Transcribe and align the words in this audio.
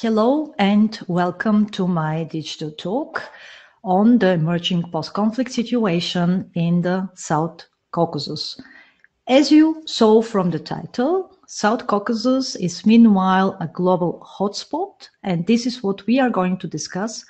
Hello 0.00 0.54
and 0.60 0.96
welcome 1.08 1.68
to 1.70 1.88
my 1.88 2.22
digital 2.22 2.70
talk 2.70 3.20
on 3.82 4.16
the 4.18 4.30
emerging 4.30 4.88
post-conflict 4.92 5.50
situation 5.50 6.48
in 6.54 6.82
the 6.82 7.08
South 7.16 7.66
Caucasus. 7.90 8.60
As 9.26 9.50
you 9.50 9.82
saw 9.86 10.22
from 10.22 10.50
the 10.50 10.60
title, 10.60 11.36
South 11.48 11.88
Caucasus 11.88 12.54
is 12.54 12.86
meanwhile 12.86 13.56
a 13.58 13.66
global 13.66 14.24
hotspot, 14.24 15.08
and 15.24 15.44
this 15.48 15.66
is 15.66 15.82
what 15.82 16.06
we 16.06 16.20
are 16.20 16.30
going 16.30 16.58
to 16.58 16.68
discuss 16.68 17.24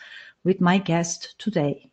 with 0.45 0.61
my 0.61 0.77
guest 0.77 1.37
today. 1.39 1.91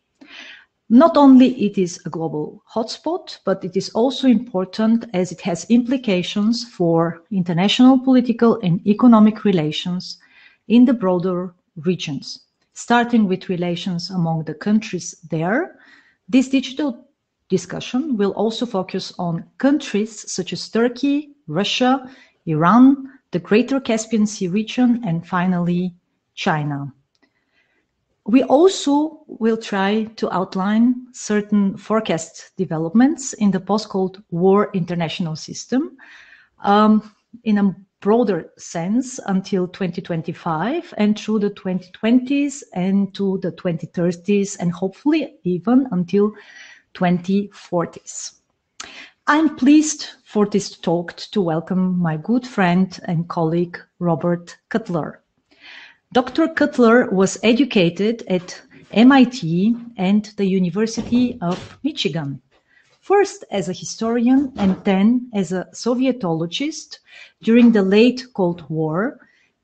Not 0.89 1.15
only 1.15 1.51
it 1.65 1.77
is 1.77 2.01
a 2.05 2.09
global 2.09 2.61
hotspot, 2.69 3.37
but 3.45 3.63
it 3.63 3.77
is 3.77 3.91
also 3.91 4.27
important 4.27 5.05
as 5.13 5.31
it 5.31 5.39
has 5.39 5.65
implications 5.69 6.65
for 6.65 7.21
international 7.31 7.97
political 7.97 8.59
and 8.59 8.85
economic 8.85 9.45
relations 9.45 10.17
in 10.67 10.85
the 10.85 10.93
broader 10.93 11.53
regions. 11.75 12.39
Starting 12.73 13.27
with 13.27 13.49
relations 13.49 14.09
among 14.09 14.43
the 14.43 14.53
countries 14.53 15.15
there, 15.29 15.79
this 16.27 16.49
digital 16.49 17.07
discussion 17.49 18.17
will 18.17 18.31
also 18.31 18.65
focus 18.65 19.13
on 19.17 19.45
countries 19.57 20.31
such 20.31 20.51
as 20.51 20.67
Turkey, 20.67 21.35
Russia, 21.47 22.09
Iran, 22.45 23.11
the 23.31 23.39
Greater 23.39 23.79
Caspian 23.79 24.25
Sea 24.25 24.47
region, 24.47 25.01
and 25.05 25.25
finally, 25.27 25.93
China. 26.33 26.91
We 28.25 28.43
also 28.43 29.23
will 29.27 29.57
try 29.57 30.05
to 30.15 30.33
outline 30.33 31.07
certain 31.13 31.77
forecast 31.77 32.51
developments 32.57 33.33
in 33.33 33.51
the 33.51 33.59
post-Cold 33.59 34.23
War 34.31 34.71
international 34.73 35.35
system 35.35 35.97
um, 36.63 37.13
in 37.43 37.59
a 37.59 37.75
broader 38.05 38.51
sense 38.55 39.19
until 39.25 39.67
2025 39.67 40.93
and 40.95 41.17
through 41.17 41.39
the 41.39 41.49
2020s 41.49 42.61
and 42.73 43.11
to 43.15 43.39
the 43.39 43.51
2030s 43.53 44.57
and 44.59 44.71
hopefully 44.71 45.33
even 45.43 45.87
until 45.89 46.31
2040s. 46.93 48.41
I'm 49.25 49.55
pleased 49.55 50.05
for 50.23 50.45
this 50.45 50.77
talk 50.77 51.15
to 51.15 51.41
welcome 51.41 51.97
my 51.97 52.15
good 52.17 52.45
friend 52.45 52.95
and 53.05 53.27
colleague 53.27 53.79
Robert 53.97 54.55
Cutler. 54.69 55.23
Dr. 56.13 56.49
Cutler 56.49 57.09
was 57.09 57.39
educated 57.41 58.21
at 58.27 58.61
MIT 58.91 59.75
and 59.97 60.25
the 60.37 60.45
University 60.45 61.39
of 61.41 61.79
Michigan, 61.81 62.39
first 63.05 63.45
as 63.51 63.69
a 63.69 63.73
historian 63.73 64.51
and 64.57 64.83
then 64.83 65.29
as 65.31 65.51
a 65.51 65.67
Sovietologist 65.73 66.97
during 67.43 67.71
the 67.71 67.83
late 67.83 68.25
Cold 68.33 68.67
War. 68.67 69.19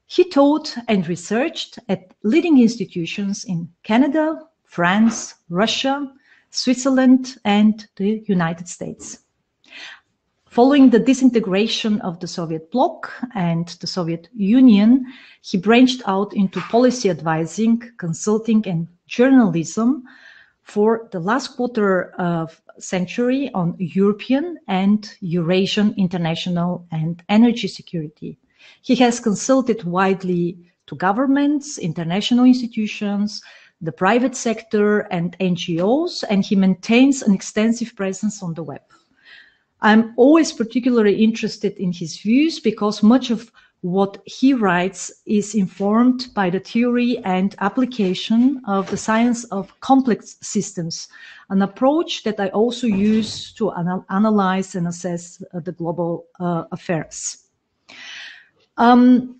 He 0.06 0.30
taught 0.30 0.78
and 0.88 1.08
researched 1.08 1.80
at 1.90 2.14
leading 2.22 2.62
institutions 2.62 3.44
in 3.46 3.70
Canada, 3.82 4.40
France, 4.64 5.34
Russia, 5.50 6.14
Switzerland, 6.52 7.38
and 7.44 7.88
the 7.96 8.24
United 8.28 8.68
States. 8.68 9.20
Following 10.46 10.92
the 10.92 11.00
disintegration 11.00 12.00
of 12.02 12.20
the 12.20 12.28
Soviet 12.28 12.70
bloc 12.72 13.12
and 13.34 13.70
the 13.80 13.88
Soviet 13.88 14.28
Union, 14.36 15.04
he 15.42 15.58
branched 15.58 16.04
out 16.06 16.32
into 16.36 16.60
policy 16.70 17.10
advising, 17.10 17.82
consulting, 17.98 18.64
and 18.68 18.88
journalism 19.08 20.04
for 20.62 21.10
the 21.12 21.20
last 21.20 21.56
quarter 21.56 22.12
of 22.20 22.62
century 22.84 23.50
on 23.54 23.76
European 23.78 24.58
and 24.68 25.16
Eurasian 25.22 25.94
international 25.98 26.86
and 26.92 27.24
energy 27.30 27.68
security. 27.68 28.38
He 28.82 28.96
has 28.96 29.20
consulted 29.20 29.84
widely 29.84 30.58
to 30.88 30.96
governments, 30.96 31.78
international 31.78 32.46
institutions, 32.46 33.42
the 33.82 33.92
private 33.92 34.36
sector, 34.36 35.00
and 35.12 35.38
NGOs, 35.40 36.24
and 36.30 36.46
he 36.46 36.56
maintains 36.56 37.22
an 37.24 37.34
extensive 37.34 37.96
presence 37.96 38.44
on 38.44 38.54
the 38.54 38.64
web. 38.64 38.82
I'm 39.82 40.14
always 40.18 40.52
particularly 40.52 41.24
interested 41.24 41.74
in 41.78 41.92
his 41.92 42.20
views 42.20 42.60
because 42.60 43.02
much 43.02 43.32
of 43.32 43.52
what 43.82 44.22
he 44.26 44.54
writes 44.54 45.12
is 45.26 45.56
informed 45.56 46.32
by 46.36 46.50
the 46.52 46.60
theory 46.60 47.18
and 47.26 47.56
application 47.60 48.62
of 48.68 48.90
the 48.92 48.98
science 48.98 49.44
of 49.46 49.80
complex 49.80 50.38
systems, 50.42 51.08
an 51.50 51.64
approach 51.64 52.24
that 52.24 52.40
I 52.40 52.50
also 52.50 52.86
use 52.86 53.52
to 53.54 53.72
anal 53.78 54.06
analyze 54.10 54.76
and 54.76 54.88
assess 54.88 55.44
uh, 55.54 55.60
the 55.60 55.72
global 55.72 56.28
uh, 56.40 56.66
affairs. 56.72 57.48
Um, 58.78 59.38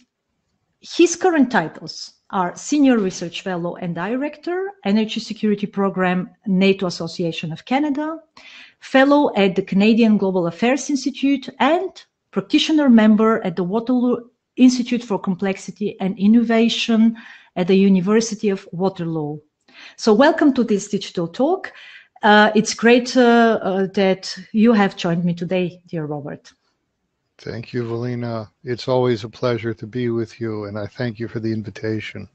his 0.80 1.16
current 1.16 1.52
titles 1.52 2.14
are 2.32 2.56
Senior 2.56 2.98
Research 2.98 3.42
Fellow 3.42 3.76
and 3.76 3.94
Director, 3.94 4.72
Energy 4.84 5.20
Security 5.20 5.68
Program, 5.68 6.32
NATO 6.48 6.88
Association 6.88 7.52
of 7.52 7.66
Canada, 7.66 8.18
fellow 8.80 9.32
at 9.36 9.56
the 9.56 9.62
Canadian 9.62 10.18
Global 10.18 10.48
Affairs 10.48 10.90
Institute, 10.90 11.48
and 11.60 12.04
practitioner 12.32 12.90
member 12.90 13.46
at 13.46 13.56
the 13.56 13.64
Waterloo 13.64 14.31
Institute 14.58 15.04
for 15.04 15.20
Complexity 15.20 16.00
and 16.00 16.18
Innovation 16.18 17.18
at 17.56 17.68
the 17.68 17.76
University 17.76 18.50
of 18.50 18.68
Waterloo. 18.72 19.40
So 19.98 20.14
welcome 20.14 20.54
to 20.54 20.64
this 20.64 20.88
digital 20.88 21.28
talk. 21.28 21.72
Uh, 22.24 22.52
it's 22.56 22.74
great 22.74 23.18
uh, 23.18 23.60
uh, 23.62 23.88
that 23.94 24.36
you 24.52 24.74
have 24.74 24.96
joined 24.96 25.26
me 25.26 25.34
today, 25.34 25.82
dear 25.88 26.06
Robert. 26.06 26.52
Thank 27.40 27.74
you, 27.74 27.84
Velina. 27.84 28.50
It's 28.64 28.88
always 28.88 29.24
a 29.24 29.30
pleasure 29.30 29.74
to 29.74 29.88
be 29.88 30.10
with 30.10 30.40
you, 30.40 30.66
and 30.66 30.78
I 30.78 30.86
thank 30.86 31.18
you 31.18 31.28
for 31.28 31.40
the 31.40 31.52
invitation. 31.52 32.30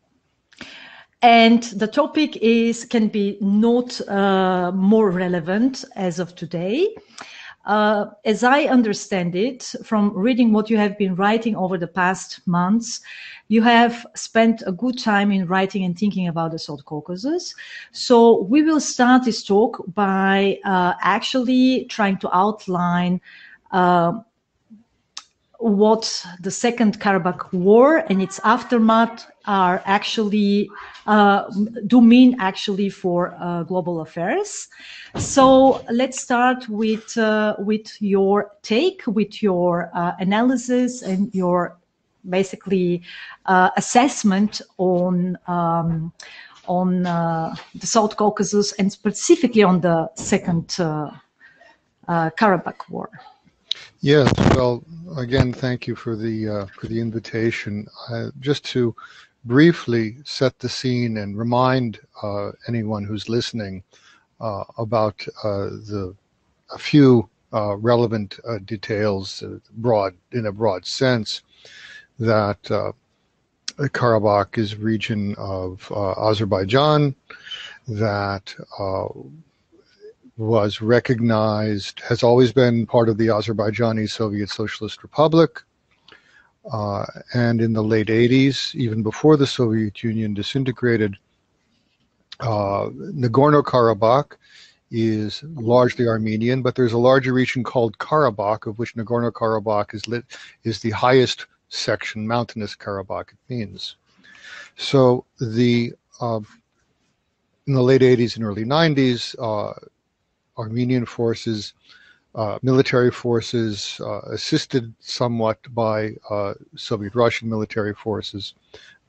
And 1.22 1.62
the 1.62 1.86
topic 1.86 2.36
is 2.38 2.84
can 2.84 3.08
be 3.08 3.38
not 3.40 4.00
uh, 4.08 4.72
more 4.72 5.10
relevant 5.10 5.84
as 5.94 6.18
of 6.18 6.34
today. 6.34 6.94
Uh, 7.66 8.06
as 8.24 8.44
I 8.44 8.64
understand 8.64 9.34
it, 9.34 9.74
from 9.82 10.16
reading 10.16 10.52
what 10.52 10.70
you 10.70 10.76
have 10.76 10.96
been 10.96 11.16
writing 11.16 11.56
over 11.56 11.76
the 11.76 11.88
past 11.88 12.46
months, 12.46 13.00
you 13.48 13.60
have 13.62 14.06
spent 14.14 14.62
a 14.66 14.72
good 14.72 14.98
time 14.98 15.32
in 15.32 15.46
writing 15.46 15.82
and 15.84 15.98
thinking 15.98 16.28
about 16.28 16.52
the 16.52 16.60
South 16.60 16.84
Caucasus. 16.84 17.54
So 17.90 18.42
we 18.42 18.62
will 18.62 18.80
start 18.80 19.24
this 19.24 19.42
talk 19.42 19.82
by 19.94 20.60
uh, 20.64 20.94
actually 21.00 21.86
trying 21.86 22.18
to 22.18 22.36
outline 22.36 23.20
uh, 23.72 24.12
what 25.58 26.24
the 26.40 26.50
Second 26.50 27.00
Karabakh 27.00 27.52
War 27.52 28.04
and 28.08 28.20
its 28.20 28.40
aftermath 28.44 29.26
are 29.46 29.82
actually 29.84 30.70
uh, 31.06 31.44
do 31.86 32.00
mean 32.00 32.36
actually 32.40 32.90
for 32.90 33.34
uh, 33.40 33.62
global 33.62 34.00
affairs. 34.00 34.68
So 35.16 35.84
let's 35.90 36.20
start 36.20 36.68
with 36.68 37.16
uh, 37.16 37.56
with 37.58 38.00
your 38.00 38.52
take, 38.62 39.02
with 39.06 39.42
your 39.42 39.90
uh, 39.94 40.12
analysis 40.18 41.02
and 41.02 41.34
your 41.34 41.76
basically 42.28 43.02
uh, 43.46 43.70
assessment 43.76 44.60
on. 44.78 45.38
Um, 45.46 46.12
on 46.68 47.06
uh, 47.06 47.54
the 47.76 47.86
South 47.86 48.16
Caucasus 48.16 48.72
and 48.72 48.92
specifically 48.92 49.62
on 49.62 49.82
the 49.82 50.10
Second 50.16 50.66
Karabakh 52.08 52.90
War. 52.90 53.08
Yes, 54.00 54.32
well, 54.54 54.84
again, 55.16 55.52
thank 55.52 55.86
you 55.86 55.96
for 55.96 56.16
the 56.16 56.48
uh, 56.48 56.66
for 56.66 56.86
the 56.86 57.00
invitation. 57.00 57.86
Uh, 58.10 58.30
just 58.40 58.64
to 58.66 58.94
briefly 59.44 60.18
set 60.24 60.58
the 60.58 60.68
scene 60.68 61.16
and 61.18 61.38
remind 61.38 62.00
uh, 62.22 62.52
anyone 62.68 63.04
who's 63.04 63.28
listening 63.28 63.82
uh, 64.40 64.64
about 64.78 65.26
uh, 65.44 65.70
the 65.88 66.14
a 66.72 66.78
few 66.78 67.28
uh, 67.52 67.76
relevant 67.76 68.38
details, 68.66 69.42
broad 69.76 70.14
in 70.32 70.46
a 70.46 70.52
broad 70.52 70.84
sense, 70.84 71.42
that 72.18 72.62
Karabakh 73.78 74.58
is 74.58 74.76
region 74.76 75.34
of 75.36 75.90
Azerbaijan 75.92 77.14
that 77.88 78.54
was 80.36 80.80
recognized, 80.80 82.00
has 82.00 82.22
always 82.22 82.52
been 82.52 82.86
part 82.86 83.08
of 83.08 83.16
the 83.16 83.28
Azerbaijani 83.28 84.08
Soviet 84.08 84.50
Socialist 84.50 85.02
Republic. 85.02 85.62
Uh, 86.70 87.06
and 87.32 87.60
in 87.60 87.72
the 87.72 87.82
late 87.82 88.08
80s, 88.08 88.74
even 88.74 89.02
before 89.02 89.36
the 89.36 89.46
Soviet 89.46 90.02
Union 90.02 90.34
disintegrated, 90.34 91.16
uh, 92.40 92.88
Nagorno 92.90 93.62
Karabakh 93.62 94.32
is 94.90 95.42
largely 95.54 96.06
Armenian, 96.06 96.62
but 96.62 96.74
there's 96.74 96.92
a 96.92 96.98
larger 96.98 97.32
region 97.32 97.64
called 97.64 97.96
Karabakh, 97.98 98.66
of 98.66 98.78
which 98.78 98.94
Nagorno 98.94 99.30
Karabakh 99.30 99.94
is 99.94 100.06
lit, 100.06 100.24
is 100.64 100.80
the 100.80 100.90
highest 100.90 101.46
section, 101.68 102.26
mountainous 102.26 102.76
Karabakh, 102.76 103.32
it 103.32 103.38
means. 103.48 103.96
So 104.76 105.24
the 105.40 105.94
uh, 106.20 106.40
in 107.66 107.74
the 107.74 107.82
late 107.82 108.02
80s 108.02 108.36
and 108.36 108.44
early 108.44 108.64
90s, 108.64 109.34
uh, 109.38 109.72
Armenian 110.58 111.06
forces, 111.06 111.74
uh, 112.34 112.58
military 112.62 113.10
forces, 113.10 114.00
uh, 114.04 114.20
assisted 114.30 114.94
somewhat 115.00 115.58
by 115.74 116.14
uh, 116.30 116.54
Soviet 116.76 117.14
Russian 117.14 117.48
military 117.48 117.94
forces, 117.94 118.54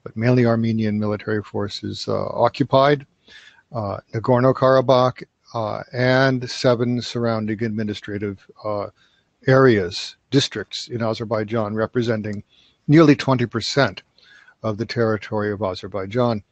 but 0.03 0.15
mainly 0.15 0.45
Armenian 0.45 0.99
military 0.99 1.43
forces 1.43 2.07
occupied 2.07 3.05
Nagorno-Karabakh 3.73 5.23
and 5.93 6.49
seven 6.49 7.01
surrounding 7.01 7.63
administrative 7.63 8.45
areas, 9.47 10.15
districts 10.31 10.87
in 10.87 11.01
Azerbaijan, 11.01 11.73
representing 11.75 12.43
nearly 12.87 13.15
20% 13.15 14.01
of 14.63 14.77
the 14.77 14.85
territory 14.85 15.51
of 15.51 15.61
Azerbaijan. 15.61 16.43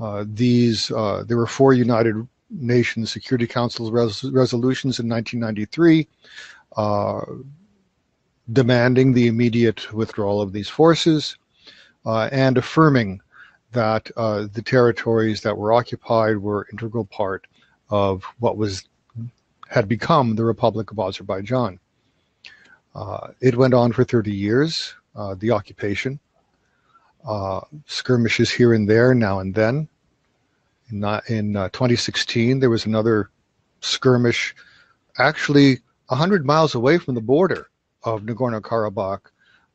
Uh, 0.00 0.24
these 0.26 0.90
uh, 0.90 1.22
there 1.26 1.36
were 1.36 1.46
four 1.46 1.72
United 1.74 2.26
Nations 2.52 3.10
Security 3.10 3.46
Council 3.46 3.90
res- 3.90 4.24
resolutions 4.24 4.98
in 4.98 5.08
1993 5.08 6.08
uh, 6.76 7.20
demanding 8.52 9.12
the 9.12 9.26
immediate 9.26 9.92
withdrawal 9.92 10.40
of 10.40 10.52
these 10.52 10.68
forces 10.68 11.36
uh, 12.04 12.28
and 12.32 12.58
affirming 12.58 13.20
that 13.72 14.10
uh, 14.16 14.46
the 14.52 14.62
territories 14.62 15.40
that 15.40 15.56
were 15.56 15.72
occupied 15.72 16.36
were 16.38 16.68
integral 16.72 17.04
part 17.04 17.46
of 17.88 18.24
what 18.38 18.56
was 18.56 18.84
had 19.68 19.88
become 19.88 20.34
the 20.36 20.44
Republic 20.44 20.90
of 20.90 20.98
Azerbaijan. 20.98 21.78
Uh, 22.94 23.28
it 23.40 23.56
went 23.56 23.72
on 23.72 23.90
for 23.90 24.04
30 24.04 24.30
years, 24.30 24.94
the 25.38 25.50
occupation 25.50 26.20
uh, 27.26 27.60
skirmishes 27.86 28.50
here 28.50 28.74
and 28.74 28.88
there 28.88 29.14
now 29.14 29.38
and 29.38 29.54
then. 29.54 29.88
In, 30.92 31.04
uh, 31.04 31.22
in 31.28 31.56
uh, 31.56 31.68
2016, 31.70 32.60
there 32.60 32.68
was 32.68 32.84
another 32.84 33.30
skirmish 33.80 34.54
actually 35.18 35.80
100 36.08 36.44
miles 36.44 36.74
away 36.74 36.98
from 36.98 37.14
the 37.14 37.20
border 37.20 37.70
of 38.04 38.22
Nagorno-Karabakh 38.22 39.20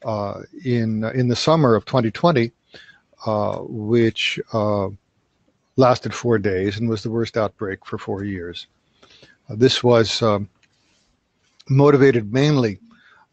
uh, 0.06 0.42
in, 0.64 1.04
in 1.04 1.28
the 1.28 1.36
summer 1.36 1.74
of 1.74 1.86
2020, 1.86 2.52
uh, 3.26 3.58
which 3.62 4.40
uh, 4.54 4.90
lasted 5.76 6.14
four 6.14 6.38
days 6.38 6.78
and 6.78 6.88
was 6.88 7.02
the 7.02 7.10
worst 7.10 7.36
outbreak 7.36 7.84
for 7.86 7.98
four 7.98 8.24
years. 8.24 8.68
this 9.50 9.84
was 9.84 10.22
um, 10.22 10.48
motivated 11.68 12.32
mainly 12.32 12.80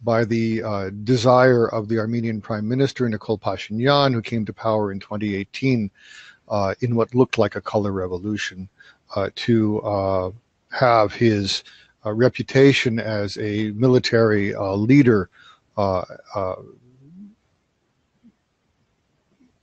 by 0.03 0.25
the 0.25 0.63
uh, 0.63 0.91
desire 1.05 1.67
of 1.67 1.89
the 1.89 1.99
Armenian 1.99 2.41
Prime 2.41 2.67
Minister 2.67 3.09
Nikol 3.09 3.41
Pashinyan, 3.41 4.13
who 4.13 4.23
came 4.23 4.45
to 4.45 4.53
power 4.53 4.91
in 4.93 5.01
2018 5.01 5.87
uh, 5.87 6.34
in 6.81 6.95
what 6.95 7.15
looked 7.15 7.39
like 7.39 7.57
a 7.57 7.61
color 7.61 7.93
revolution, 7.93 8.69
uh, 9.15 9.31
to 9.35 9.81
uh, 9.83 10.31
have 10.71 11.13
his 11.13 11.63
uh, 12.05 12.13
reputation 12.13 12.99
as 12.99 13.39
a 13.39 13.71
military 13.73 14.55
uh, 14.55 14.73
leader 14.75 15.31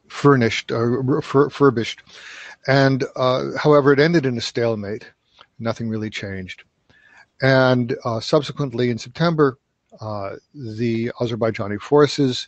furnished, 0.08 0.72
furbished. 1.52 2.04
And 2.68 3.04
however, 3.16 3.94
it 3.94 4.00
ended 4.00 4.26
in 4.26 4.38
a 4.38 4.42
stalemate. 4.42 5.10
Nothing 5.60 5.90
really 5.90 6.10
changed. 6.10 6.64
And 7.42 7.96
subsequently, 8.20 8.90
in 8.90 8.98
September, 8.98 9.58
uh, 10.00 10.36
the 10.54 11.12
Azerbaijani 11.20 11.80
forces 11.80 12.48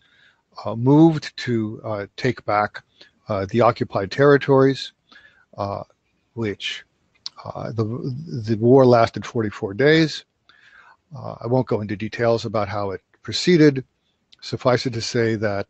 uh, 0.63 0.75
moved 0.75 1.35
to 1.37 1.81
uh, 1.83 2.05
take 2.15 2.43
back 2.45 2.83
the 3.27 3.61
occupied 3.61 4.11
territories, 4.11 4.93
which 6.33 6.83
the, 7.45 8.15
the 8.47 8.57
war 8.57 8.85
lasted 8.85 9.25
44 9.25 9.73
days. 9.73 10.25
I 11.15 11.47
won't 11.47 11.67
go 11.67 11.81
into 11.81 11.95
details 11.95 12.45
about 12.45 12.69
how 12.69 12.91
it 12.91 13.01
proceeded. 13.21 13.83
Suffice 14.41 14.85
it 14.85 14.93
to 14.93 15.01
say 15.01 15.35
that 15.35 15.67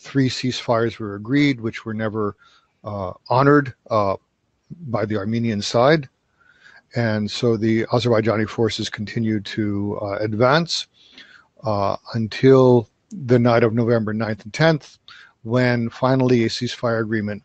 three 0.00 0.30
ceasefires 0.30 0.98
were 0.98 1.14
agreed, 1.14 1.60
which 1.60 1.84
were 1.84 1.94
never 1.94 2.36
uh, 2.84 3.12
honored 3.28 3.74
uh, 3.90 4.16
by 4.88 5.04
the 5.04 5.16
Armenian 5.16 5.60
side. 5.60 6.08
And 6.96 7.30
so 7.30 7.56
the 7.56 7.84
Azerbaijani 7.86 8.48
forces 8.48 8.88
continued 8.88 9.44
to 9.46 9.98
uh, 10.00 10.16
advance 10.20 10.86
uh, 11.62 11.96
until 12.14 12.88
the 13.12 13.38
night 13.38 13.62
of 13.62 13.74
November 13.74 14.14
9th 14.14 14.44
and 14.44 14.52
10th, 14.52 14.98
when 15.42 15.88
finally 15.90 16.44
a 16.44 16.48
ceasefire 16.48 17.02
agreement 17.02 17.42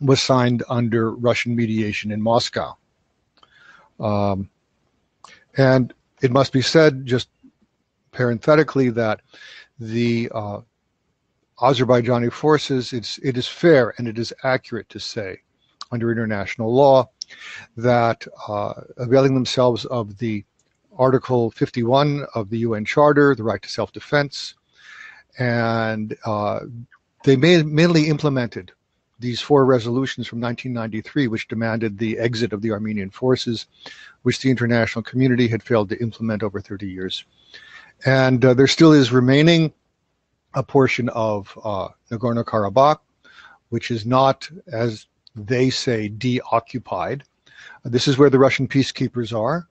was 0.00 0.20
signed 0.20 0.62
under 0.68 1.12
Russian 1.12 1.54
mediation 1.54 2.10
in 2.10 2.20
Moscow. 2.20 2.76
Um, 4.00 4.50
and 5.56 5.92
it 6.22 6.32
must 6.32 6.52
be 6.52 6.62
said, 6.62 7.06
just 7.06 7.28
parenthetically, 8.10 8.90
that 8.90 9.20
the 9.78 10.30
uh, 10.34 10.60
Azerbaijani 11.60 12.32
forces, 12.32 12.92
it's, 12.92 13.18
it 13.18 13.36
is 13.36 13.46
fair 13.46 13.94
and 13.98 14.08
it 14.08 14.18
is 14.18 14.32
accurate 14.44 14.88
to 14.88 14.98
say, 14.98 15.38
under 15.92 16.10
international 16.10 16.72
law, 16.74 17.08
that 17.76 18.26
uh, 18.48 18.74
availing 18.96 19.34
themselves 19.34 19.84
of 19.86 20.18
the 20.18 20.44
Article 20.98 21.50
51 21.50 22.26
of 22.34 22.50
the 22.50 22.58
UN 22.58 22.84
Charter, 22.84 23.34
the 23.34 23.42
right 23.42 23.62
to 23.62 23.68
self 23.68 23.92
defense, 23.92 24.54
and 25.38 26.16
uh, 26.26 26.60
they 27.24 27.36
mainly 27.36 28.08
implemented 28.08 28.72
these 29.18 29.40
four 29.40 29.64
resolutions 29.64 30.26
from 30.26 30.40
1993, 30.40 31.28
which 31.28 31.48
demanded 31.48 31.96
the 31.96 32.18
exit 32.18 32.52
of 32.52 32.60
the 32.60 32.72
Armenian 32.72 33.08
forces, 33.08 33.66
which 34.22 34.40
the 34.40 34.50
international 34.50 35.02
community 35.02 35.48
had 35.48 35.62
failed 35.62 35.88
to 35.88 36.02
implement 36.02 36.42
over 36.42 36.60
30 36.60 36.88
years. 36.88 37.24
And 38.04 38.44
uh, 38.44 38.54
there 38.54 38.66
still 38.66 38.92
is 38.92 39.12
remaining 39.12 39.72
a 40.54 40.62
portion 40.62 41.08
of 41.10 41.56
uh, 41.64 41.88
Nagorno 42.10 42.44
Karabakh, 42.44 42.98
which 43.68 43.90
is 43.90 44.04
not, 44.04 44.50
as 44.70 45.06
they 45.34 45.70
say, 45.70 46.08
deoccupied. 46.08 47.22
This 47.84 48.08
is 48.08 48.18
where 48.18 48.30
the 48.30 48.38
Russian 48.38 48.68
peacekeepers 48.68 49.36
are, 49.36 49.68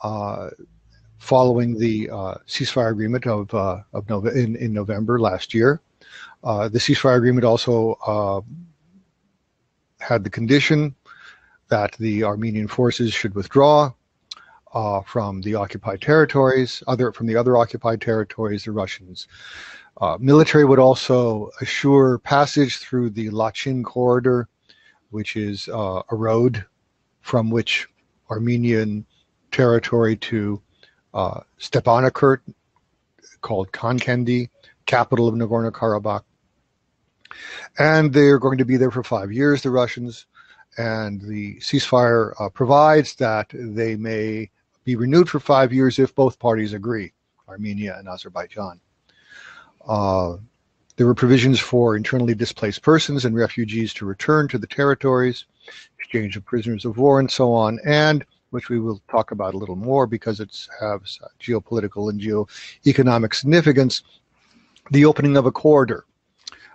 uh, 0.00 0.50
following 1.18 1.78
the 1.78 2.08
uh, 2.10 2.34
ceasefire 2.46 2.90
agreement 2.90 3.26
of, 3.26 3.52
uh, 3.54 3.80
of 3.92 4.26
in, 4.28 4.56
in 4.56 4.72
November 4.72 5.20
last 5.20 5.52
year. 5.52 5.80
Uh, 6.44 6.68
the 6.68 6.78
ceasefire 6.78 7.16
agreement 7.16 7.44
also 7.44 7.98
uh, 8.06 8.40
had 10.00 10.24
the 10.24 10.30
condition 10.30 10.94
that 11.68 11.92
the 11.98 12.24
Armenian 12.24 12.68
forces 12.68 13.12
should 13.12 13.34
withdraw 13.34 13.92
uh, 14.74 15.00
from 15.02 15.40
the 15.42 15.54
occupied 15.54 16.00
territories, 16.00 16.82
other 16.86 17.12
from 17.12 17.26
the 17.26 17.36
other 17.36 17.56
occupied 17.56 18.00
territories, 18.00 18.64
the 18.64 18.72
Russians. 18.72 19.28
military 20.18 20.64
would 20.64 20.78
also 20.78 21.50
assure 21.60 22.18
passage 22.18 22.78
through 22.78 23.10
the 23.10 23.28
Lachin 23.30 23.84
corridor, 23.84 24.48
which 25.10 25.36
is 25.36 25.68
a 25.68 26.02
road 26.10 26.64
from 27.20 27.50
which 27.50 27.88
Armenian 28.30 29.06
territory 29.50 30.16
to 30.16 30.60
uh, 31.14 31.40
Stepanakert, 31.60 32.40
called 33.42 33.70
Khankendi, 33.72 34.48
capital 34.92 35.26
of 35.26 35.34
Nagorno 35.34 35.70
Karabakh. 35.70 36.24
And 37.78 38.12
they're 38.12 38.38
going 38.38 38.58
to 38.58 38.66
be 38.66 38.76
there 38.76 38.90
for 38.90 39.02
five 39.02 39.32
years, 39.32 39.62
the 39.62 39.70
Russians. 39.70 40.26
And 40.76 41.20
the 41.22 41.56
ceasefire 41.56 42.34
uh, 42.38 42.50
provides 42.50 43.14
that 43.16 43.48
they 43.52 43.96
may 43.96 44.50
be 44.84 44.96
renewed 44.96 45.30
for 45.30 45.40
five 45.40 45.72
years 45.72 45.98
if 45.98 46.14
both 46.14 46.38
parties 46.38 46.74
agree, 46.74 47.12
Armenia 47.48 47.96
and 47.98 48.06
Azerbaijan. 48.06 48.80
Uh, 49.86 50.36
there 50.96 51.06
were 51.06 51.14
provisions 51.14 51.58
for 51.58 51.96
internally 51.96 52.34
displaced 52.34 52.82
persons 52.82 53.24
and 53.24 53.34
refugees 53.34 53.94
to 53.94 54.04
return 54.04 54.46
to 54.48 54.58
the 54.58 54.66
territories, 54.66 55.46
exchange 55.98 56.36
of 56.36 56.44
prisoners 56.44 56.84
of 56.84 56.98
war, 56.98 57.18
and 57.18 57.30
so 57.30 57.54
on. 57.54 57.78
And 57.86 58.26
which 58.52 58.68
we 58.68 58.78
will 58.78 59.00
talk 59.10 59.30
about 59.30 59.54
a 59.54 59.56
little 59.56 59.76
more 59.76 60.06
because 60.06 60.38
it 60.38 60.50
has 60.78 61.18
geopolitical 61.40 62.10
and 62.10 62.20
geoeconomic 62.20 63.34
significance, 63.34 64.02
the 64.90 65.04
opening 65.04 65.36
of 65.36 65.46
a 65.46 65.52
corridor 65.52 66.04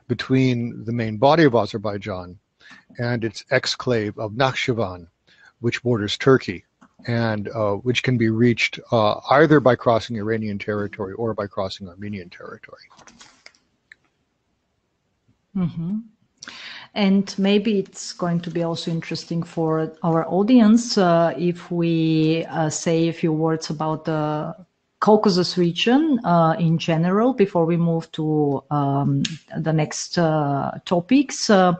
between 0.07 0.85
the 0.85 0.93
main 0.93 1.17
body 1.17 1.43
of 1.43 1.55
Azerbaijan 1.55 2.39
and 2.97 3.23
its 3.23 3.43
exclave 3.51 4.17
of 4.17 4.31
Nakhchivan, 4.31 5.07
which 5.59 5.83
borders 5.83 6.17
Turkey, 6.17 6.63
and 7.05 7.49
uh, 7.49 7.73
which 7.73 8.03
can 8.03 8.17
be 8.17 8.29
reached 8.29 8.79
uh, 8.91 9.19
either 9.31 9.59
by 9.59 9.75
crossing 9.75 10.17
Iranian 10.17 10.57
territory 10.57 11.13
or 11.13 11.33
by 11.33 11.47
crossing 11.47 11.87
Armenian 11.87 12.29
territory. 12.29 12.83
Mm-hmm. 15.55 15.97
And 16.93 17.35
maybe 17.37 17.79
it's 17.79 18.13
going 18.13 18.39
to 18.41 18.49
be 18.49 18.63
also 18.63 18.89
interesting 18.89 19.43
for 19.43 19.93
our 20.03 20.25
audience 20.27 20.97
uh, 20.97 21.33
if 21.37 21.69
we 21.69 22.45
uh, 22.45 22.69
say 22.69 23.07
a 23.07 23.13
few 23.13 23.31
words 23.31 23.69
about 23.69 24.05
the 24.05 24.55
Caucasus 24.99 25.57
region 25.57 26.19
uh, 26.23 26.55
in 26.57 26.79
general 26.79 27.33
before 27.33 27.65
we 27.65 27.77
move 27.77 28.11
to 28.13 28.63
um, 28.71 29.21
the 29.55 29.71
next 29.71 30.17
uh, 30.17 30.71
topics, 30.85 31.51
uh, 31.51 31.73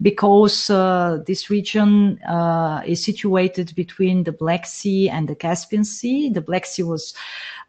because 0.00 0.70
uh, 0.70 1.18
this 1.26 1.50
region 1.50 2.18
uh, 2.22 2.82
is 2.86 3.04
situated 3.04 3.74
between 3.74 4.24
the 4.24 4.32
Black 4.32 4.64
Sea 4.64 5.10
and 5.10 5.28
the 5.28 5.34
Caspian 5.34 5.84
Sea. 5.84 6.30
The 6.30 6.40
Black 6.40 6.64
Sea 6.64 6.84
was 6.84 7.14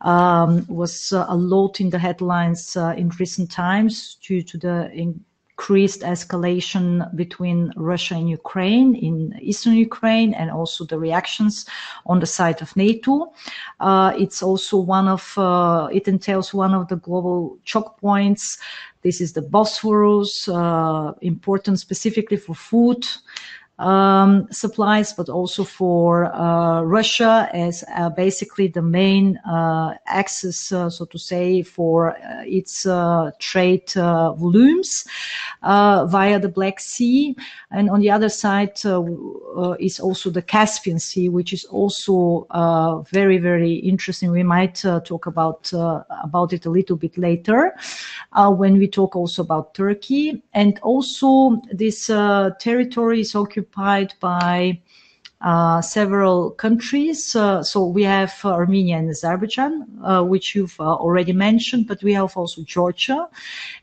um, 0.02 0.66
was 0.68 1.12
a 1.12 1.36
lot 1.36 1.82
in 1.82 1.90
the 1.90 2.00
headlines 2.00 2.76
in 2.76 3.10
recent 3.20 3.52
times 3.52 4.16
due 4.22 4.42
to 4.42 4.58
the 4.58 4.90
in 4.94 5.24
increased 5.54 6.02
escalation 6.02 7.16
between 7.16 7.72
Russia 7.76 8.16
and 8.16 8.28
Ukraine 8.30 8.96
in 8.96 9.38
eastern 9.40 9.74
Ukraine 9.74 10.34
and 10.34 10.50
also 10.50 10.84
the 10.84 10.98
reactions 10.98 11.66
on 12.08 12.20
the 12.20 12.26
side 12.26 12.62
of 12.62 12.76
NATO. 12.76 13.32
Uh, 13.80 14.14
it's 14.18 14.42
also 14.42 14.78
one 14.78 15.08
of, 15.08 15.38
uh, 15.38 15.90
it 15.92 16.08
entails 16.08 16.54
one 16.54 16.74
of 16.74 16.88
the 16.88 16.96
global 16.96 17.58
choke 17.66 18.00
points. 18.00 18.58
This 19.04 19.22
is 19.22 19.34
the 19.34 19.44
Bosphorus, 19.44 20.48
uh, 20.48 21.14
important 21.22 21.80
specifically 21.80 22.38
for 22.38 22.56
food 22.56 23.06
um, 23.80 24.48
supplies, 24.52 25.14
but 25.14 25.30
also 25.30 25.64
for 25.64 26.34
uh, 26.34 26.82
Russia 26.84 27.50
as 27.54 27.84
uh, 27.96 28.10
basically 28.10 28.68
the 28.68 28.82
main 28.82 29.38
uh, 29.38 29.96
access, 30.06 30.72
uh, 30.72 30.90
so 30.90 31.06
to 31.06 31.18
say, 31.18 31.64
for 31.64 32.12
uh, 32.12 32.44
its 32.46 32.86
uh, 32.86 33.32
trade 33.40 33.92
volumes 33.94 35.06
via 35.64 36.40
the 36.40 36.50
Black 36.50 36.80
Sea. 36.80 37.36
And 37.72 37.90
on 37.90 38.00
the 38.00 38.12
other 38.12 38.30
side 38.30 38.78
is 39.80 40.00
also 40.00 40.30
the 40.30 40.42
Caspian 40.42 41.00
Sea, 41.00 41.30
which 41.30 41.52
is 41.52 41.66
also 41.66 42.48
very, 43.12 43.40
very 43.40 43.74
interesting. 43.74 44.32
We 44.32 44.44
might 44.44 44.76
talk 44.76 45.26
about 45.26 45.72
about 45.74 46.54
it 46.54 46.66
a 46.66 46.70
little 46.70 46.96
bit 46.96 47.18
later 47.18 47.76
when 48.36 48.78
we 48.78 48.88
talk 48.88 49.16
also 49.16 49.42
about 49.42 49.74
Turkey. 49.74 50.44
And 50.54 50.80
also 50.84 51.62
this 51.72 52.08
territory 52.08 53.22
is 53.22 53.36
occupied 53.36 53.63
occupied 53.64 54.14
by 54.20 54.80
uh, 55.42 55.82
several 55.82 56.52
countries. 56.52 57.36
Uh, 57.36 57.62
so 57.62 57.86
we 57.86 58.04
have 58.04 58.34
uh, 58.46 58.50
Armenia 58.50 58.98
and 58.98 59.10
Azerbaijan, 59.10 59.86
uh, 60.02 60.24
which 60.24 60.56
you've 60.56 60.80
uh, 60.80 60.84
already 60.84 61.34
mentioned, 61.34 61.86
but 61.86 62.02
we 62.02 62.14
have 62.14 62.38
also 62.38 62.62
Georgia. 62.64 63.28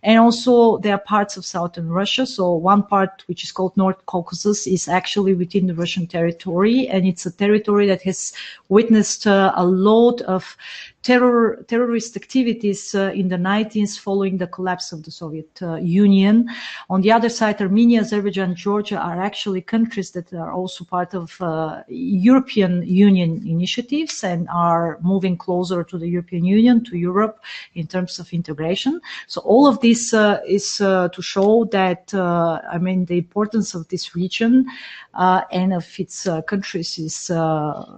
And 0.03 0.19
also 0.19 0.79
there 0.79 0.95
are 0.95 1.05
parts 1.07 1.37
of 1.37 1.45
southern 1.45 1.91
Russia. 1.91 2.25
So 2.25 2.55
one 2.55 2.83
part, 2.83 3.25
which 3.27 3.45
is 3.45 3.53
called 3.53 3.77
North 3.77 4.07
Caucasus, 4.07 4.67
is 4.67 4.89
actually 4.89 5.35
within 5.35 5.67
the 5.67 5.75
Russian 5.75 6.07
territory. 6.07 6.89
And 6.89 7.07
it's 7.07 7.27
a 7.27 7.31
territory 7.31 7.87
that 7.89 8.03
has 8.03 8.33
witnessed 8.71 9.27
a 9.27 9.63
lot 9.63 10.23
of 10.23 10.57
terror, 11.03 11.65
terrorist 11.67 12.17
activities 12.17 12.95
uh, 12.95 13.11
in 13.15 13.29
the 13.29 13.37
90s 13.37 13.99
following 13.99 14.37
the 14.37 14.47
collapse 14.47 14.93
of 14.93 15.03
the 15.03 15.11
Soviet 15.11 15.51
uh, 15.63 15.77
Union. 15.77 16.49
On 16.91 17.01
the 17.01 17.11
other 17.11 17.31
side, 17.31 17.61
Armenia, 17.61 18.01
Azerbaijan, 18.01 18.55
Georgia 18.55 18.99
are 18.99 19.21
actually 19.21 19.63
countries 19.63 20.11
that 20.11 20.33
are 20.35 20.53
also 20.53 20.85
part 20.85 21.15
of 21.15 21.41
uh, 21.41 21.83
European 21.89 22.83
Union 22.83 23.43
initiatives 23.47 24.23
and 24.25 24.47
are 24.53 24.99
moving 25.01 25.37
closer 25.39 25.83
to 25.85 25.97
the 25.97 26.09
European 26.09 26.45
Union, 26.45 26.85
to 26.85 26.99
Europe 26.99 27.43
in 27.75 27.87
terms 27.87 28.19
of 28.19 28.31
integration. 28.33 29.01
So 29.27 29.41
all 29.41 29.67
of 29.67 29.81
this 29.81 30.13
uh, 30.13 30.41
is 30.47 30.81
uh, 30.83 31.09
to 31.09 31.23
show 31.23 31.65
that, 31.73 32.13
uh, 32.13 32.61
I 32.71 32.77
mean, 32.77 33.07
the 33.07 33.19
importance 33.19 33.75
of 33.75 33.89
this 33.89 34.15
region 34.15 34.67
and 35.15 35.73
of 35.75 35.87
its 35.99 36.29
countries 36.47 36.99
is 36.99 37.31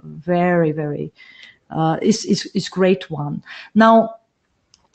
very, 0.05 0.73
very 0.73 1.13
uh, 1.73 1.99
is, 2.03 2.25
is, 2.25 2.47
is 2.55 2.69
great 2.69 3.11
one. 3.11 3.43
Now, 3.75 4.17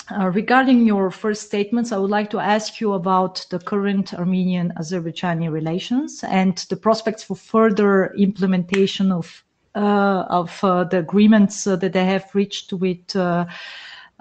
uh, 0.09 0.27
regarding 0.27 0.85
your 0.85 1.11
first 1.11 1.43
statements, 1.43 1.91
I 1.91 1.97
would 1.97 2.09
like 2.09 2.29
to 2.29 2.39
ask 2.39 2.79
you 2.79 2.93
about 2.93 3.45
the 3.49 3.59
current 3.59 4.13
Armenian-Azerbaijani 4.13 5.51
relations 5.51 6.23
and 6.23 6.57
the 6.69 6.77
prospects 6.77 7.23
for 7.23 7.35
further 7.35 8.13
implementation 8.13 9.11
of 9.11 9.43
uh, 9.75 10.25
of 10.29 10.63
uh, 10.63 10.85
the 10.85 10.97
agreements 10.97 11.67
uh, 11.67 11.75
that 11.75 11.93
they 11.93 12.03
have 12.03 12.33
reached 12.33 12.73
with 12.73 13.15
uh, 13.15 13.45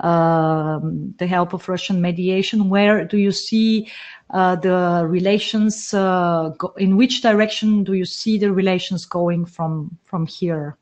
um, 0.00 1.14
the 1.18 1.26
help 1.26 1.54
of 1.54 1.66
Russian 1.66 2.02
mediation. 2.02 2.68
Where 2.68 3.06
do 3.06 3.16
you 3.16 3.32
see 3.32 3.90
the 4.30 5.06
relations? 5.08 5.94
in 5.94 6.96
which 6.98 7.22
direction 7.22 7.84
do 7.84 7.94
you 7.94 8.04
see 8.04 8.36
the 8.36 8.52
relations 8.52 9.06
going 9.06 9.46
from 9.46 9.96
from 10.04 10.26
here? 10.26 10.76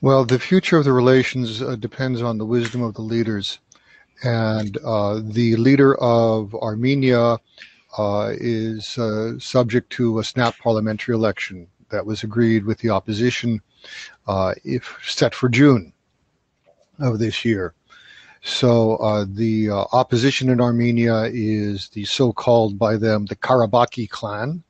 Well, 0.00 0.24
the 0.24 0.38
future 0.38 0.78
of 0.78 0.84
the 0.84 0.92
relations 0.92 1.60
uh, 1.60 1.76
depends 1.76 2.22
on 2.22 2.38
the 2.38 2.46
wisdom 2.46 2.82
of 2.82 2.94
the 2.94 3.02
leaders. 3.02 3.58
And 4.22 4.76
uh, 4.84 5.20
the 5.22 5.56
leader 5.56 5.94
of 5.96 6.54
Armenia 6.54 7.38
uh, 7.98 8.32
is 8.38 8.96
uh, 8.98 9.38
subject 9.38 9.90
to 9.94 10.18
a 10.18 10.24
snap 10.24 10.56
parliamentary 10.58 11.14
election 11.14 11.66
that 11.90 12.06
was 12.06 12.22
agreed 12.22 12.64
with 12.64 12.78
the 12.78 12.90
opposition 12.90 13.60
uh, 14.26 14.54
if 14.64 14.98
set 15.02 15.34
for 15.34 15.48
June 15.48 15.92
of 16.98 17.18
this 17.18 17.44
year. 17.44 17.74
So 18.42 18.96
uh, 18.96 19.26
the 19.28 19.70
opposition 19.70 20.48
in 20.48 20.60
Armenia 20.60 21.24
is 21.24 21.88
the 21.88 22.04
so-called 22.04 22.78
by 22.78 22.96
them 22.96 23.26
the 23.26 23.36
Karabakh 23.36 24.08
clan, 24.08 24.62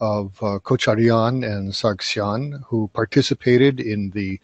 of 0.00 0.36
uh, 0.42 0.58
Kocharyan 0.58 1.44
and 1.44 1.72
Sargsyan, 1.72 2.62
who 2.64 2.88
participated 2.94 3.80
in 3.80 4.10
the 4.10 4.40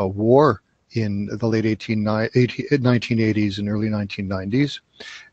uh, 0.00 0.06
war 0.06 0.62
in 0.92 1.26
the 1.26 1.46
late 1.46 1.66
18, 1.66 2.02
1980s 2.02 3.58
and 3.58 3.68
early 3.68 3.88
1990s, 3.88 4.80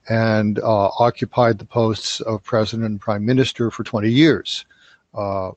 and 0.10 0.60
uh, 0.60 0.90
occupied 1.00 1.58
the 1.58 1.66
posts 1.66 2.20
of 2.22 2.44
president 2.44 2.86
and 2.86 3.00
prime 3.00 3.26
minister 3.26 3.72
for 3.72 3.84
20 3.84 4.10
years, 4.10 4.66
uh, 5.14 5.52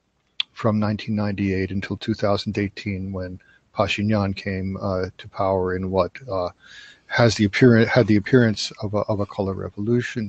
from 0.53 0.81
1998 0.81 1.71
until 1.71 1.97
2018, 1.97 3.13
when 3.13 3.41
Pashinyan 3.75 4.35
came 4.35 4.77
uh, 4.81 5.07
to 5.17 5.29
power 5.29 5.77
in 5.77 5.91
what 5.91 6.13
uh, 6.31 6.49
has 7.07 7.37
the 7.37 7.45
appearance 7.45 7.89
had 7.89 8.07
the 8.07 8.17
appearance 8.17 8.73
of 8.83 8.95
a, 8.95 8.99
of 9.09 9.21
a 9.21 9.27
color 9.27 9.55
revolution. 9.55 10.29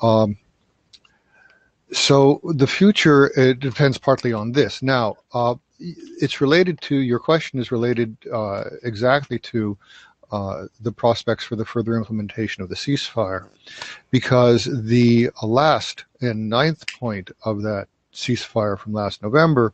Um, 0.00 0.38
so 1.92 2.40
the 2.44 2.66
future 2.66 3.26
it 3.38 3.60
depends 3.60 3.98
partly 3.98 4.32
on 4.32 4.52
this. 4.52 4.82
Now, 4.82 5.16
uh, 5.32 5.54
it's 5.78 6.40
related 6.40 6.80
to 6.82 6.96
your 6.96 7.18
question 7.18 7.60
is 7.60 7.70
related 7.70 8.16
uh, 8.32 8.64
exactly 8.82 9.38
to 9.38 9.78
uh, 10.30 10.66
the 10.80 10.92
prospects 10.92 11.44
for 11.44 11.56
the 11.56 11.64
further 11.64 11.96
implementation 11.96 12.62
of 12.62 12.68
the 12.68 12.74
ceasefire, 12.74 13.48
because 14.10 14.68
the 14.84 15.30
last 15.42 16.04
and 16.20 16.48
ninth 16.48 16.84
point 16.98 17.30
of 17.44 17.62
that 17.62 17.88
ceasefire 18.12 18.78
from 18.78 18.92
last 18.92 19.22
November 19.22 19.72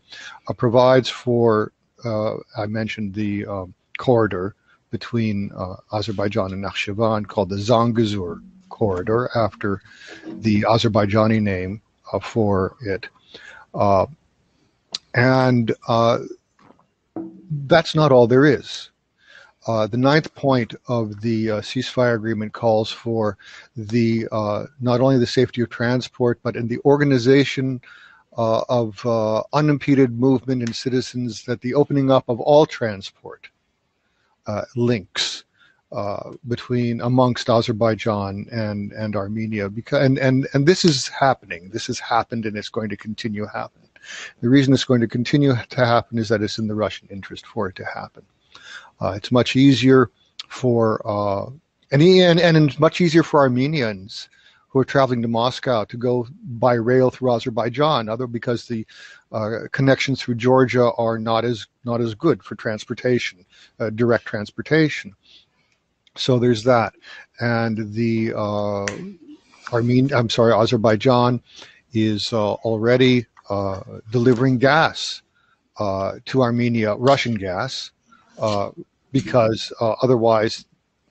uh, 0.49 0.53
provides 0.53 1.09
for 1.09 1.73
uh, 2.05 2.37
I 2.57 2.67
mentioned 2.67 3.15
the 3.15 3.47
um, 3.47 3.75
corridor 3.99 4.55
between 4.91 5.51
uh, 5.57 5.77
Azerbaijan 5.93 6.53
and 6.53 6.63
Nakhchivan 6.63 7.27
called 7.27 7.49
the 7.49 7.57
Zangezur 7.57 8.43
corridor 8.69 9.31
after 9.35 9.81
the 10.27 10.63
Azerbaijani 10.63 11.41
name 11.41 11.81
for 12.21 12.77
it. 12.81 13.09
Uh, 13.75 14.07
and 15.15 15.75
uh, 15.89 16.19
that's 17.67 17.95
not 17.95 18.13
all 18.13 18.27
there 18.27 18.47
is. 18.47 18.91
Uh, 19.67 19.87
the 19.87 19.97
ninth 19.97 20.35
point 20.35 20.75
of 20.89 21.21
the 21.23 21.51
uh, 21.51 21.61
ceasefire 21.61 22.17
agreement 22.17 22.53
calls 22.53 22.91
for 22.91 23.39
the 23.77 24.29
uh, 24.31 24.67
not 24.81 25.01
only 25.01 25.19
the 25.19 25.27
safety 25.27 25.63
of 25.63 25.71
transport, 25.71 26.39
but 26.43 26.57
in 26.57 26.69
the 26.69 26.79
organization 26.85 27.81
of 28.37 29.01
unimpeded 29.53 30.19
movement 30.19 30.61
in 30.61 30.73
citizens, 30.73 31.45
that 31.45 31.61
the 31.61 31.73
opening 31.73 32.11
up 32.11 32.29
of 32.29 32.41
all 32.41 32.67
transport 32.67 33.49
links 34.75 35.45
uh, 35.95 36.33
between 36.49 37.01
amongst 37.01 37.49
Azerbaijan 37.49 38.47
and 38.51 38.93
and 38.93 39.15
Armenia 39.15 39.69
because 39.71 40.05
and 40.05 40.19
and 40.19 40.49
and 40.53 40.67
this 40.67 40.85
is 40.85 41.09
happening. 41.09 41.71
This 41.71 41.87
has 41.87 42.01
happened 42.01 42.47
and 42.47 42.57
it's 42.57 42.69
going 42.69 42.89
to 42.89 42.97
continue 42.97 43.47
happening. 43.47 43.89
The 44.41 44.49
reason 44.49 44.75
it's 44.75 44.85
going 44.85 45.01
to 45.01 45.09
continue 45.09 45.55
to 45.71 45.87
happen 45.87 46.19
is 46.19 46.29
that 46.29 46.43
it's 46.43 46.59
in 46.59 46.67
the 46.67 46.75
Russian 46.75 47.09
interest 47.11 47.47
for 47.47 47.69
it 47.69 47.77
to 47.77 47.85
happen. 47.85 48.25
Uh, 49.01 49.13
it's 49.13 49.31
much 49.31 49.57
easier 49.57 50.11
for 50.49 51.01
uh, 51.07 51.47
and, 51.93 52.03
and 52.03 52.41
and 52.41 52.57
it's 52.57 52.81
much 52.81 53.01
easier 53.01 53.23
for 53.23 53.41
Armenians 53.41 54.29
who 54.75 54.81
are 54.81 54.85
traveling 54.85 55.23
to 55.23 55.29
Moscow 55.29 55.85
to 55.85 55.97
go 55.97 56.27
by 56.43 56.75
rail 56.75 57.09
through 57.09 57.33
Azerbaijan, 57.33 58.09
other 58.09 58.27
because 58.27 58.67
the 58.67 58.85
uh, 59.31 59.69
connections 59.71 60.21
through 60.21 60.35
Georgia 60.35 60.91
are 60.95 61.17
not 61.17 61.45
as 61.45 61.69
not 61.85 62.01
as 62.01 62.17
good 62.17 62.43
for 62.43 62.57
transportation, 62.57 63.47
uh, 63.79 63.91
direct 63.91 64.25
transportation. 64.25 65.15
So 66.17 66.39
there's 66.39 66.63
that, 66.65 66.95
and 67.41 67.93
the 67.93 68.33
uh, 68.37 68.87
I'm 69.73 70.31
sorry, 70.31 70.53
Azerbaijan 70.53 71.43
is 71.93 72.33
uh, 72.33 72.53
already 72.53 73.27
uh, 73.51 73.81
delivering 74.11 74.59
gas 74.59 75.23
uh, 75.79 76.13
to 76.27 76.43
Armenia, 76.43 76.95
Russian 76.95 77.35
gas, 77.35 77.91
uh, 78.39 78.71
because 79.11 79.73
uh, 79.81 79.93
otherwise 80.03 80.67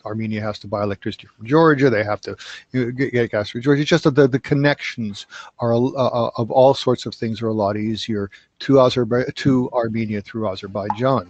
Armenia 0.05 0.41
has 0.41 0.60
to 0.60 0.67
buy 0.67 0.83
electricity 0.83 1.27
from 1.27 1.48
Georgia. 1.48 1.89
They 1.89 2.03
have 2.03 2.22
to 2.22 2.36
know, 2.74 2.91
get, 2.91 3.31
gas 3.31 3.50
from 3.50 3.62
Georgia. 3.62 3.81
It's 3.81 3.89
just 3.89 4.05
that 4.05 4.15
the, 4.15 4.27
the 4.27 4.39
connections 4.39 5.25
are 5.60 5.74
of 5.74 6.50
all 6.51 6.74
sorts 6.74 7.05
of 7.05 7.13
things 7.13 7.41
are 7.41 7.48
a 7.48 7.53
lot 7.53 7.75
easier 7.75 8.29
to 8.60 8.79
Azerbaijan 8.79 9.33
to 9.36 9.69
Armenia 9.72 10.22
through 10.22 10.48
Azerbaijan, 10.48 11.29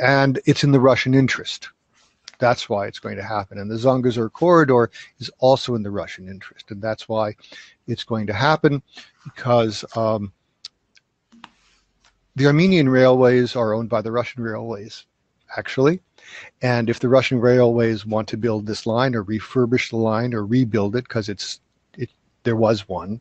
and 0.00 0.40
it's 0.46 0.62
in 0.62 0.70
the 0.70 0.80
Russian 0.80 1.14
interest. 1.14 1.70
That's 2.38 2.68
why 2.68 2.86
it's 2.86 2.98
going 2.98 3.16
to 3.16 3.22
happen. 3.22 3.58
And 3.58 3.70
the 3.70 3.76
Zangezur 3.76 4.32
corridor 4.32 4.90
is 5.18 5.30
also 5.38 5.74
in 5.74 5.82
the 5.82 5.90
Russian 5.90 6.28
interest, 6.28 6.70
and 6.70 6.80
that's 6.80 7.08
why 7.08 7.34
it's 7.86 8.04
going 8.04 8.26
to 8.26 8.34
happen 8.34 8.82
because. 9.24 9.84
Um, 9.96 10.32
the 12.36 12.46
Armenian 12.46 12.88
railways 12.88 13.54
are 13.54 13.74
owned 13.74 13.88
by 13.88 14.02
the 14.02 14.10
Russian 14.10 14.42
railways, 14.42 15.06
actually. 15.56 16.00
And 16.62 16.90
if 16.90 17.00
the 17.00 17.08
Russian 17.08 17.38
railways 17.38 18.04
want 18.04 18.28
to 18.28 18.36
build 18.36 18.66
this 18.66 18.86
line 18.86 19.14
or 19.14 19.24
refurbish 19.24 19.90
the 19.90 19.96
line 19.96 20.34
or 20.34 20.44
rebuild 20.44 20.96
it 20.96 21.04
because 21.04 21.28
it's 21.28 21.60
it 21.96 22.10
there 22.42 22.56
was 22.56 22.88
one, 22.88 23.20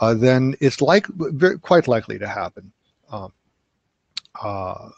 uh, 0.00 0.14
then 0.14 0.56
it's 0.60 0.82
like 0.82 1.06
very, 1.06 1.58
quite 1.58 1.86
likely 1.86 2.18
to 2.18 2.26
happen. 2.26 2.72
Um, 3.10 3.32
uh, 4.42 4.90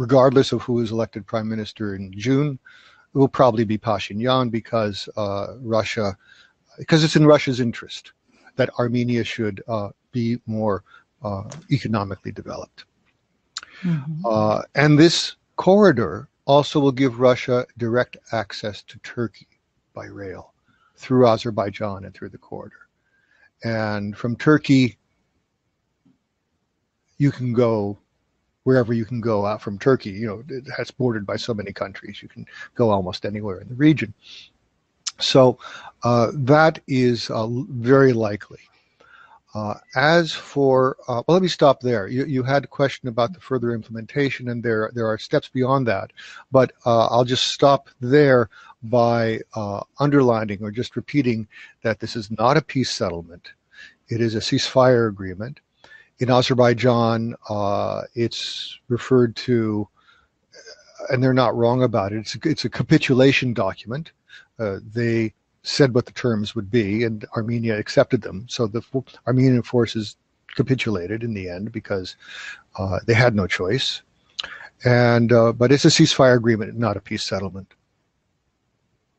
regardless 0.00 0.50
of 0.52 0.62
who 0.62 0.80
is 0.80 0.92
elected 0.92 1.26
prime 1.26 1.46
minister 1.46 1.94
in 1.94 2.10
June, 2.16 2.58
it 3.14 3.18
will 3.18 3.28
probably 3.28 3.64
be 3.64 3.76
Pashinyan 3.76 4.50
because 4.50 5.10
uh, 5.18 5.48
Russia, 5.60 6.16
because 6.78 7.04
it's 7.04 7.16
in 7.16 7.26
Russia's 7.26 7.60
interest 7.60 8.12
that 8.56 8.70
Armenia 8.78 9.24
should 9.24 9.62
uh, 9.68 9.90
be 10.10 10.38
more 10.46 10.84
uh, 11.22 11.42
economically 11.70 12.32
developed. 12.32 12.86
Mm-hmm. 13.82 14.24
Uh, 14.24 14.62
and 14.74 14.98
this 14.98 15.36
corridor 15.56 16.30
also 16.46 16.80
will 16.80 16.92
give 16.92 17.20
Russia 17.20 17.66
direct 17.76 18.16
access 18.32 18.82
to 18.84 18.98
Turkey 19.00 19.48
by 19.92 20.06
rail 20.06 20.54
through 20.96 21.26
Azerbaijan 21.26 22.06
and 22.06 22.14
through 22.14 22.30
the 22.30 22.38
corridor. 22.38 22.88
And 23.64 24.16
from 24.16 24.34
Turkey, 24.36 24.96
you 27.18 27.30
can 27.30 27.52
go 27.52 27.98
wherever 28.64 28.92
you 28.92 29.04
can 29.04 29.20
go 29.20 29.46
out 29.46 29.62
from 29.62 29.78
Turkey. 29.78 30.10
You 30.10 30.26
know, 30.26 30.62
it's 30.78 30.90
bordered 30.90 31.26
by 31.26 31.36
so 31.36 31.54
many 31.54 31.72
countries. 31.72 32.22
You 32.22 32.28
can 32.28 32.46
go 32.74 32.90
almost 32.90 33.24
anywhere 33.24 33.60
in 33.60 33.68
the 33.68 33.74
region. 33.74 34.14
So 35.18 35.58
uh, 36.02 36.32
that 36.34 36.80
is 36.86 37.30
uh, 37.30 37.46
very 37.48 38.12
likely. 38.12 38.60
Uh, 39.52 39.74
as 39.96 40.32
for, 40.32 40.96
uh, 41.08 41.22
well, 41.26 41.34
let 41.34 41.42
me 41.42 41.48
stop 41.48 41.80
there. 41.80 42.06
You, 42.06 42.24
you, 42.24 42.44
had 42.44 42.62
a 42.62 42.68
question 42.68 43.08
about 43.08 43.32
the 43.32 43.40
further 43.40 43.74
implementation, 43.74 44.48
and 44.48 44.62
there 44.62 44.92
there 44.94 45.08
are 45.08 45.18
steps 45.18 45.48
beyond 45.48 45.88
that. 45.88 46.12
But 46.52 46.70
uh, 46.86 47.06
I'll 47.06 47.24
just 47.24 47.48
stop 47.48 47.88
there 48.00 48.48
by 48.84 49.40
uh, 49.54 49.80
underlining 49.98 50.62
or 50.62 50.70
just 50.70 50.94
repeating 50.94 51.48
that 51.82 51.98
this 51.98 52.14
is 52.14 52.30
not 52.30 52.56
a 52.56 52.62
peace 52.62 52.92
settlement. 52.92 53.50
It 54.08 54.20
is 54.20 54.36
a 54.36 54.38
ceasefire 54.38 55.08
agreement. 55.08 55.58
In 56.20 56.30
Azerbaijan, 56.30 57.34
uh, 57.48 58.02
it's 58.14 58.78
referred 58.88 59.34
to, 59.36 59.88
and 61.08 61.22
they're 61.22 61.32
not 61.32 61.56
wrong 61.56 61.82
about 61.82 62.12
it. 62.12 62.18
It's 62.18 62.34
a, 62.34 62.38
it's 62.44 62.64
a 62.66 62.70
capitulation 62.70 63.54
document. 63.54 64.12
Uh, 64.58 64.78
they 64.94 65.32
said 65.62 65.94
what 65.94 66.04
the 66.06 66.12
terms 66.12 66.54
would 66.54 66.70
be, 66.70 67.04
and 67.04 67.24
Armenia 67.36 67.78
accepted 67.78 68.20
them. 68.20 68.46
So 68.48 68.66
the 68.66 68.82
Armenian 69.26 69.62
forces 69.62 70.16
capitulated 70.56 71.22
in 71.22 71.32
the 71.32 71.48
end 71.48 71.72
because 71.72 72.16
uh, 72.78 72.98
they 73.06 73.14
had 73.14 73.34
no 73.34 73.46
choice. 73.46 74.02
And 74.84 75.32
uh, 75.32 75.52
but 75.52 75.72
it's 75.72 75.84
a 75.84 75.88
ceasefire 75.88 76.36
agreement, 76.36 76.76
not 76.76 76.96
a 76.96 77.00
peace 77.00 77.24
settlement. 77.24 77.72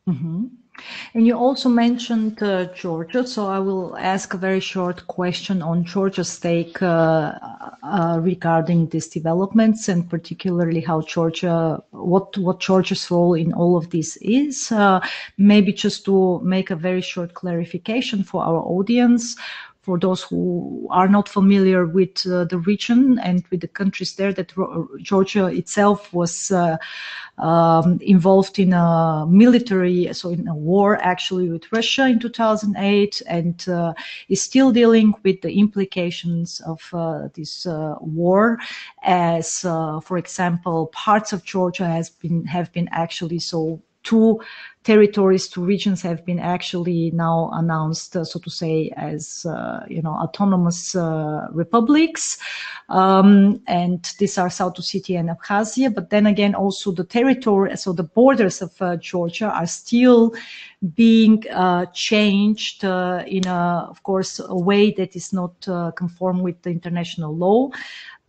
Mm-hmm. 0.08 0.46
And 1.14 1.28
you 1.28 1.36
also 1.36 1.70
mentioned 1.70 2.42
uh, 2.42 2.66
Georgia, 2.74 3.26
so 3.26 3.48
I 3.48 3.60
will 3.60 3.98
ask 3.98 4.34
a 4.34 4.38
very 4.38 4.60
short 4.60 5.08
question 5.08 5.62
on 5.62 5.84
Georgia's 5.84 6.40
take 6.40 6.82
uh, 6.82 7.34
uh, 7.84 8.20
regarding 8.22 8.88
these 8.88 9.08
developments, 9.08 9.90
and 9.90 10.10
particularly 10.10 10.82
how 10.82 11.02
Georgia, 11.02 11.82
what 11.92 12.38
what 12.38 12.60
Georgia's 12.60 13.10
role 13.12 13.34
in 13.34 13.54
all 13.54 13.78
of 13.78 13.90
this 13.90 14.18
is. 14.22 14.72
Uh, 14.72 15.00
maybe 15.38 15.74
just 15.74 16.06
to 16.06 16.40
make 16.44 16.70
a 16.70 16.76
very 16.76 17.02
short 17.02 17.34
clarification 17.34 18.24
for 18.24 18.44
our 18.44 18.62
audience 18.62 19.36
for 19.82 19.98
those 19.98 20.22
who 20.22 20.88
are 20.92 21.08
not 21.08 21.28
familiar 21.28 21.86
with 21.86 22.26
uh, 22.28 22.46
the 22.46 22.60
region 22.60 23.18
and 23.20 23.44
with 23.50 23.62
the 23.62 23.68
countries 23.68 24.16
there, 24.16 24.32
that 24.32 24.54
Georgia 25.02 25.48
itself 25.48 26.14
was 26.14 26.52
uh, 26.52 26.78
um, 27.40 27.98
involved 28.02 28.60
in 28.60 28.74
a 28.74 29.26
military, 29.28 30.14
so 30.14 30.30
in 30.30 30.48
a 30.48 30.56
war 30.56 31.02
actually 31.02 31.50
with 31.50 31.72
Russia 31.72 32.06
in 32.08 32.20
2008, 32.20 33.22
and 33.26 33.68
uh, 33.70 33.94
is 34.30 34.42
still 34.42 34.72
dealing 34.72 35.16
with 35.24 35.42
the 35.42 35.52
implications 35.52 36.62
of 36.62 36.88
uh, 36.94 37.30
this 37.34 37.66
uh, 37.66 37.96
war. 38.02 38.60
As, 39.02 39.66
uh, 39.66 40.00
for 40.02 40.20
example, 40.20 40.88
parts 40.94 41.34
of 41.34 41.44
Georgia 41.44 41.88
has 41.88 42.10
been 42.10 42.46
have 42.46 42.72
been 42.72 42.88
actually 42.92 43.40
so 43.40 43.82
two 44.04 44.40
territories, 44.84 45.48
two 45.48 45.64
regions 45.64 46.02
have 46.02 46.26
been 46.26 46.40
actually 46.40 47.12
now 47.12 47.52
announced, 47.54 48.16
uh, 48.16 48.24
so 48.24 48.40
to 48.40 48.50
say, 48.50 48.92
as 48.98 49.46
uh, 49.46 49.86
you 49.88 50.02
know 50.02 50.14
autonomous 50.14 50.96
uh, 50.96 51.48
republics, 51.52 52.38
um, 52.90 53.62
and 53.68 54.14
these 54.18 54.38
are 54.38 54.50
South 54.50 54.76
Ossetia 54.76 55.20
and 55.20 55.30
Abkhazia. 55.30 55.94
But 55.94 56.10
then 56.10 56.26
again, 56.26 56.56
also 56.56 56.92
the 56.92 57.04
territory, 57.04 57.78
so 57.78 57.94
the 57.94 58.04
borders 58.04 58.62
of 58.62 58.82
uh, 58.82 58.98
Georgia 58.98 59.50
are 59.50 59.68
still 59.68 60.34
being 60.96 61.44
uh, 61.52 61.86
changed 61.94 62.84
uh, 62.84 63.24
in 63.28 63.46
a, 63.46 63.86
of 63.88 64.02
course, 64.02 64.40
a 64.40 64.56
way 64.56 64.92
that 64.92 65.16
is 65.16 65.32
not 65.32 65.54
conform 65.96 66.42
with 66.42 66.60
the 66.64 66.72
international 66.72 67.36
law 67.36 67.70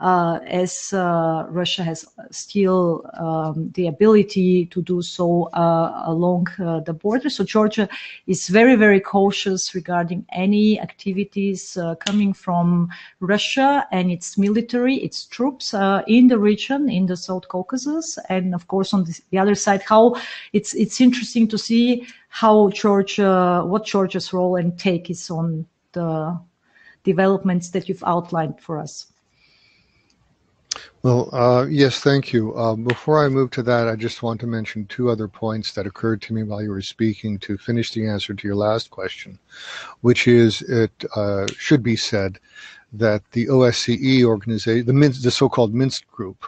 as 0.02 0.92
uh, 0.92 1.46
Russia 1.48 1.84
has 1.84 2.04
still 2.30 3.04
um, 3.14 3.70
the 3.74 3.86
ability 3.86 4.66
to 4.66 4.82
do 4.82 5.00
so 5.02 5.44
uh, 5.52 6.02
along 6.06 6.48
uh, 6.58 6.80
the 6.80 6.92
border. 6.92 7.30
So 7.30 7.44
Georgia 7.44 7.88
is 8.26 8.48
very, 8.48 8.74
very 8.74 9.00
cautious 9.00 9.74
regarding 9.74 10.26
any 10.32 10.80
activities 10.80 11.76
uh, 11.76 11.94
coming 11.96 12.32
from 12.32 12.88
Russia 13.20 13.86
and 13.92 14.10
its 14.10 14.36
military, 14.36 14.96
its 14.96 15.24
troops 15.24 15.74
uh, 15.74 16.02
in 16.06 16.26
the 16.26 16.38
region, 16.38 16.88
in 16.88 17.06
the 17.06 17.16
South 17.16 17.46
Caucasus, 17.48 18.18
and 18.28 18.54
of 18.54 18.66
course 18.66 18.92
on 18.92 19.06
the 19.30 19.38
other 19.38 19.54
side, 19.54 19.82
how 19.82 20.16
it's 20.52 20.74
it's 20.74 21.00
interesting 21.00 21.46
to 21.48 21.58
see 21.58 22.06
how 22.28 22.70
Georgia, 22.70 23.62
what 23.64 23.84
Georgia's 23.84 24.32
role 24.32 24.56
and 24.56 24.78
take 24.78 25.10
is 25.10 25.30
on 25.30 25.66
the 25.92 26.40
developments 27.04 27.70
that 27.70 27.88
you've 27.88 28.04
outlined 28.04 28.58
for 28.60 28.78
us. 28.78 29.11
Well, 31.02 31.28
uh, 31.34 31.66
yes, 31.68 31.98
thank 31.98 32.32
you. 32.32 32.54
Uh, 32.56 32.76
before 32.76 33.24
I 33.24 33.28
move 33.28 33.50
to 33.52 33.62
that, 33.64 33.88
I 33.88 33.96
just 33.96 34.22
want 34.22 34.40
to 34.40 34.46
mention 34.46 34.86
two 34.86 35.10
other 35.10 35.26
points 35.26 35.72
that 35.72 35.86
occurred 35.86 36.22
to 36.22 36.32
me 36.32 36.44
while 36.44 36.62
you 36.62 36.70
were 36.70 36.80
speaking 36.80 37.38
to 37.40 37.58
finish 37.58 37.92
the 37.92 38.06
answer 38.06 38.34
to 38.34 38.46
your 38.46 38.56
last 38.56 38.90
question, 38.90 39.38
which 40.02 40.28
is 40.28 40.62
it 40.62 40.92
uh, 41.16 41.46
should 41.58 41.82
be 41.82 41.96
said 41.96 42.38
that 42.92 43.22
the 43.32 43.46
OSCE 43.46 44.22
organization, 44.24 44.86
the, 44.86 45.08
the 45.08 45.30
so-called 45.30 45.74
Minsk 45.74 46.08
group, 46.10 46.44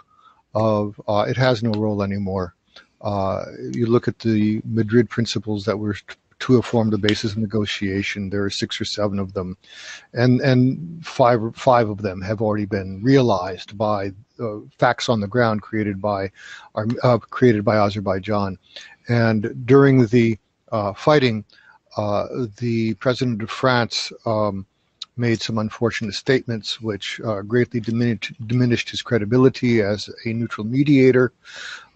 of 0.54 1.00
uh, 1.08 1.26
it 1.28 1.36
has 1.36 1.62
no 1.62 1.72
role 1.72 2.02
anymore. 2.02 2.54
Uh, 3.00 3.44
you 3.72 3.86
look 3.86 4.06
at 4.08 4.20
the 4.20 4.62
Madrid 4.64 5.10
principles 5.10 5.64
that 5.64 5.76
were 5.76 5.96
to 6.44 6.52
have 6.52 6.66
formed 6.66 6.92
the 6.92 6.98
basis 6.98 7.32
of 7.32 7.38
negotiation. 7.38 8.28
There 8.28 8.44
are 8.44 8.50
six 8.50 8.78
or 8.78 8.84
seven 8.84 9.18
of 9.18 9.32
them, 9.32 9.56
and 10.12 10.42
and 10.42 11.04
five 11.04 11.40
five 11.56 11.88
of 11.88 12.02
them 12.02 12.20
have 12.20 12.42
already 12.42 12.66
been 12.66 13.02
realized 13.02 13.78
by 13.78 14.12
uh, 14.38 14.58
facts 14.78 15.08
on 15.08 15.20
the 15.20 15.26
ground 15.26 15.62
created 15.62 16.02
by 16.02 16.30
uh, 16.74 17.16
created 17.18 17.64
by 17.64 17.76
Azerbaijan. 17.76 18.58
And 19.08 19.66
during 19.66 20.06
the 20.06 20.38
uh, 20.70 20.92
fighting, 20.92 21.46
uh, 21.96 22.26
the 22.58 22.92
president 22.94 23.42
of 23.42 23.48
France 23.48 24.12
um, 24.26 24.66
made 25.16 25.40
some 25.40 25.56
unfortunate 25.56 26.12
statements 26.12 26.78
which 26.78 27.20
uh, 27.24 27.40
greatly 27.40 27.80
diminished, 27.80 28.32
diminished 28.46 28.90
his 28.90 29.00
credibility 29.00 29.80
as 29.80 30.10
a 30.26 30.32
neutral 30.32 30.66
mediator, 30.66 31.32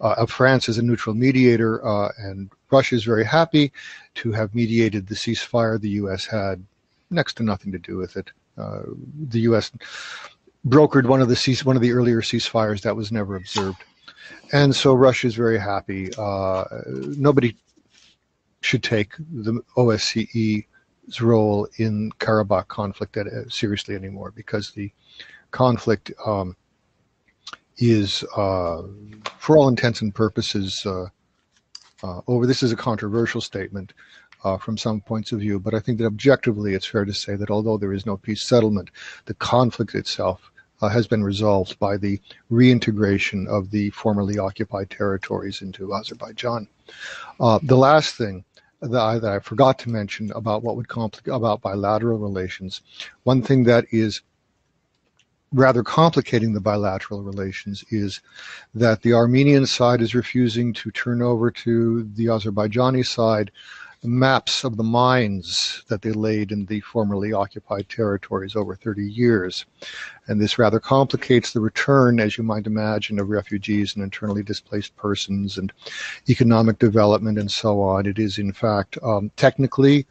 uh, 0.01 0.15
of 0.17 0.31
France 0.31 0.69
as 0.69 0.77
a 0.79 0.81
neutral 0.81 1.15
mediator, 1.15 1.85
uh, 1.85 2.09
and 2.17 2.49
Russia 2.71 2.95
is 2.95 3.03
very 3.03 3.25
happy 3.25 3.71
to 4.15 4.31
have 4.31 4.53
mediated 4.53 5.07
the 5.07 5.15
ceasefire. 5.15 5.79
The 5.79 5.89
U.S. 6.01 6.25
had 6.25 6.63
next 7.09 7.35
to 7.35 7.43
nothing 7.43 7.71
to 7.71 7.79
do 7.79 7.97
with 7.97 8.17
it. 8.17 8.31
Uh, 8.57 8.81
the 9.29 9.41
U.S. 9.41 9.71
brokered 10.67 11.05
one 11.05 11.21
of 11.21 11.29
the 11.29 11.35
cease, 11.35 11.65
one 11.65 11.75
of 11.75 11.81
the 11.81 11.91
earlier 11.91 12.21
ceasefires 12.21 12.81
that 12.81 12.95
was 12.95 13.11
never 13.11 13.35
observed, 13.35 13.83
and 14.51 14.75
so 14.75 14.93
Russia 14.93 15.27
is 15.27 15.35
very 15.35 15.57
happy. 15.57 16.09
Uh, 16.17 16.65
nobody 17.17 17.55
should 18.61 18.83
take 18.83 19.13
the 19.17 19.61
OSCE's 19.77 21.21
role 21.21 21.67
in 21.77 22.11
Karabakh 22.19 22.67
conflict 22.67 23.17
uh, 23.17 23.47
seriously 23.49 23.95
anymore 23.95 24.31
because 24.35 24.71
the 24.71 24.91
conflict 25.51 26.11
um, 26.25 26.55
is, 27.77 28.23
uh, 28.35 28.83
for 29.37 29.57
all 29.57 29.69
intents 29.69 30.01
and 30.01 30.13
purposes, 30.13 30.85
uh, 32.03 32.21
over. 32.27 32.45
This 32.45 32.63
is 32.63 32.71
a 32.71 32.77
controversial 32.77 33.41
statement 33.41 33.93
uh, 34.43 34.57
from 34.57 34.77
some 34.77 35.01
points 35.01 35.31
of 35.31 35.39
view, 35.39 35.59
but 35.59 35.73
I 35.73 35.79
think 35.79 35.97
that 35.97 36.05
objectively 36.05 36.73
it's 36.73 36.85
fair 36.85 37.05
to 37.05 37.13
say 37.13 37.35
that 37.35 37.51
although 37.51 37.77
there 37.77 37.93
is 37.93 38.05
no 38.05 38.17
peace 38.17 38.41
settlement, 38.41 38.89
the 39.25 39.33
conflict 39.33 39.95
itself 39.95 40.51
uh, 40.81 40.89
has 40.89 41.07
been 41.07 41.23
resolved 41.23 41.77
by 41.79 41.97
the 41.97 42.19
reintegration 42.49 43.47
of 43.47 43.71
the 43.71 43.89
formerly 43.91 44.37
occupied 44.37 44.89
territories 44.89 45.61
into 45.61 45.93
Azerbaijan. 45.93 46.67
Uh, 47.39 47.59
the 47.63 47.77
last 47.77 48.15
thing 48.15 48.45
that 48.81 49.01
I, 49.01 49.19
that 49.19 49.31
I, 49.31 49.39
forgot 49.39 49.77
to 49.79 49.89
mention 49.89 50.31
about 50.33 50.63
what 50.63 50.77
would 50.77 50.87
complicate 50.87 51.33
about 51.33 51.61
bilateral 51.61 52.17
relations, 52.17 52.81
one 53.23 53.41
thing 53.41 53.65
that 53.65 53.85
is 53.91 54.21
rather 55.51 55.83
complicating 55.83 56.53
the 56.53 56.59
bilateral 56.59 57.23
relations 57.23 57.83
is 57.89 58.21
that 58.75 59.01
the 59.01 59.13
Armenian 59.13 59.65
side 59.65 60.01
is 60.01 60.13
refusing 60.13 60.73
to 60.73 60.91
turn 60.91 61.21
over 61.21 61.49
to 61.49 62.03
the 62.15 62.25
Azerbaijani 62.25 63.05
side 63.05 63.51
maps 64.03 64.63
of 64.63 64.77
the 64.77 64.83
mines 64.83 65.83
that 65.89 66.01
they 66.01 66.11
laid 66.11 66.51
in 66.51 66.65
the 66.65 66.79
formerly 66.81 67.33
occupied 67.33 67.89
territories 67.89 68.55
over 68.55 68.75
30 68.75 69.03
years. 69.03 69.65
And 70.27 70.39
this 70.39 70.57
rather 70.57 70.79
complicates 70.79 71.51
the 71.51 71.59
return, 71.59 72.19
as 72.19 72.37
you 72.37 72.43
might 72.43 72.67
imagine, 72.67 73.19
of 73.19 73.29
refugees 73.29 73.95
and 73.95 74.03
internally 74.03 74.43
displaced 74.43 74.95
persons 74.95 75.57
and 75.57 75.73
economic 76.29 76.79
development 76.79 77.37
and 77.37 77.51
so 77.51 77.81
on. 77.81 78.05
It 78.05 78.19
is, 78.19 78.37
in 78.37 78.53
fact, 78.53 78.97
um, 79.03 79.31
technically, 79.35 80.05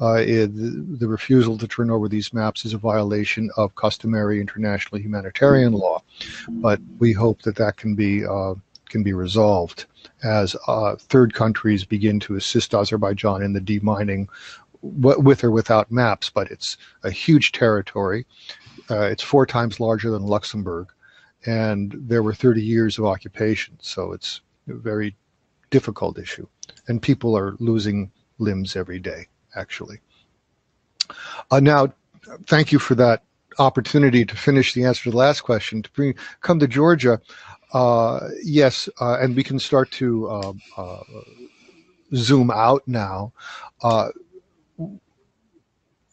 uh, 0.00 0.22
it, 0.26 0.50
the 0.98 1.08
refusal 1.08 1.58
to 1.58 1.68
turn 1.68 1.90
over 1.90 2.08
these 2.08 2.32
maps 2.32 2.64
is 2.64 2.72
a 2.72 2.78
violation 2.78 3.50
of 3.56 3.74
customary 3.74 4.40
international 4.40 5.00
humanitarian 5.00 5.72
law. 5.72 6.02
But 6.48 6.80
we 6.98 7.12
hope 7.12 7.42
that 7.42 7.56
that 7.56 7.76
can 7.76 7.94
be 7.94 8.24
uh, 8.24 8.54
can 8.94 9.02
be 9.02 9.12
resolved 9.12 9.86
as 10.22 10.54
uh, 10.68 10.94
third 10.94 11.34
countries 11.34 11.84
begin 11.84 12.20
to 12.20 12.36
assist 12.36 12.72
Azerbaijan 12.72 13.42
in 13.42 13.52
the 13.52 13.60
demining 13.60 14.28
with 14.82 15.42
or 15.42 15.50
without 15.50 15.90
maps, 15.90 16.30
but 16.30 16.48
it's 16.52 16.76
a 17.02 17.10
huge 17.10 17.50
territory. 17.50 18.24
Uh, 18.88 19.00
it's 19.00 19.22
four 19.24 19.46
times 19.46 19.80
larger 19.80 20.12
than 20.12 20.22
Luxembourg, 20.22 20.86
and 21.44 21.92
there 21.98 22.22
were 22.22 22.32
30 22.32 22.62
years 22.62 22.96
of 22.96 23.04
occupation, 23.04 23.76
so 23.80 24.12
it's 24.12 24.42
a 24.68 24.74
very 24.74 25.16
difficult 25.70 26.16
issue. 26.16 26.46
And 26.86 27.02
people 27.02 27.36
are 27.36 27.56
losing 27.58 28.12
limbs 28.38 28.76
every 28.76 29.00
day, 29.00 29.26
actually. 29.56 29.98
Uh, 31.50 31.58
now, 31.58 31.92
thank 32.46 32.70
you 32.70 32.78
for 32.78 32.94
that 32.94 33.24
opportunity 33.58 34.24
to 34.24 34.36
finish 34.36 34.72
the 34.72 34.84
answer 34.84 35.02
to 35.04 35.10
the 35.10 35.16
last 35.16 35.40
question. 35.40 35.82
To 35.82 35.90
bring, 35.90 36.14
come 36.42 36.60
to 36.60 36.68
Georgia, 36.68 37.20
yes, 38.42 38.88
uh, 39.00 39.18
and 39.20 39.34
we 39.34 39.42
can 39.42 39.58
start 39.58 39.90
to 39.90 40.28
uh, 40.28 40.52
uh 40.76 41.02
zoom 42.14 42.50
out 42.50 42.82
now. 42.86 43.32
Uh, 43.82 44.08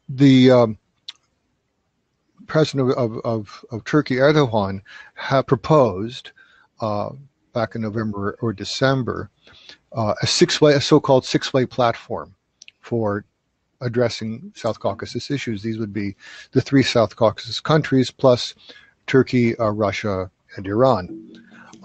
the 0.10 0.50
um, 0.50 0.78
president 2.48 2.92
of, 2.94 3.18
of, 3.24 3.64
of, 3.70 3.84
Turkey, 3.86 4.16
Erdogan, 4.16 4.82
had 5.14 5.46
proposed 5.46 6.32
uh, 6.80 7.10
back 7.54 7.76
in 7.76 7.82
November 7.82 8.36
or 8.42 8.52
December 8.52 9.30
a 9.94 10.16
six-way, 10.26 10.74
a 10.74 10.82
so-called 10.82 11.26
six-way 11.26 11.66
platform 11.66 12.34
for 12.80 13.24
addressing 13.82 14.52
South 14.56 14.80
Caucasus 14.80 15.30
issues. 15.30 15.62
These 15.62 15.78
would 15.78 15.94
be 15.94 16.16
the 16.54 16.62
three 16.62 16.84
South 16.84 17.16
Caucasus 17.16 17.60
countries 17.60 18.10
plus 18.10 18.56
Turkey, 19.06 19.54
Russia, 19.60 20.32
and 20.56 20.66
Iran. 20.66 21.32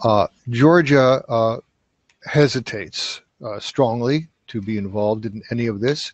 Uh, 0.02 0.26
Georgia 0.50 1.22
uh, 1.28 1.58
hesitates 2.24 3.22
uh, 3.44 3.58
strongly 3.58 4.28
to 4.48 4.60
be 4.60 4.78
involved 4.78 5.26
in 5.26 5.42
any 5.50 5.66
of 5.66 5.80
this 5.80 6.12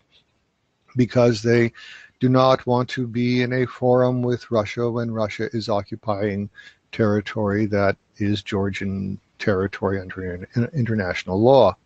because 0.97 1.43
they 1.43 1.73
do 2.21 2.29
not 2.29 2.65
want 2.67 2.89
to 2.89 3.07
be 3.07 3.43
in 3.43 3.53
a 3.53 3.67
forum 3.67 4.23
with 4.23 4.51
Russia 4.51 4.89
when 4.89 5.11
Russia 5.11 5.49
is 5.53 5.69
occupying 5.69 6.49
territory 6.93 7.67
that 7.67 7.97
is 8.19 8.43
Georgian 8.43 9.19
territory 9.39 10.01
under 10.01 10.49
international 10.75 11.41
law. 11.41 11.77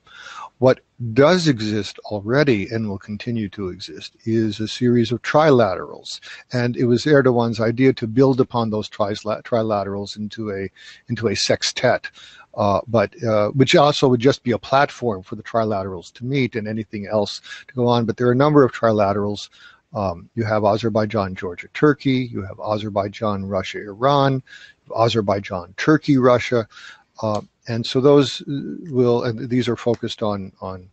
What 0.58 0.80
does 1.12 1.48
exist 1.48 1.98
already 2.06 2.68
and 2.70 2.88
will 2.88 2.98
continue 2.98 3.48
to 3.50 3.68
exist 3.68 4.16
is 4.24 4.58
a 4.58 4.68
series 4.68 5.12
of 5.12 5.20
trilaterals. 5.20 6.20
And 6.52 6.76
it 6.76 6.86
was 6.86 7.04
Erdogan's 7.04 7.60
idea 7.60 7.92
to 7.94 8.06
build 8.06 8.40
upon 8.40 8.70
those 8.70 8.88
trilaterals 8.88 10.16
into 10.16 10.50
a, 10.50 10.70
into 11.08 11.28
a 11.28 11.36
sextet. 11.36 12.10
Uh, 12.54 12.80
but 12.88 13.22
uh, 13.22 13.50
which 13.50 13.76
also 13.76 14.08
would 14.08 14.20
just 14.20 14.42
be 14.42 14.52
a 14.52 14.58
platform 14.58 15.22
for 15.22 15.34
the 15.36 15.42
trilaterals 15.42 16.10
to 16.14 16.24
meet 16.24 16.56
and 16.56 16.66
anything 16.66 17.06
else 17.06 17.42
to 17.68 17.74
go 17.74 17.86
on. 17.86 18.06
But 18.06 18.16
there 18.16 18.28
are 18.28 18.32
a 18.32 18.36
number 18.36 18.64
of 18.64 18.72
trilaterals. 18.72 19.50
Um, 19.94 20.30
you 20.34 20.44
have 20.44 20.64
Azerbaijan, 20.64 21.34
Georgia, 21.34 21.68
Turkey. 21.74 22.30
You 22.32 22.40
have 22.42 22.58
Azerbaijan, 22.58 23.44
Russia, 23.44 23.80
Iran. 23.80 24.42
Azerbaijan, 24.96 25.74
Turkey, 25.76 26.16
Russia. 26.16 26.66
Uh, 27.20 27.42
and 27.68 27.84
so 27.84 28.00
those 28.00 28.42
will, 28.46 29.24
and 29.24 29.48
these 29.48 29.68
are 29.68 29.76
focused 29.76 30.22
on 30.22 30.52
on 30.60 30.88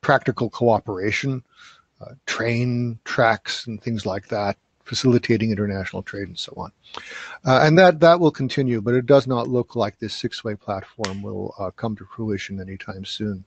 practical 0.00 0.50
cooperation, 0.50 1.42
uh, 2.00 2.12
train 2.26 2.98
tracks 3.04 3.66
and 3.66 3.82
things 3.82 4.06
like 4.06 4.28
that, 4.28 4.56
facilitating 4.84 5.50
international 5.50 6.02
trade 6.02 6.28
and 6.28 6.38
so 6.38 6.52
on. 6.56 6.72
Uh, 7.44 7.60
and 7.62 7.78
that 7.78 8.00
that 8.00 8.18
will 8.18 8.30
continue, 8.30 8.80
but 8.80 8.94
it 8.94 9.06
does 9.06 9.26
not 9.26 9.48
look 9.48 9.76
like 9.76 9.98
this 9.98 10.14
six-way 10.14 10.54
platform 10.54 11.22
will 11.22 11.54
uh, 11.58 11.70
come 11.72 11.96
to 11.96 12.06
fruition 12.14 12.60
anytime 12.60 13.04
soon. 13.04 13.44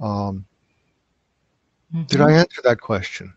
Um, 0.00 0.44
mm-hmm. 1.94 2.04
Did 2.04 2.20
I 2.20 2.32
answer 2.32 2.62
that 2.64 2.80
question? 2.80 3.32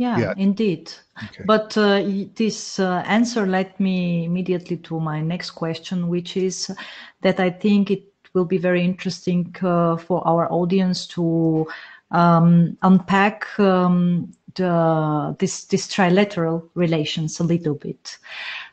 Yeah, 0.00 0.18
yeah. 0.18 0.34
indeed. 0.38 0.90
Okay. 1.24 1.44
But 1.44 1.76
uh, 1.76 2.02
this 2.34 2.80
uh, 2.80 3.02
answer 3.04 3.44
led 3.46 3.78
me 3.78 4.24
immediately 4.24 4.78
to 4.78 4.98
my 4.98 5.20
next 5.20 5.50
question, 5.50 6.08
which 6.08 6.38
is 6.38 6.74
that 7.20 7.38
I 7.38 7.50
think 7.50 7.90
it 7.90 8.04
will 8.32 8.46
be 8.46 8.56
very 8.56 8.82
interesting 8.82 9.54
uh, 9.60 9.98
for 9.98 10.26
our 10.26 10.50
audience 10.50 11.06
to 11.08 11.68
um, 12.12 12.78
unpack 12.80 13.46
um, 13.60 14.32
the, 14.54 15.36
this, 15.38 15.66
this 15.66 15.86
trilateral 15.86 16.70
relations 16.74 17.38
a 17.38 17.44
little 17.44 17.74
bit. 17.74 18.16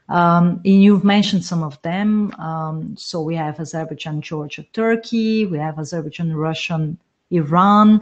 Um, 0.07 0.61
and 0.63 0.81
you've 0.81 1.03
mentioned 1.03 1.43
some 1.43 1.61
of 1.61 1.77
them. 1.81 2.31
Um, 2.39 2.95
so 2.95 3.21
we 3.21 3.35
have 3.35 3.59
Azerbaijan, 3.59 4.21
Georgia, 4.21 4.63
Turkey. 4.71 5.45
We 5.45 5.57
have 5.57 5.77
Azerbaijan, 5.77 6.33
Russian, 6.33 6.97
Iran. 7.31 7.99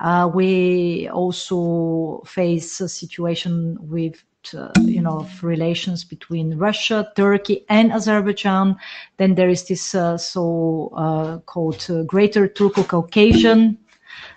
Uh, 0.00 0.28
we 0.32 1.08
also 1.08 2.22
face 2.26 2.80
a 2.80 2.88
situation 2.88 3.78
with 3.80 4.22
uh, 4.52 4.68
you 4.82 5.00
know 5.00 5.20
of 5.20 5.44
relations 5.44 6.04
between 6.04 6.58
Russia, 6.58 7.10
Turkey, 7.16 7.64
and 7.68 7.92
Azerbaijan. 7.92 8.76
Then 9.16 9.34
there 9.36 9.48
is 9.48 9.64
this 9.66 9.94
uh, 9.94 10.18
so 10.18 10.92
uh, 10.96 11.38
called 11.46 11.86
uh, 11.88 12.02
Greater 12.02 12.48
Turco-Caucasian 12.48 13.78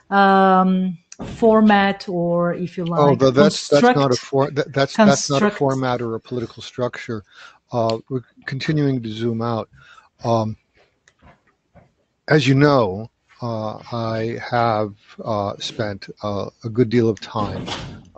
um, 0.09 0.97
format, 1.25 2.07
or 2.07 2.53
if 2.53 2.77
you 2.77 2.85
like, 2.85 3.21
oh, 3.21 3.31
that's 3.31 3.67
that's 3.67 3.83
not 3.83 4.11
a 4.11 4.15
for, 4.15 4.51
that, 4.51 4.71
that's 4.71 4.95
that's 4.95 5.29
not 5.29 5.41
a 5.41 5.49
format 5.49 6.01
or 6.01 6.15
a 6.15 6.19
political 6.19 6.61
structure. 6.61 7.23
Uh, 7.71 7.97
we're 8.09 8.21
continuing 8.45 9.01
to 9.01 9.09
zoom 9.09 9.41
out. 9.41 9.69
Um, 10.23 10.55
as 12.27 12.47
you 12.47 12.55
know, 12.55 13.09
uh, 13.41 13.79
I 13.91 14.39
have 14.49 14.95
uh, 15.23 15.53
spent 15.59 16.07
uh, 16.23 16.49
a 16.63 16.69
good 16.69 16.89
deal 16.89 17.09
of 17.09 17.19
time 17.19 17.67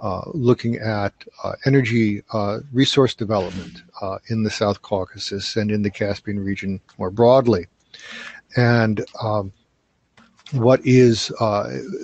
uh, 0.01 0.21
looking 0.34 0.77
at 0.77 1.13
uh, 1.43 1.53
energy 1.65 2.23
uh, 2.32 2.60
resource 2.71 3.13
development 3.13 3.84
in 4.29 4.43
the 4.43 4.49
South 4.49 4.82
Caucasus 4.82 5.58
and 5.58 5.71
in 5.71 5.82
the 5.82 5.91
Caspian 5.91 6.39
region 6.39 6.79
more 6.97 7.12
broadly. 7.12 7.67
And 8.55 9.03
um, 9.21 9.51
what 10.51 10.79
is 10.86 11.32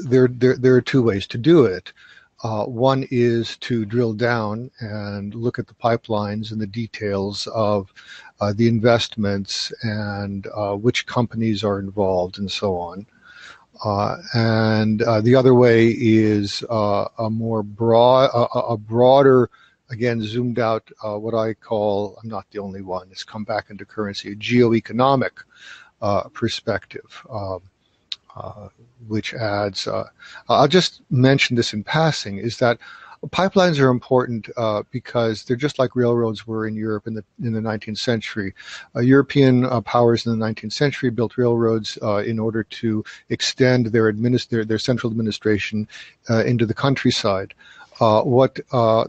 there, 0.05 0.27
there? 0.27 0.57
There 0.57 0.75
are 0.75 0.81
two 0.81 1.01
ways 1.01 1.25
to 1.27 1.37
do 1.37 1.65
it. 1.65 1.93
One 2.43 3.07
is 3.09 3.55
to 3.57 3.85
drill 3.85 4.13
down 4.13 4.69
and 4.79 5.33
look 5.33 5.57
at 5.57 5.67
the 5.67 5.73
pipelines 5.73 6.51
and 6.51 6.59
the 6.59 6.67
details 6.67 7.47
of 7.47 7.93
the 8.53 8.67
investments 8.67 9.71
and 9.83 10.47
uh, 10.55 10.75
which 10.75 11.05
companies 11.05 11.63
are 11.63 11.79
involved 11.79 12.37
and 12.37 12.51
so 12.51 12.77
on. 12.77 13.05
Uh, 13.83 14.17
and 14.33 15.01
uh, 15.01 15.21
the 15.21 15.35
other 15.35 15.53
way 15.53 15.89
is 15.89 16.63
uh, 16.69 17.07
a 17.19 17.29
more 17.29 17.61
broad, 17.61 18.29
a, 18.33 18.59
a, 18.59 18.77
broader, 18.77 19.49
again 19.89 20.21
zoomed 20.21 20.59
out, 20.59 20.89
uh, 21.03 21.17
what 21.17 21.33
I 21.33 21.53
call, 21.53 22.17
I'm 22.23 22.29
not 22.29 22.45
the 22.51 22.59
only 22.59 22.81
one, 22.81 23.07
it's 23.11 23.23
come 23.23 23.43
back 23.43 23.69
into 23.69 23.85
currency, 23.85 24.31
a 24.31 24.35
geoeconomic 24.35 25.31
uh, 26.01 26.23
perspective, 26.29 27.21
um, 27.29 27.61
uh, 28.35 28.69
which 29.07 29.33
adds, 29.33 29.87
I'll 30.47 30.67
just 30.67 31.01
mention 31.09 31.55
this 31.55 31.73
in 31.73 31.83
passing, 31.83 32.37
is 32.37 32.57
that 32.59 32.79
pipelines 33.27 33.79
are 33.79 33.89
important 33.89 34.49
uh, 34.57 34.83
because 34.91 35.43
they're 35.43 35.55
just 35.55 35.79
like 35.79 35.95
railroads 35.95 36.45
were 36.45 36.67
in 36.67 36.75
Europe 36.75 37.07
in 37.07 37.13
the 37.13 37.23
in 37.43 37.53
the 37.53 37.59
19th 37.59 37.97
century. 37.97 38.53
Uh, 38.95 38.99
European 38.99 39.65
uh, 39.65 39.81
powers 39.81 40.25
in 40.25 40.37
the 40.37 40.45
19th 40.45 40.73
century 40.73 41.09
built 41.09 41.37
railroads 41.37 41.97
uh, 42.01 42.17
in 42.17 42.39
order 42.39 42.63
to 42.63 43.03
extend 43.29 43.87
their 43.87 44.11
administ- 44.11 44.49
their 44.49 44.65
their 44.65 44.79
central 44.79 45.11
administration 45.11 45.87
uh, 46.29 46.43
into 46.45 46.65
the 46.65 46.73
countryside. 46.73 47.53
Uh, 48.01 48.21
what 48.23 48.55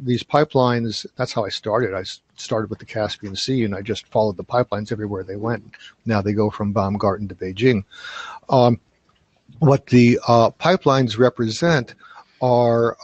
these 0.00 0.22
pipelines? 0.22 1.04
That's 1.16 1.32
how 1.32 1.44
I 1.44 1.48
started. 1.48 1.92
I 1.94 2.04
started 2.36 2.70
with 2.70 2.78
the 2.78 2.86
Caspian 2.86 3.34
Sea, 3.34 3.64
and 3.64 3.74
I 3.74 3.82
just 3.82 4.06
followed 4.08 4.36
the 4.36 4.44
pipelines 4.44 4.92
everywhere 4.92 5.24
they 5.24 5.36
went. 5.36 5.64
Now 6.04 6.22
they 6.22 6.32
go 6.32 6.50
from 6.50 6.72
Baumgarten 6.72 7.26
to 7.28 7.34
Beijing. 7.34 7.84
Um, 8.48 8.80
what 9.58 9.86
the 9.86 10.18
pipelines 10.60 11.18
represent 11.18 11.94
are 12.40 12.96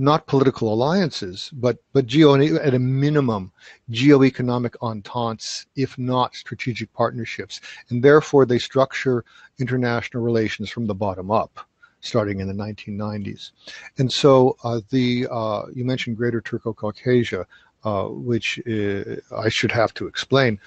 not 0.00 0.26
political 0.26 0.72
alliances, 0.72 1.50
but 1.52 1.76
but 1.92 2.06
geo 2.06 2.34
at 2.34 2.72
a 2.72 2.78
minimum 2.78 3.52
geoeconomic 3.90 4.74
ententes, 4.80 5.66
if 5.76 5.98
not 5.98 6.34
strategic 6.34 6.90
partnerships, 6.94 7.60
and 7.90 8.02
therefore 8.02 8.46
they 8.46 8.58
structure 8.58 9.24
international 9.58 10.22
relations 10.22 10.70
from 10.70 10.86
the 10.86 10.94
bottom 10.94 11.30
up, 11.30 11.60
starting 12.00 12.40
in 12.40 12.48
the 12.48 12.54
1990s. 12.54 13.50
And 13.98 14.10
so 14.10 14.56
uh, 14.64 14.80
the 14.88 15.28
uh, 15.30 15.64
you 15.74 15.84
mentioned 15.84 16.16
Greater 16.16 16.40
Turco-Caucasia, 16.40 17.44
uh, 17.84 18.04
which 18.04 18.58
uh, 18.66 19.16
I 19.36 19.50
should 19.50 19.72
have 19.72 19.92
to 19.94 20.06
explain. 20.06 20.58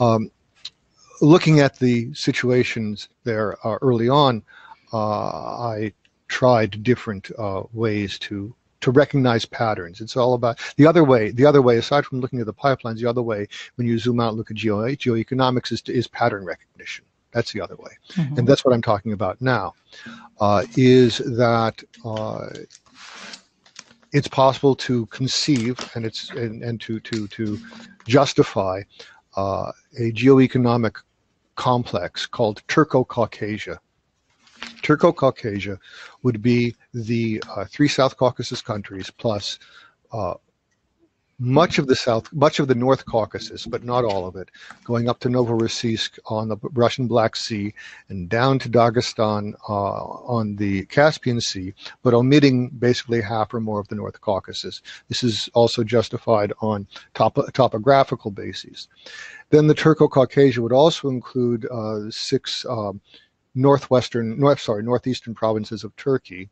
Um, 0.00 0.30
looking 1.22 1.60
at 1.60 1.78
the 1.78 2.12
situations 2.12 3.08
there 3.24 3.56
uh, 3.66 3.78
early 3.80 4.10
on, 4.10 4.42
I 4.92 5.94
tried 6.28 6.82
different 6.82 7.30
ways 7.72 8.18
to 8.18 8.54
to 8.82 8.90
recognize 8.90 9.44
patterns. 9.44 10.00
It's 10.00 10.16
all 10.16 10.34
about 10.34 10.60
the 10.76 10.86
other 10.86 11.04
way. 11.04 11.30
The 11.30 11.46
other 11.46 11.62
way, 11.62 11.78
aside 11.78 12.04
from 12.04 12.20
looking 12.20 12.40
at 12.40 12.46
the 12.46 12.54
pipelines, 12.54 12.98
the 12.98 13.08
other 13.08 13.22
way, 13.22 13.48
when 13.76 13.86
you 13.86 13.98
zoom 13.98 14.20
out 14.20 14.28
and 14.28 14.36
look 14.36 14.50
at 14.50 14.56
geo 14.56 14.82
geoeconomics, 14.88 15.72
is, 15.72 15.82
is 15.86 16.06
pattern 16.06 16.44
recognition. 16.44 17.04
That's 17.32 17.52
the 17.52 17.62
other 17.62 17.76
way, 17.76 17.92
mm-hmm. 18.10 18.38
and 18.38 18.46
that's 18.46 18.62
what 18.62 18.74
I'm 18.74 18.82
talking 18.82 19.12
about 19.12 19.40
now. 19.40 19.74
Uh, 20.38 20.64
is 20.76 21.18
that 21.18 21.82
uh, 22.04 22.48
it's 24.12 24.28
possible 24.28 24.74
to 24.76 25.06
conceive 25.06 25.78
and 25.94 26.04
it's 26.04 26.28
and, 26.30 26.62
and 26.62 26.78
to 26.82 27.00
to 27.00 27.26
to 27.28 27.58
justify 28.06 28.82
uh, 29.36 29.72
a 29.98 30.12
geoeconomic 30.12 30.96
complex 31.54 32.26
called 32.26 32.62
Turco-Caucasia 32.68 33.78
Turco-Caucasia 34.82 35.78
would 36.22 36.42
be 36.42 36.74
the 36.92 37.42
uh, 37.48 37.64
three 37.64 37.88
South 37.88 38.16
Caucasus 38.16 38.60
countries 38.60 39.10
plus 39.10 39.58
uh, 40.12 40.34
much 41.42 41.78
of 41.78 41.88
the 41.88 41.96
South, 41.96 42.32
much 42.32 42.60
of 42.60 42.68
the 42.68 42.74
North 42.74 43.04
Caucasus, 43.04 43.66
but 43.66 43.82
not 43.82 44.04
all 44.04 44.26
of 44.26 44.36
it, 44.36 44.48
going 44.84 45.08
up 45.08 45.18
to 45.20 45.28
Novorossiysk 45.28 46.18
on 46.26 46.48
the 46.48 46.56
Russian 46.62 47.08
Black 47.08 47.34
Sea 47.34 47.74
and 48.08 48.28
down 48.28 48.60
to 48.60 48.68
Dagestan 48.68 49.54
uh, 49.68 49.72
on 49.72 50.54
the 50.54 50.84
Caspian 50.86 51.40
Sea, 51.40 51.74
but 52.02 52.14
omitting 52.14 52.68
basically 52.68 53.20
half 53.20 53.52
or 53.52 53.60
more 53.60 53.80
of 53.80 53.88
the 53.88 53.96
North 53.96 54.20
Caucasus. 54.20 54.82
This 55.08 55.24
is 55.24 55.48
also 55.52 55.82
justified 55.82 56.52
on 56.60 56.86
top, 57.14 57.36
topographical 57.52 58.30
bases. 58.30 58.86
Then 59.50 59.66
the 59.66 59.74
Turco-Caucasia 59.74 60.60
would 60.60 60.72
also 60.72 61.08
include 61.08 61.66
uh, 61.70 62.08
six 62.10 62.64
um, 62.68 63.00
northwestern, 63.54 64.38
north, 64.38 64.60
sorry, 64.60 64.82
northeastern 64.82 65.34
provinces 65.34 65.84
of 65.84 65.94
Turkey 65.96 66.48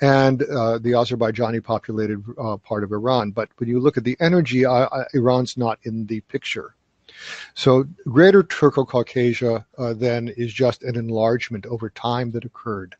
and 0.00 0.42
uh, 0.42 0.78
the 0.78 0.92
Azerbaijani 0.92 1.62
populated 1.64 2.22
uh, 2.38 2.56
part 2.58 2.84
of 2.84 2.92
Iran. 2.92 3.30
But 3.30 3.48
when 3.56 3.68
you 3.68 3.80
look 3.80 3.96
at 3.96 4.04
the 4.04 4.16
energy, 4.20 4.64
uh, 4.64 4.72
uh 4.72 5.04
Iran's 5.14 5.56
not 5.56 5.78
in 5.84 6.06
the 6.06 6.20
picture. 6.22 6.74
So 7.54 7.84
Greater 8.04 8.42
Turco-Caucasia 8.42 9.64
uh, 9.78 9.94
then 9.94 10.28
is 10.36 10.52
just 10.52 10.82
an 10.82 10.96
enlargement 10.96 11.64
over 11.66 11.88
time 11.90 12.30
that 12.32 12.44
occurred 12.44 12.94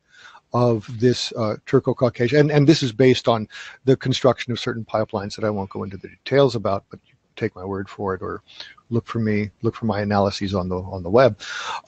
of 0.55 0.89
this 0.99 1.33
uh, 1.37 1.57
Turco-Caucasia, 1.67 2.39
and, 2.39 2.51
and 2.51 2.67
this 2.67 2.83
is 2.83 2.93
based 2.93 3.29
on 3.29 3.47
the 3.85 3.97
construction 3.97 4.53
of 4.53 4.61
certain 4.61 4.85
pipelines 4.85 5.35
that 5.37 5.45
I 5.45 5.51
won't 5.51 5.71
go 5.71 5.83
into 5.83 5.99
the 5.99 6.09
details 6.09 6.55
about, 6.55 6.85
but 6.89 7.01
take 7.35 7.55
my 7.55 7.65
word 7.65 7.89
for 7.89 8.15
it, 8.15 8.23
or 8.23 8.43
look 8.89 9.07
for 9.07 9.19
me, 9.19 9.51
look 9.61 9.75
for 9.75 9.85
my 9.85 10.01
analyses 10.01 10.55
on 10.55 10.69
the 10.69 10.77
on 10.77 11.03
the 11.03 11.11
web. 11.11 11.39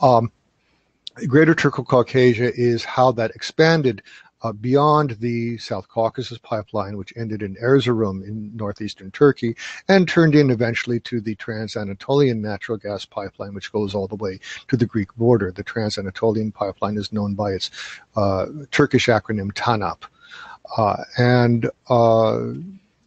Um, 0.03 0.31
Greater 1.27 1.55
Turco-Caucasia 1.55 2.53
is 2.55 2.85
how 2.85 3.13
that 3.13 3.33
expanded 3.33 4.03
uh, 4.43 4.53
beyond 4.53 5.17
the 5.21 5.59
South 5.59 5.89
Caucasus 5.89 6.39
pipeline, 6.39 6.97
which 6.97 7.13
ended 7.17 7.43
in 7.43 7.57
Erzurum 7.57 8.25
in 8.27 8.55
northeastern 8.55 9.11
Turkey, 9.11 9.57
and 9.89 10.07
turned 10.07 10.35
in 10.35 10.51
eventually 10.51 11.01
to 11.01 11.21
the 11.21 11.35
Trans-Anatolian 11.35 12.41
natural 12.41 12.79
gas 12.79 13.05
pipeline, 13.05 13.55
which 13.55 13.73
goes 13.73 13.95
all 13.95 14.07
the 14.07 14.15
way 14.17 14.39
to 14.69 14.77
the 14.77 14.87
Greek 14.87 15.15
border. 15.17 15.51
The 15.51 15.65
Trans-Anatolian 15.65 16.53
pipeline 16.53 16.97
is 16.97 17.13
known 17.13 17.35
by 17.35 17.53
its 17.53 17.71
uh, 18.17 18.47
Turkish 18.71 19.07
acronym 19.07 19.53
TANAP. 19.53 20.05
Uh, 20.77 21.03
and 21.17 21.71
uh, 21.89 22.41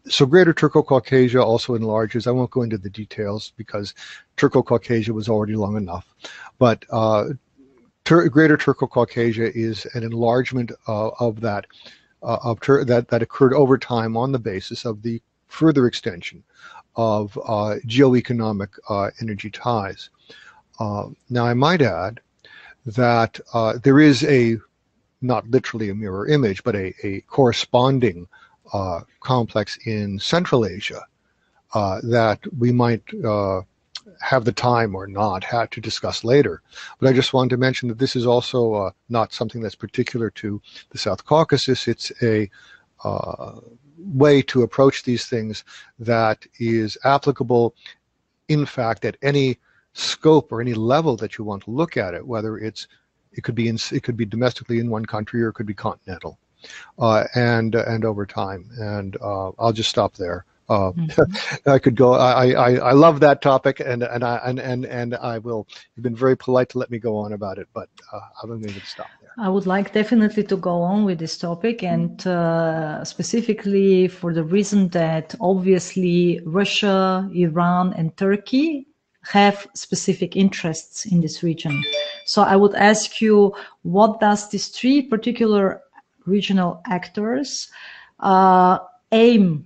so 0.07 0.25
Greater 0.25 0.53
Turco-Caucasia 0.53 1.41
also 1.41 1.75
enlarges. 1.75 2.27
I 2.27 2.31
won't 2.31 2.51
go 2.51 2.63
into 2.63 2.77
the 2.77 2.89
details 2.89 3.53
because 3.55 3.93
Turco-Caucasia 4.35 5.13
was 5.13 5.29
already 5.29 5.55
long 5.55 5.77
enough. 5.77 6.13
But 6.57 6.83
uh, 6.89 7.29
Tur- 8.03 8.29
Greater 8.29 8.57
Turco-Caucasia 8.57 9.55
is 9.55 9.85
an 9.93 10.03
enlargement 10.03 10.71
uh, 10.87 11.09
of 11.19 11.41
that 11.41 11.65
uh, 12.23 12.37
of 12.43 12.59
that 12.85 13.07
that 13.09 13.21
occurred 13.21 13.53
over 13.53 13.77
time 13.77 14.15
on 14.15 14.31
the 14.31 14.39
basis 14.39 14.85
of 14.85 15.01
the 15.01 15.21
further 15.47 15.87
extension 15.87 16.43
of 16.95 17.37
uh, 17.45 17.75
geoeconomic 17.87 18.69
uh, 18.89 19.09
energy 19.21 19.49
ties. 19.49 20.09
Uh, 20.79 21.09
now, 21.29 21.45
I 21.45 21.53
might 21.53 21.81
add 21.81 22.19
that 22.85 23.39
uh, 23.53 23.77
there 23.83 23.99
is 23.99 24.23
a 24.23 24.57
not 25.21 25.47
literally 25.49 25.89
a 25.89 25.95
mirror 25.95 26.27
image, 26.27 26.63
but 26.63 26.75
a, 26.75 26.93
a 27.03 27.21
corresponding 27.21 28.27
complex 29.19 29.77
in 29.85 30.17
Central 30.17 30.65
Asia 30.65 31.05
that 31.73 32.39
we 32.57 32.71
might 32.71 33.03
have 34.19 34.45
the 34.45 34.51
time 34.51 34.95
or 34.95 35.07
not 35.07 35.43
had 35.43 35.71
to 35.71 35.81
discuss 35.81 36.23
later. 36.23 36.61
But 36.99 37.09
I 37.09 37.13
just 37.13 37.33
wanted 37.33 37.49
to 37.51 37.57
mention 37.57 37.89
that 37.89 37.99
this 37.99 38.15
is 38.15 38.25
also 38.25 38.73
uh, 38.73 38.91
not 39.09 39.33
something 39.33 39.61
that's 39.61 39.75
particular 39.75 40.29
to 40.31 40.61
the 40.89 40.97
South 40.97 41.25
Caucasus. 41.25 41.87
It's 41.87 42.11
a 42.21 42.49
uh, 43.03 43.59
way 43.97 44.41
to 44.43 44.63
approach 44.63 45.03
these 45.03 45.25
things 45.25 45.63
that 45.99 46.45
is 46.59 46.97
applicable, 47.03 47.75
in 48.47 48.65
fact, 48.65 49.05
at 49.05 49.17
any 49.21 49.57
scope 49.93 50.51
or 50.51 50.61
any 50.61 50.73
level 50.73 51.15
that 51.17 51.37
you 51.37 51.43
want 51.43 51.63
to 51.63 51.71
look 51.71 51.97
at 51.97 52.13
it, 52.13 52.25
whether 52.25 52.57
it's 52.57 52.87
it 53.33 53.43
could 53.43 53.55
be 53.55 53.67
in, 53.67 53.77
it 53.91 54.03
could 54.03 54.17
be 54.17 54.25
domestically 54.25 54.79
in 54.79 54.89
one 54.89 55.05
country 55.05 55.41
or 55.41 55.49
it 55.49 55.53
could 55.53 55.65
be 55.65 55.73
continental, 55.73 56.37
uh, 56.99 57.25
and 57.35 57.75
and 57.75 58.03
over 58.05 58.25
time. 58.25 58.69
And 58.77 59.17
uh, 59.21 59.51
I'll 59.57 59.73
just 59.73 59.89
stop 59.89 60.15
there. 60.15 60.45
Uh, 60.71 60.93
mm-hmm. 60.93 61.69
I 61.69 61.79
could 61.79 61.97
go. 61.97 62.13
I, 62.13 62.51
I, 62.51 62.71
I 62.75 62.91
love 62.93 63.19
that 63.19 63.41
topic, 63.41 63.81
and 63.81 64.03
and 64.03 64.23
I 64.23 64.37
and, 64.45 64.57
and 64.57 64.85
and 64.85 65.15
I 65.15 65.37
will. 65.39 65.67
You've 65.95 66.03
been 66.03 66.15
very 66.15 66.37
polite 66.37 66.69
to 66.69 66.77
let 66.77 66.89
me 66.89 66.97
go 66.97 67.17
on 67.17 67.33
about 67.33 67.57
it, 67.57 67.67
but 67.73 67.89
uh, 68.13 68.19
I'm 68.41 68.49
going 68.49 68.73
to 68.73 68.85
stop 68.85 69.07
there. 69.19 69.31
I 69.37 69.49
would 69.49 69.65
like 69.65 69.91
definitely 69.91 70.43
to 70.45 70.55
go 70.55 70.81
on 70.81 71.03
with 71.03 71.19
this 71.19 71.37
topic, 71.37 71.83
and 71.83 72.25
uh, 72.25 73.03
specifically 73.03 74.07
for 74.07 74.33
the 74.33 74.45
reason 74.45 74.87
that 74.89 75.35
obviously 75.41 76.39
Russia, 76.45 77.29
Iran, 77.33 77.93
and 77.97 78.15
Turkey 78.15 78.87
have 79.23 79.67
specific 79.73 80.37
interests 80.37 81.05
in 81.05 81.19
this 81.19 81.43
region. 81.43 81.83
So 82.25 82.43
I 82.43 82.55
would 82.55 82.75
ask 82.75 83.19
you, 83.19 83.53
what 83.83 84.21
does 84.21 84.49
these 84.49 84.69
three 84.69 85.01
particular 85.01 85.81
regional 86.25 86.81
actors 86.87 87.69
uh, 88.21 88.79
aim 89.11 89.65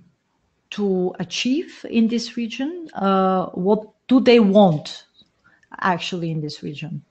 to 0.70 1.14
achieve 1.18 1.84
in 1.88 2.08
this 2.08 2.36
region? 2.36 2.88
Uh, 2.94 3.46
what 3.46 3.88
do 4.08 4.20
they 4.20 4.40
want 4.40 5.04
actually 5.80 6.30
in 6.30 6.40
this 6.40 6.62
region? 6.62 7.02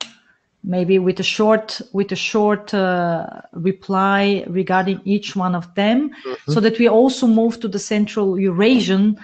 Maybe 0.64 0.98
with 0.98 1.20
a 1.20 1.24
short 1.24 1.80
with 1.94 2.12
a 2.12 2.16
short 2.16 2.74
uh, 2.74 3.42
reply 3.54 4.44
regarding 4.48 5.00
each 5.06 5.36
one 5.36 5.54
of 5.54 5.74
them, 5.76 6.10
mm-hmm. 6.10 6.52
so 6.52 6.60
that 6.60 6.80
we 6.80 6.90
also 6.90 7.28
move 7.28 7.60
to 7.60 7.68
the 7.68 7.78
Central 7.78 8.40
Eurasian 8.40 9.20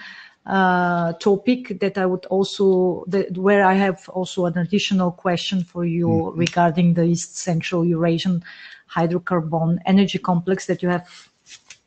uh, 0.46 1.12
topic 1.14 1.80
that 1.80 1.98
I 1.98 2.06
would 2.06 2.26
also 2.26 3.04
that, 3.08 3.36
where 3.36 3.64
I 3.64 3.74
have 3.74 4.08
also 4.08 4.46
an 4.46 4.56
additional 4.56 5.10
question 5.10 5.64
for 5.64 5.84
you 5.84 6.06
mm-hmm. 6.06 6.38
regarding 6.38 6.94
the 6.94 7.04
East 7.04 7.36
Central 7.36 7.84
Eurasian 7.84 8.44
hydrocarbon 8.88 9.78
energy 9.86 10.18
complex 10.18 10.66
that 10.66 10.82
you 10.82 10.88
have 10.88 11.08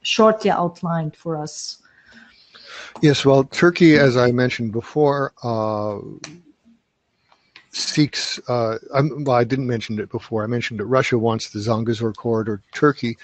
shortly 0.01 0.49
outlined 0.49 1.15
for 1.15 1.37
us. 1.37 1.77
Yes, 3.01 3.25
well, 3.25 3.43
Turkey, 3.43 3.97
as 3.97 4.15
I 4.15 4.31
mentioned 4.31 4.71
before, 4.71 5.33
uh, 5.43 5.99
seeks, 7.71 8.39
uh, 8.47 8.77
well, 8.93 9.35
I 9.35 9.43
didn't 9.43 9.67
mention 9.67 9.99
it 9.99 10.09
before. 10.09 10.43
I 10.43 10.47
mentioned 10.47 10.79
that 10.79 10.85
Russia 10.85 11.17
wants 11.17 11.49
the 11.49 11.59
Zangezur 11.59 12.15
corridor 12.15 12.61
Turkey 12.73 13.17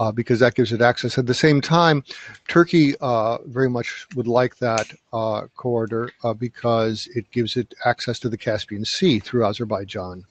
uh, 0.00 0.10
because 0.10 0.40
that 0.40 0.54
gives 0.54 0.72
it 0.72 0.80
access. 0.80 1.18
At 1.18 1.26
the 1.26 1.34
same 1.34 1.60
time, 1.60 2.02
Turkey 2.48 2.94
uh, 3.02 3.38
very 3.44 3.68
much 3.68 4.06
would 4.14 4.26
like 4.26 4.56
that 4.58 4.90
uh, 5.12 5.42
corridor 5.56 6.10
uh, 6.24 6.32
because 6.32 7.06
it 7.14 7.30
gives 7.30 7.56
it 7.56 7.74
access 7.84 8.18
to 8.20 8.30
the 8.30 8.38
Caspian 8.38 8.84
Sea 8.84 9.18
through 9.18 9.44
Azerbaijan. 9.44 10.24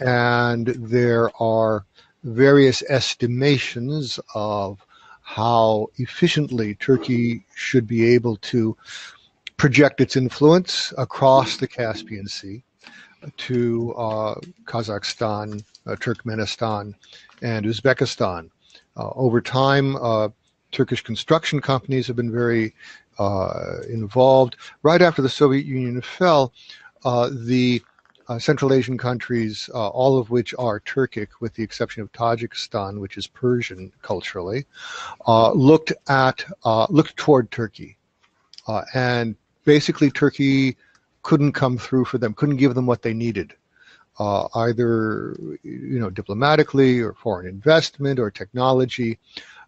And 0.00 0.66
there 0.66 1.30
are 1.40 1.86
various 2.24 2.82
estimations 2.88 4.18
of 4.34 4.84
how 5.26 5.88
efficiently 5.96 6.76
Turkey 6.76 7.44
should 7.56 7.84
be 7.84 8.14
able 8.14 8.36
to 8.36 8.76
project 9.56 10.00
its 10.00 10.14
influence 10.14 10.94
across 10.96 11.56
the 11.56 11.66
Caspian 11.66 12.28
Sea 12.28 12.62
to 13.36 13.92
uh, 13.94 14.36
Kazakhstan, 14.66 15.64
uh, 15.84 15.96
Turkmenistan, 15.96 16.94
and 17.42 17.66
Uzbekistan. 17.66 18.48
Uh, 18.96 19.10
over 19.16 19.40
time, 19.40 19.96
uh, 19.96 20.28
Turkish 20.70 21.02
construction 21.02 21.60
companies 21.60 22.06
have 22.06 22.14
been 22.14 22.30
very 22.30 22.72
uh, 23.18 23.78
involved. 23.88 24.56
Right 24.84 25.02
after 25.02 25.22
the 25.22 25.28
Soviet 25.28 25.66
Union 25.66 26.00
fell, 26.02 26.52
uh, 27.04 27.30
the 27.32 27.82
Central 28.38 28.72
Asian 28.72 28.98
countries, 28.98 29.68
all 29.72 30.18
of 30.18 30.30
which 30.30 30.54
are 30.58 30.80
Turkic, 30.80 31.28
with 31.40 31.54
the 31.54 31.62
exception 31.62 32.02
of 32.02 32.10
Tajikistan, 32.12 32.98
which 32.98 33.16
is 33.16 33.26
Persian 33.26 33.92
culturally, 34.02 34.66
looked 35.26 35.92
at 36.08 36.44
looked 36.90 37.16
toward 37.16 37.50
Turkey, 37.50 37.96
and 38.94 39.36
basically 39.64 40.10
Turkey 40.10 40.76
couldn't 41.26 41.52
come 41.52 41.76
through 41.76 42.04
for 42.04 42.18
them, 42.18 42.32
couldn't 42.34 42.56
give 42.56 42.76
them 42.76 42.86
what 42.86 43.02
they 43.02 43.12
needed, 43.12 43.52
uh, 44.20 44.46
either 44.54 45.36
you 45.64 45.98
know 45.98 46.08
diplomatically 46.08 47.00
or 47.00 47.14
foreign 47.14 47.48
investment 47.48 48.20
or 48.20 48.30
technology, 48.30 49.18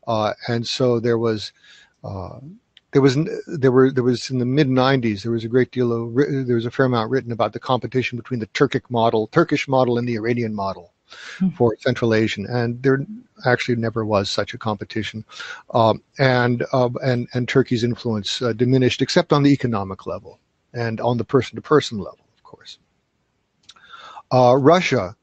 uh, 0.06 0.32
and 0.46 0.66
so 0.66 1.00
there 1.00 1.18
was. 1.18 1.52
Uh, 2.04 2.38
there 2.92 3.02
was 3.02 3.18
there 3.46 3.72
were 3.72 3.90
there 3.90 4.04
was 4.04 4.30
in 4.30 4.38
the 4.38 4.46
mid 4.46 4.68
90s 4.68 5.22
there 5.22 5.32
was 5.32 5.44
a 5.44 5.48
great 5.48 5.70
deal 5.70 5.92
of 5.92 6.14
there 6.14 6.56
was 6.56 6.66
a 6.66 6.70
fair 6.70 6.86
amount 6.86 7.10
written 7.10 7.32
about 7.32 7.52
the 7.52 7.60
competition 7.60 8.16
between 8.16 8.40
the 8.40 8.46
Turkic 8.48 8.82
model 8.88 9.26
Turkish 9.28 9.68
model 9.68 9.98
and 9.98 10.08
the 10.08 10.16
Iranian 10.16 10.54
model 10.54 10.92
hmm. 11.38 11.48
for 11.50 11.76
Central 11.80 12.14
Asian 12.14 12.46
and 12.46 12.82
there 12.82 13.04
actually 13.46 13.76
never 13.76 14.04
was 14.04 14.30
such 14.30 14.54
a 14.54 14.58
competition 14.58 15.24
um, 15.74 16.02
and 16.18 16.64
uh, 16.72 16.88
and 17.02 17.28
and 17.34 17.46
Turkey's 17.46 17.84
influence 17.84 18.40
uh, 18.40 18.52
diminished 18.52 19.02
except 19.02 19.32
on 19.32 19.42
the 19.42 19.52
economic 19.52 20.06
level 20.06 20.38
and 20.72 21.00
on 21.00 21.16
the 21.16 21.24
person 21.24 21.56
to 21.56 21.62
person 21.62 21.98
level, 21.98 22.26
of 22.36 22.42
course. 22.42 22.78
Uh, 24.30 24.56
Russia 24.56 25.16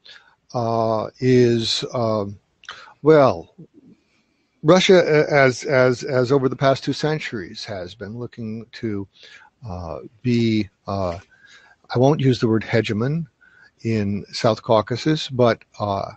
uh, 0.54 1.08
is, 1.20 1.84
um, 1.94 2.38
well, 3.02 3.54
Russia, 4.66 4.98
uh, 4.98 5.32
as, 5.32 5.62
as, 5.62 6.02
as 6.02 6.32
over 6.32 6.48
the 6.48 6.56
past 6.56 6.82
two 6.82 6.92
centuries, 6.92 7.64
has 7.64 7.94
been 7.94 8.18
looking 8.18 8.66
to 8.72 9.06
uh, 9.66 10.00
be, 10.22 10.68
uh, 10.88 11.18
I 11.94 11.98
won't 11.98 12.20
use 12.20 12.40
the 12.40 12.48
word 12.48 12.64
hegemon 12.64 13.26
in 13.82 14.24
South 14.32 14.64
Caucasus, 14.64 15.28
but 15.28 15.62
uh, 15.78 16.10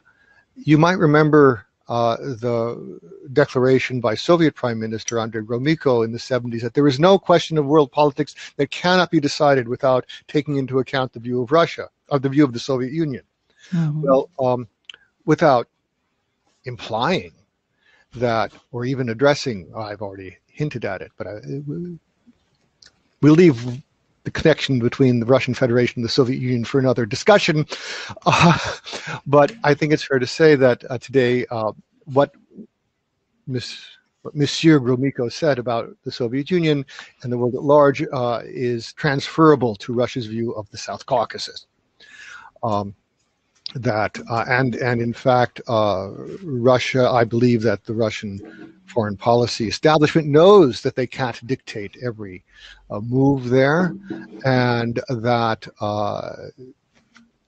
you 0.56 0.80
might 0.80 0.98
remember 0.98 1.68
uh, 1.90 2.18
the 2.18 3.00
declaration 3.34 4.02
by 4.02 4.16
Soviet 4.16 4.56
Prime 4.56 4.80
Minister 4.80 5.20
Andrei 5.20 5.44
Gromyko 5.44 6.04
in 6.04 6.12
the 6.12 6.18
70s 6.18 6.62
that 6.62 6.74
there 6.74 6.88
is 6.88 7.00
no 7.00 7.20
question 7.20 7.60
of 7.60 7.68
world 7.68 7.92
politics 7.92 8.34
that 8.58 8.72
cannot 8.72 9.12
be 9.12 9.20
decided 9.20 9.68
without 9.68 10.08
taking 10.28 10.58
into 10.58 10.80
account 10.80 11.14
the 11.14 11.20
view 11.20 11.44
of 11.44 11.52
Russia, 11.52 11.88
of 12.10 12.24
the 12.24 12.30
view 12.30 12.46
of 12.46 12.54
the 12.54 12.60
Soviet 12.60 12.94
Union. 12.94 13.24
Mm-hmm. 13.72 14.02
Well, 14.02 14.30
um, 14.40 14.68
without 15.26 15.68
implying 16.66 17.34
that, 18.16 18.52
or 18.72 18.86
even 18.86 19.10
addressing, 19.10 19.72
I've 19.76 20.02
already 20.02 20.38
hinted 20.48 20.86
at 20.86 21.02
it, 21.02 21.12
but 21.18 21.28
we'll 23.22 23.34
leave 23.34 23.82
the 24.24 24.32
connection 24.32 24.80
between 24.80 25.20
the 25.20 25.26
Russian 25.26 25.54
Federation 25.54 26.00
and 26.00 26.06
the 26.06 26.10
Soviet 26.10 26.40
Union 26.40 26.66
for 26.66 26.80
another 26.80 27.06
discussion. 27.06 27.66
Uh, 28.26 28.58
but 29.26 29.52
I 29.64 29.74
think 29.74 29.94
it's 29.94 30.04
fair 30.04 30.20
to 30.20 30.28
say 30.28 30.56
that 30.56 30.84
uh, 30.90 30.98
today, 30.98 31.46
uh, 31.52 31.72
what, 32.06 32.34
what 33.46 34.36
Monsieur 34.36 34.80
Gromyko 34.80 35.32
said 35.32 35.58
about 35.58 35.96
the 36.04 36.12
Soviet 36.12 36.52
Union 36.52 36.86
and 37.24 37.32
the 37.32 37.38
world 37.38 37.56
at 37.56 37.64
large 37.64 38.04
uh, 38.12 38.42
is 38.44 38.94
transferable 38.94 39.76
to 39.78 39.94
Russia's 39.94 40.26
view 40.26 40.52
of 40.54 40.70
the 40.72 40.78
South 40.78 41.06
Caucasus. 41.06 41.68
Um, 42.64 42.96
that 43.76 44.18
uh, 44.30 44.46
and 44.48 44.76
and 44.76 45.02
in 45.02 45.14
fact, 45.14 45.62
uh, 45.68 46.10
Russia, 46.44 47.10
I 47.10 47.24
believe 47.24 47.62
that 47.64 47.86
the 47.86 47.94
Russian 47.94 48.74
foreign 48.86 49.18
policy 49.18 49.68
establishment 49.68 50.28
knows 50.28 50.82
that 50.82 50.96
they 50.96 51.08
can't 51.08 51.46
dictate 51.46 51.96
every 52.04 52.44
uh, 52.90 53.00
move 53.00 53.50
there, 53.50 53.96
and 54.46 55.00
that 55.10 55.68
uh, 55.80 56.32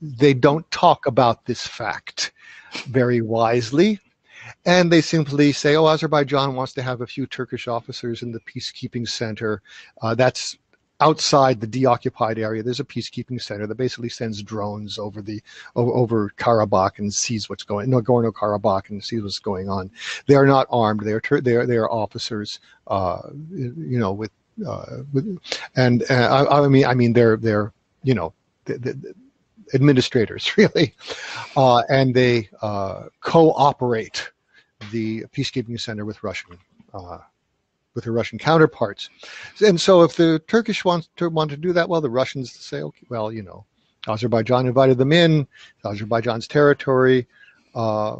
they 0.01 0.33
don't 0.33 0.69
talk 0.71 1.05
about 1.05 1.45
this 1.45 1.65
fact 1.65 2.31
very 2.87 3.21
wisely. 3.21 3.99
And 4.65 4.91
they 4.91 5.01
simply 5.01 5.51
say, 5.51 5.75
oh, 5.75 5.87
Azerbaijan 5.87 6.55
wants 6.55 6.73
to 6.73 6.81
have 6.81 7.01
a 7.01 7.07
few 7.07 7.25
Turkish 7.25 7.67
officers 7.67 8.21
in 8.21 8.31
the 8.31 8.39
peacekeeping 8.41 9.07
center. 9.07 9.61
Uh, 10.01 10.13
that's 10.15 10.57
outside 11.01 11.59
the 11.59 11.67
deoccupied 11.67 12.37
area, 12.37 12.63
there's 12.63 12.79
a 12.79 12.85
peacekeeping 12.85 13.41
center 13.41 13.67
that 13.67 13.75
basically 13.75 14.09
sends 14.09 14.41
drones 14.41 14.97
over 14.97 15.21
the 15.21 15.41
over, 15.75 16.31
Karabakh 16.37 16.99
and 16.99 17.13
sees 17.13 17.49
what's 17.49 17.63
going 17.63 17.89
Nagorno 17.89 18.31
Karabakh 18.31 18.89
and 18.89 19.03
sees 19.03 19.23
what's 19.23 19.39
going 19.39 19.67
on. 19.67 19.91
They 20.27 20.35
are 20.35 20.45
not 20.45 20.67
armed. 20.69 21.01
They 21.01 21.13
are 21.13 21.21
they 21.41 21.55
are 21.55 21.65
they 21.65 21.77
are 21.77 21.91
officers, 21.91 22.59
uh, 22.87 23.21
you 23.51 23.99
know, 23.99 24.13
with 24.13 24.31
uh, 24.65 24.97
with 25.11 25.39
and 25.75 26.03
uh, 26.09 26.45
I, 26.49 26.63
I, 26.63 26.67
mean 26.67 26.85
I 26.85 26.93
mean 26.93 27.13
they're 27.13 27.37
they're 27.37 27.73
you 28.03 28.13
know 28.13 28.33
administrators 29.73 30.51
really, 30.57 30.93
uh, 31.55 31.83
and 31.89 32.13
they 32.13 32.49
uh, 32.61 33.05
cooperate 33.21 34.31
the 34.91 35.25
peacekeeping 35.33 35.79
center 35.79 36.05
with 36.05 36.23
Russian 36.23 36.57
uh, 36.93 37.19
with 37.93 38.03
their 38.03 38.13
Russian 38.13 38.39
counterparts. 38.39 39.09
And 39.65 39.79
so 39.79 40.03
if 40.03 40.15
the 40.15 40.39
Turkish 40.47 40.85
wants 40.85 41.09
to 41.17 41.29
want 41.29 41.51
to 41.51 41.57
do 41.57 41.73
that, 41.73 41.89
well, 41.89 42.01
the 42.01 42.09
Russians 42.09 42.51
say, 42.51 42.81
okay, 42.81 43.05
well, 43.09 43.31
you 43.31 43.43
know, 43.43 43.65
Azerbaijan 44.07 44.67
invited 44.67 44.97
them 44.97 45.11
in, 45.11 45.47
Azerbaijan's 45.85 46.47
territory. 46.47 47.27
Uh, 47.75 48.17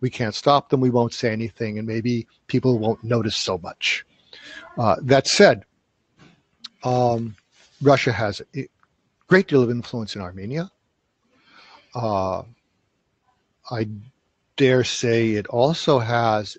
we 0.00 0.10
can't 0.10 0.34
stop 0.34 0.68
them. 0.68 0.80
We 0.80 0.90
won't 0.90 1.12
say 1.12 1.32
anything, 1.32 1.78
and 1.78 1.86
maybe 1.86 2.26
people 2.46 2.78
won't 2.78 3.02
notice 3.02 3.36
so 3.36 3.58
much. 3.58 4.06
Uh, 4.76 4.96
that 5.02 5.26
said, 5.26 5.64
um, 6.84 7.34
Russia 7.82 8.12
has 8.12 8.40
a 8.56 8.68
great 9.26 9.48
deal 9.48 9.62
of 9.62 9.70
influence 9.70 10.14
in 10.14 10.22
Armenia. 10.22 10.70
Uh, 11.94 12.42
I 13.70 13.88
dare 14.56 14.84
say 14.84 15.30
it 15.30 15.46
also 15.48 15.98
has 15.98 16.56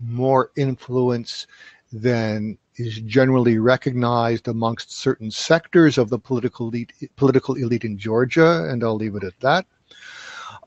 more 0.00 0.50
influence 0.56 1.46
than 1.92 2.58
is 2.76 3.00
generally 3.00 3.58
recognized 3.58 4.48
amongst 4.48 4.92
certain 4.92 5.30
sectors 5.30 5.98
of 5.98 6.10
the 6.10 6.18
political 6.18 6.68
elite, 6.68 6.92
political 7.16 7.54
elite 7.54 7.84
in 7.84 7.98
Georgia, 7.98 8.68
and 8.70 8.84
I'll 8.84 8.94
leave 8.94 9.16
it 9.16 9.24
at 9.24 9.38
that. 9.40 9.66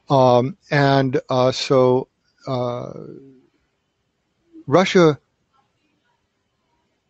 Um, 0.10 0.58
and 0.72 1.22
uh, 1.30 1.52
so 1.52 2.08
uh, 2.48 2.94
Russia 4.68 5.20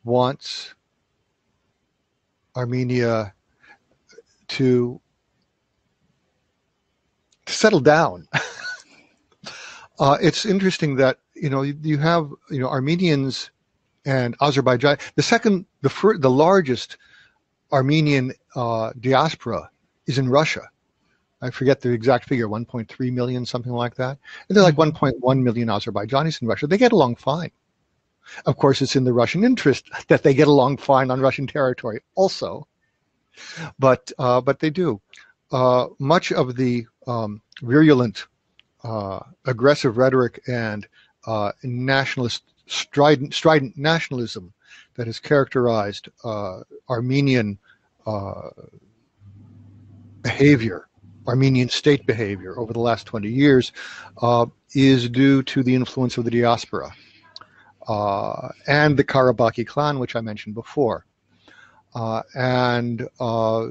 wants 0.04 0.74
Armenia 2.56 3.34
to, 4.50 5.00
settle 7.47 7.80
down. 7.80 8.28
uh, 10.00 10.17
it's 10.21 10.45
interesting 10.45 10.95
that 10.95 11.19
you 11.36 11.50
know 11.50 11.62
you 11.62 11.97
have 11.97 12.32
you 12.50 12.60
know 12.60 12.67
Armenians 12.69 13.52
and 14.06 14.36
Azerbaijan. 14.42 14.98
The 15.16 15.24
second, 15.24 15.66
the 15.82 15.90
fir- 15.90 16.18
the 16.18 16.30
largest 16.30 16.98
Armenian 17.72 18.34
uh, 18.56 18.92
diaspora 19.00 19.70
is 20.08 20.18
in 20.18 20.30
Russia. 20.30 20.70
I 21.42 21.50
forget 21.50 21.82
the 21.82 21.92
exact 21.92 22.28
figure, 22.28 22.48
1.3 22.48 23.14
million, 23.14 23.46
something 23.46 23.72
like 23.72 23.96
that. 23.96 24.18
And 24.48 24.56
they're 24.56 24.64
like 24.64 24.76
mm-hmm. 24.76 25.26
1.1 25.26 25.42
million 25.42 25.70
Azerbaijanis 25.70 26.42
in 26.42 26.48
Russia. 26.48 26.68
They 26.68 26.78
get 26.78 26.92
along 26.92 27.16
fine. 27.16 27.52
Of 28.45 28.58
course, 28.58 28.82
it's 28.82 28.95
in 28.95 29.04
the 29.04 29.14
Russian 29.14 29.43
interest 29.43 29.89
that 30.08 30.24
they 30.24 30.34
get 30.34 30.47
along 30.47 30.78
fine 30.78 31.10
on 31.10 31.20
Russian 31.20 31.47
territory 31.47 32.02
also. 32.16 32.68
But, 33.80 34.12
uh, 34.20 34.41
but 34.41 34.60
they 34.60 34.70
do. 34.70 35.02
Uh, 35.52 35.88
much 35.99 36.32
of 36.32 36.56
the 36.56 36.86
um, 37.08 37.41
virulent, 37.62 38.28
uh, 38.84 39.20
aggressive 39.45 39.97
rhetoric 39.97 40.41
and 40.47 40.88
uh, 41.26 41.52
nationalist 41.64 42.51
strident, 42.72 43.34
strident 43.34 43.78
nationalism 43.78 44.53
that 44.95 45.07
has 45.07 45.19
characterized 45.19 46.09
uh, 46.24 46.61
Armenian 46.89 47.57
uh, 48.05 48.49
behavior, 50.22 50.88
Armenian 51.28 51.69
state 51.69 52.05
behavior 52.05 52.57
over 52.57 52.74
the 52.74 52.80
last 52.80 53.05
20 53.05 53.30
years, 53.30 53.72
uh, 54.22 54.45
is 54.74 55.09
due 55.09 55.43
to 55.43 55.63
the 55.63 55.76
influence 55.76 56.17
of 56.17 56.26
the 56.26 56.32
diaspora 56.32 56.91
uh, 57.88 58.49
and 58.67 58.97
the 58.97 59.03
Karabakhi 59.03 59.67
clan, 59.67 59.99
which 59.99 60.15
I 60.15 60.22
mentioned 60.22 60.55
before. 60.55 61.05
Uh, 61.93 62.22
and 62.36 63.01
uh, 63.19 63.67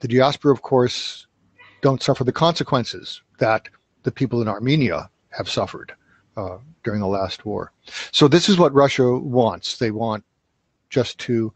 the 0.00 0.08
diaspora, 0.08 0.52
of 0.52 0.62
course, 0.62 1.26
don't 1.80 2.02
suffer 2.02 2.24
the 2.24 2.32
consequences 2.32 3.22
that 3.38 3.68
the 4.02 4.12
people 4.12 4.42
in 4.42 4.48
Armenia 4.48 5.10
have 5.30 5.48
suffered 5.48 5.94
uh, 6.36 6.58
during 6.84 7.00
the 7.00 7.06
last 7.06 7.44
war. 7.44 7.72
So 8.10 8.28
this 8.28 8.48
is 8.48 8.58
what 8.58 8.74
Russia 8.74 9.16
wants. 9.16 9.78
They 9.78 9.90
want 9.90 10.24
just 10.90 11.18
to 11.18 11.52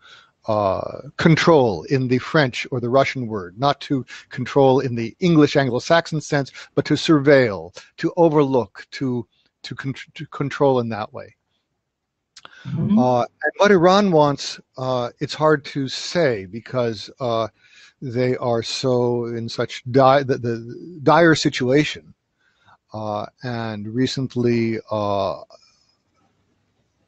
uh, 0.49 1.01
control 1.17 1.83
in 1.85 2.09
the 2.09 2.19
French 2.19 2.67
or 2.71 2.81
the 2.81 2.89
Russian 2.89 3.27
word, 3.27 3.59
not 3.59 3.81
to 3.81 4.07
control 4.29 4.81
in 4.81 4.95
the 4.95 5.17
English 5.19 5.57
Anglo-Saxon 5.57 6.21
sense, 6.21 6.53
but 6.75 6.85
to 6.85 6.95
surveil, 6.95 7.77
to 7.97 8.13
overlook, 8.17 8.87
to 8.93 9.27
to, 9.63 9.75
con- 9.75 9.95
to 10.15 10.27
control 10.27 10.79
in 10.79 10.89
that 10.91 11.13
way. 11.13 11.35
Mm-hmm. 12.65 12.99
Uh, 12.99 13.23
and 13.23 13.53
what 13.59 13.71
Iran 13.71 14.13
wants, 14.13 14.61
uh, 14.79 15.11
it's 15.19 15.35
hard 15.35 15.65
to 15.67 15.89
say 15.89 16.47
because 16.47 17.11
uh, 17.19 17.49
they 18.01 18.37
are 18.37 18.63
so 18.63 19.27
in 19.27 19.49
such 19.49 19.83
di- 19.91 20.23
the, 20.23 20.39
the 20.39 21.01
dire 21.03 21.35
situation. 21.35 22.15
Uh, 22.93 23.27
and 23.43 23.89
recently, 23.89 24.79
uh, 24.91 25.43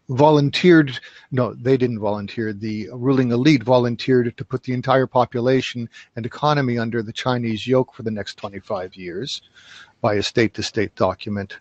volunteered 0.08 0.98
no 1.30 1.54
they 1.54 1.76
didn't 1.76 1.98
volunteer. 1.98 2.52
The 2.52 2.88
ruling 2.92 3.30
elite 3.30 3.62
volunteered 3.62 4.36
to 4.36 4.44
put 4.44 4.62
the 4.62 4.72
entire 4.72 5.06
population 5.06 5.88
and 6.16 6.24
economy 6.24 6.78
under 6.78 7.02
the 7.02 7.12
chinese 7.12 7.66
yoke 7.66 7.94
for 7.94 8.02
the 8.02 8.10
next 8.10 8.36
25 8.36 8.96
years 8.96 9.42
by 10.00 10.14
a 10.14 10.22
state 10.22 10.54
to 10.54 10.62
state 10.62 10.94
document. 10.94 11.58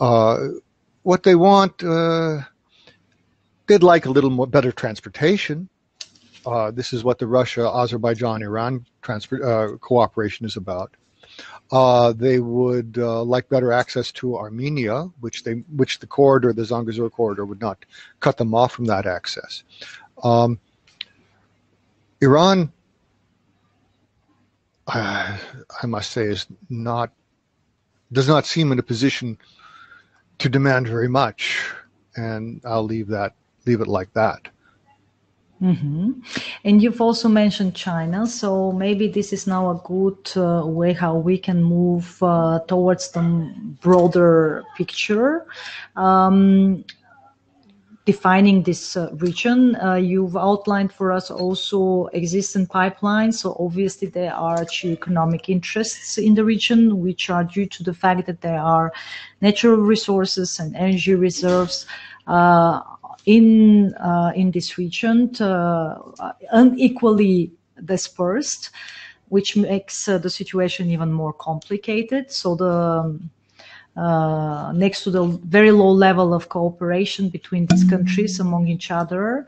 Uh, 0.00 0.48
what 1.02 1.22
they 1.22 1.34
want 1.34 1.82
uh, 1.84 2.40
they'd 3.66 3.82
like 3.82 4.06
a 4.06 4.10
little 4.10 4.30
more 4.30 4.46
better 4.46 4.72
transportation. 4.72 5.68
Uh, 6.46 6.70
this 6.70 6.92
is 6.92 7.04
what 7.04 7.18
the 7.18 7.26
russia 7.26 7.68
azerbaijan 7.68 8.40
iran 8.42 8.86
transport 9.02 9.42
uh, 9.42 9.76
cooperation 9.78 10.46
is 10.46 10.56
about 10.56 10.96
uh, 11.72 12.12
they 12.12 12.38
would 12.38 12.96
uh, 12.98 13.22
like 13.22 13.48
better 13.48 13.72
access 13.72 14.12
to 14.12 14.36
Armenia, 14.36 15.10
which 15.20 15.44
they 15.44 15.54
which 15.76 15.98
the 15.98 16.06
corridor, 16.06 16.52
the 16.52 16.62
Zangezur 16.62 17.10
corridor, 17.10 17.44
would 17.44 17.60
not 17.60 17.84
cut 18.20 18.36
them 18.36 18.54
off 18.54 18.72
from 18.72 18.84
that 18.86 19.06
access. 19.06 19.64
Um, 20.22 20.60
Iran, 22.20 22.72
uh, 24.86 25.36
I 25.82 25.86
must 25.86 26.12
say, 26.12 26.24
is 26.24 26.46
not 26.70 27.10
does 28.12 28.28
not 28.28 28.46
seem 28.46 28.70
in 28.70 28.78
a 28.78 28.82
position 28.82 29.36
to 30.38 30.48
demand 30.48 30.86
very 30.86 31.08
much, 31.08 31.68
and 32.14 32.60
I'll 32.64 32.84
leave 32.84 33.08
that 33.08 33.34
leave 33.66 33.80
it 33.80 33.88
like 33.88 34.12
that. 34.14 34.48
Mm-hmm. 35.62 36.10
And 36.64 36.82
you've 36.82 37.00
also 37.00 37.28
mentioned 37.28 37.74
China, 37.74 38.26
so 38.26 38.72
maybe 38.72 39.08
this 39.08 39.32
is 39.32 39.46
now 39.46 39.70
a 39.70 39.80
good 39.84 40.30
uh, 40.36 40.66
way 40.66 40.92
how 40.92 41.16
we 41.16 41.38
can 41.38 41.62
move 41.62 42.22
uh, 42.22 42.60
towards 42.68 43.10
the 43.12 43.54
broader 43.80 44.64
picture. 44.76 45.46
Um, 45.96 46.84
defining 48.04 48.62
this 48.62 48.96
uh, 48.96 49.10
region, 49.14 49.74
uh, 49.76 49.94
you've 49.94 50.36
outlined 50.36 50.92
for 50.92 51.10
us 51.10 51.30
also 51.30 52.06
existing 52.12 52.66
pipelines. 52.66 53.34
So 53.34 53.56
obviously 53.58 54.08
there 54.08 54.34
are 54.34 54.64
two 54.64 54.90
economic 54.90 55.48
interests 55.48 56.18
in 56.18 56.34
the 56.34 56.44
region, 56.44 57.00
which 57.00 57.30
are 57.30 57.44
due 57.44 57.66
to 57.66 57.82
the 57.82 57.94
fact 57.94 58.26
that 58.26 58.42
there 58.42 58.60
are 58.60 58.92
natural 59.40 59.78
resources 59.78 60.60
and 60.60 60.76
energy 60.76 61.14
reserves 61.14 61.86
uh, 62.26 62.80
in 63.26 63.92
uh, 63.94 64.32
in 64.34 64.52
this 64.52 64.78
region 64.78 65.34
uh, 65.40 65.98
unequally 66.52 67.52
dispersed, 67.84 68.70
which 69.28 69.56
makes 69.56 70.08
uh, 70.08 70.16
the 70.18 70.30
situation 70.30 70.90
even 70.90 71.12
more 71.12 71.32
complicated. 71.32 72.30
So 72.30 72.54
the 72.54 73.20
uh, 74.00 74.72
next 74.72 75.02
to 75.04 75.10
the 75.10 75.24
very 75.24 75.72
low 75.72 75.90
level 75.90 76.32
of 76.32 76.48
cooperation 76.48 77.28
between 77.28 77.66
these 77.66 77.82
countries 77.84 78.40
among 78.40 78.68
each 78.68 78.90
other, 78.90 79.46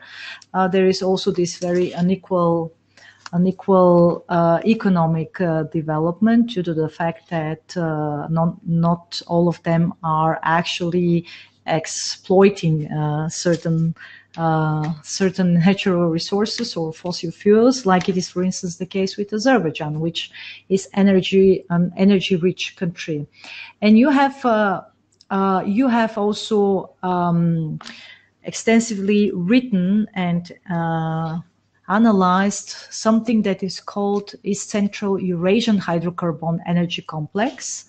uh, 0.53 0.67
there 0.67 0.87
is 0.87 1.01
also 1.01 1.31
this 1.31 1.57
very 1.57 1.91
unequal 1.93 2.73
unequal 3.31 4.25
uh, 4.29 4.59
economic 4.65 5.37
development 5.71 6.49
due 6.49 6.63
to 6.63 6.73
the 6.73 6.89
fact 6.89 7.29
that 7.29 7.61
not, 7.75 8.55
not 8.65 9.21
all 9.27 9.47
of 9.47 9.61
them 9.61 9.93
are 10.01 10.39
actually 10.41 11.27
exploiting 11.69 12.91
uh, 12.91 13.29
certain 13.29 13.95
uh, 14.37 14.93
certain 15.03 15.55
natural 15.55 16.07
resources 16.07 16.77
or 16.77 16.93
fossil 16.93 17.31
fuels, 17.31 17.85
like 17.85 18.07
it 18.07 18.15
is, 18.15 18.29
for 18.29 18.43
instance, 18.43 18.77
the 18.77 18.85
case 18.85 19.17
with 19.17 19.33
Azerbaijan, 19.33 19.99
which 19.99 20.31
is 20.69 20.87
energy 20.93 21.65
an 21.69 21.91
energy-rich 21.97 22.75
country, 22.75 23.25
and 23.81 23.97
you 23.97 24.09
have 24.09 24.45
uh, 24.45 24.81
uh, 25.29 25.63
you 25.65 25.87
have 25.87 26.17
also 26.17 26.93
um, 27.03 27.79
extensively 28.43 29.31
written 29.33 30.07
and 30.13 30.51
uh, 30.71 31.39
analyzed 31.87 32.69
something 32.89 33.41
that 33.41 33.63
is 33.63 33.79
called 33.79 34.33
East 34.43 34.69
Central 34.69 35.19
Eurasian 35.19 35.79
Hydrocarbon 35.79 36.59
Energy 36.65 37.01
Complex. 37.01 37.85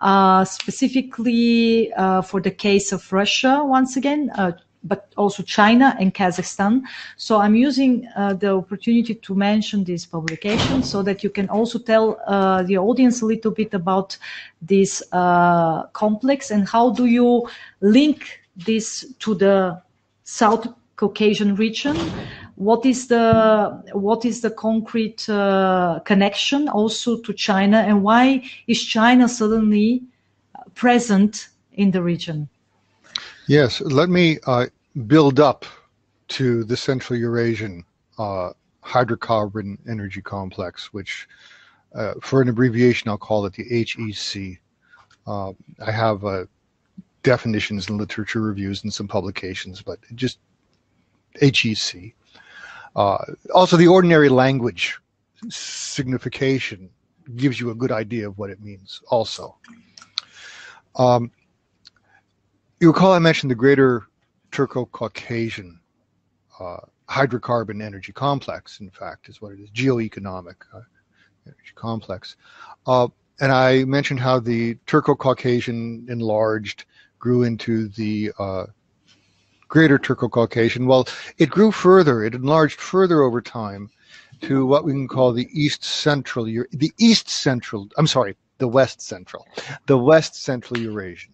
Uh, 0.00 0.46
specifically 0.46 1.92
uh, 1.92 2.22
for 2.22 2.40
the 2.40 2.50
case 2.50 2.90
of 2.90 3.12
Russia, 3.12 3.60
once 3.62 3.98
again, 3.98 4.30
uh, 4.36 4.50
but 4.82 5.12
also 5.18 5.42
China 5.42 5.94
and 6.00 6.14
Kazakhstan. 6.14 6.80
So 7.18 7.38
I'm 7.38 7.54
using 7.54 8.08
uh, 8.16 8.32
the 8.32 8.54
opportunity 8.54 9.14
to 9.14 9.34
mention 9.34 9.84
this 9.84 10.06
publication 10.06 10.82
so 10.82 11.02
that 11.02 11.22
you 11.22 11.28
can 11.28 11.50
also 11.50 11.78
tell 11.78 12.18
uh, 12.26 12.62
the 12.62 12.78
audience 12.78 13.20
a 13.20 13.26
little 13.26 13.50
bit 13.50 13.74
about 13.74 14.16
this 14.62 15.02
uh, 15.12 15.82
complex 15.88 16.50
and 16.50 16.66
how 16.66 16.90
do 16.90 17.04
you 17.04 17.46
link 17.82 18.40
this 18.56 19.04
to 19.18 19.34
the 19.34 19.82
South 20.24 20.66
Caucasian 20.96 21.56
region 21.56 21.96
what 22.60 22.84
is 22.84 23.08
the 23.08 23.82
what 23.94 24.26
is 24.26 24.42
the 24.42 24.50
concrete 24.50 25.26
uh, 25.30 25.98
connection 26.04 26.68
also 26.68 27.16
to 27.16 27.32
China, 27.32 27.78
and 27.78 28.02
why 28.02 28.42
is 28.66 28.84
China 28.84 29.26
suddenly 29.28 30.02
present 30.74 31.48
in 31.72 31.90
the 31.90 32.02
region? 32.02 32.50
Yes, 33.48 33.80
let 33.80 34.10
me 34.10 34.38
uh, 34.46 34.66
build 35.06 35.40
up 35.40 35.64
to 36.28 36.62
the 36.64 36.76
Central 36.76 37.18
Eurasian 37.18 37.82
uh, 38.18 38.50
hydrocarbon 38.84 39.78
energy 39.88 40.20
complex, 40.20 40.92
which, 40.92 41.26
uh, 41.94 42.12
for 42.20 42.42
an 42.42 42.50
abbreviation, 42.50 43.08
I'll 43.08 43.16
call 43.16 43.46
it 43.46 43.54
the 43.54 43.64
HEC. 43.64 44.60
Uh, 45.26 45.52
I 45.86 45.90
have 45.90 46.26
uh, 46.26 46.44
definitions 47.22 47.88
and 47.88 47.98
literature 47.98 48.42
reviews 48.42 48.82
and 48.82 48.92
some 48.92 49.08
publications, 49.08 49.80
but 49.80 49.98
just 50.14 50.38
HEC. 51.40 52.14
Uh, 52.96 53.18
also, 53.54 53.76
the 53.76 53.86
ordinary 53.86 54.28
language 54.28 54.98
signification 55.48 56.90
gives 57.36 57.60
you 57.60 57.70
a 57.70 57.74
good 57.74 57.92
idea 57.92 58.28
of 58.28 58.36
what 58.38 58.50
it 58.50 58.60
means 58.60 59.00
also. 59.08 59.56
Um, 60.96 61.30
you 62.80 62.88
recall 62.88 63.12
I 63.12 63.18
mentioned 63.18 63.50
the 63.50 63.54
Greater 63.54 64.06
Turco-Caucasian 64.50 65.80
uh, 66.58 66.78
hydrocarbon 67.08 67.82
energy 67.82 68.12
complex, 68.12 68.80
in 68.80 68.90
fact, 68.90 69.28
is 69.28 69.40
what 69.40 69.52
it 69.52 69.60
is, 69.60 69.70
geoeconomic 69.70 70.56
uh, 70.74 70.80
energy 71.46 71.72
complex. 71.74 72.36
Uh, 72.86 73.08
and 73.40 73.52
I 73.52 73.84
mentioned 73.84 74.20
how 74.20 74.40
the 74.40 74.76
Turco-Caucasian 74.86 76.06
enlarged, 76.08 76.84
grew 77.18 77.42
into 77.42 77.88
the 77.88 78.32
uh, 78.38 78.64
greater 79.70 79.98
Turco-Caucasian. 79.98 80.86
Well, 80.86 81.08
it 81.38 81.48
grew 81.48 81.72
further, 81.72 82.22
it 82.22 82.34
enlarged 82.34 82.78
further 82.78 83.22
over 83.22 83.40
time 83.40 83.88
to 84.42 84.66
what 84.66 84.84
we 84.84 84.92
can 84.92 85.08
call 85.08 85.32
the 85.32 85.48
East 85.52 85.84
Central, 85.84 86.44
the 86.44 86.92
East 86.98 87.30
Central, 87.30 87.88
I'm 87.96 88.06
sorry, 88.06 88.36
the 88.58 88.68
West 88.68 89.00
Central, 89.00 89.46
the 89.86 89.96
West 89.96 90.34
Central 90.34 90.78
Eurasian 90.78 91.32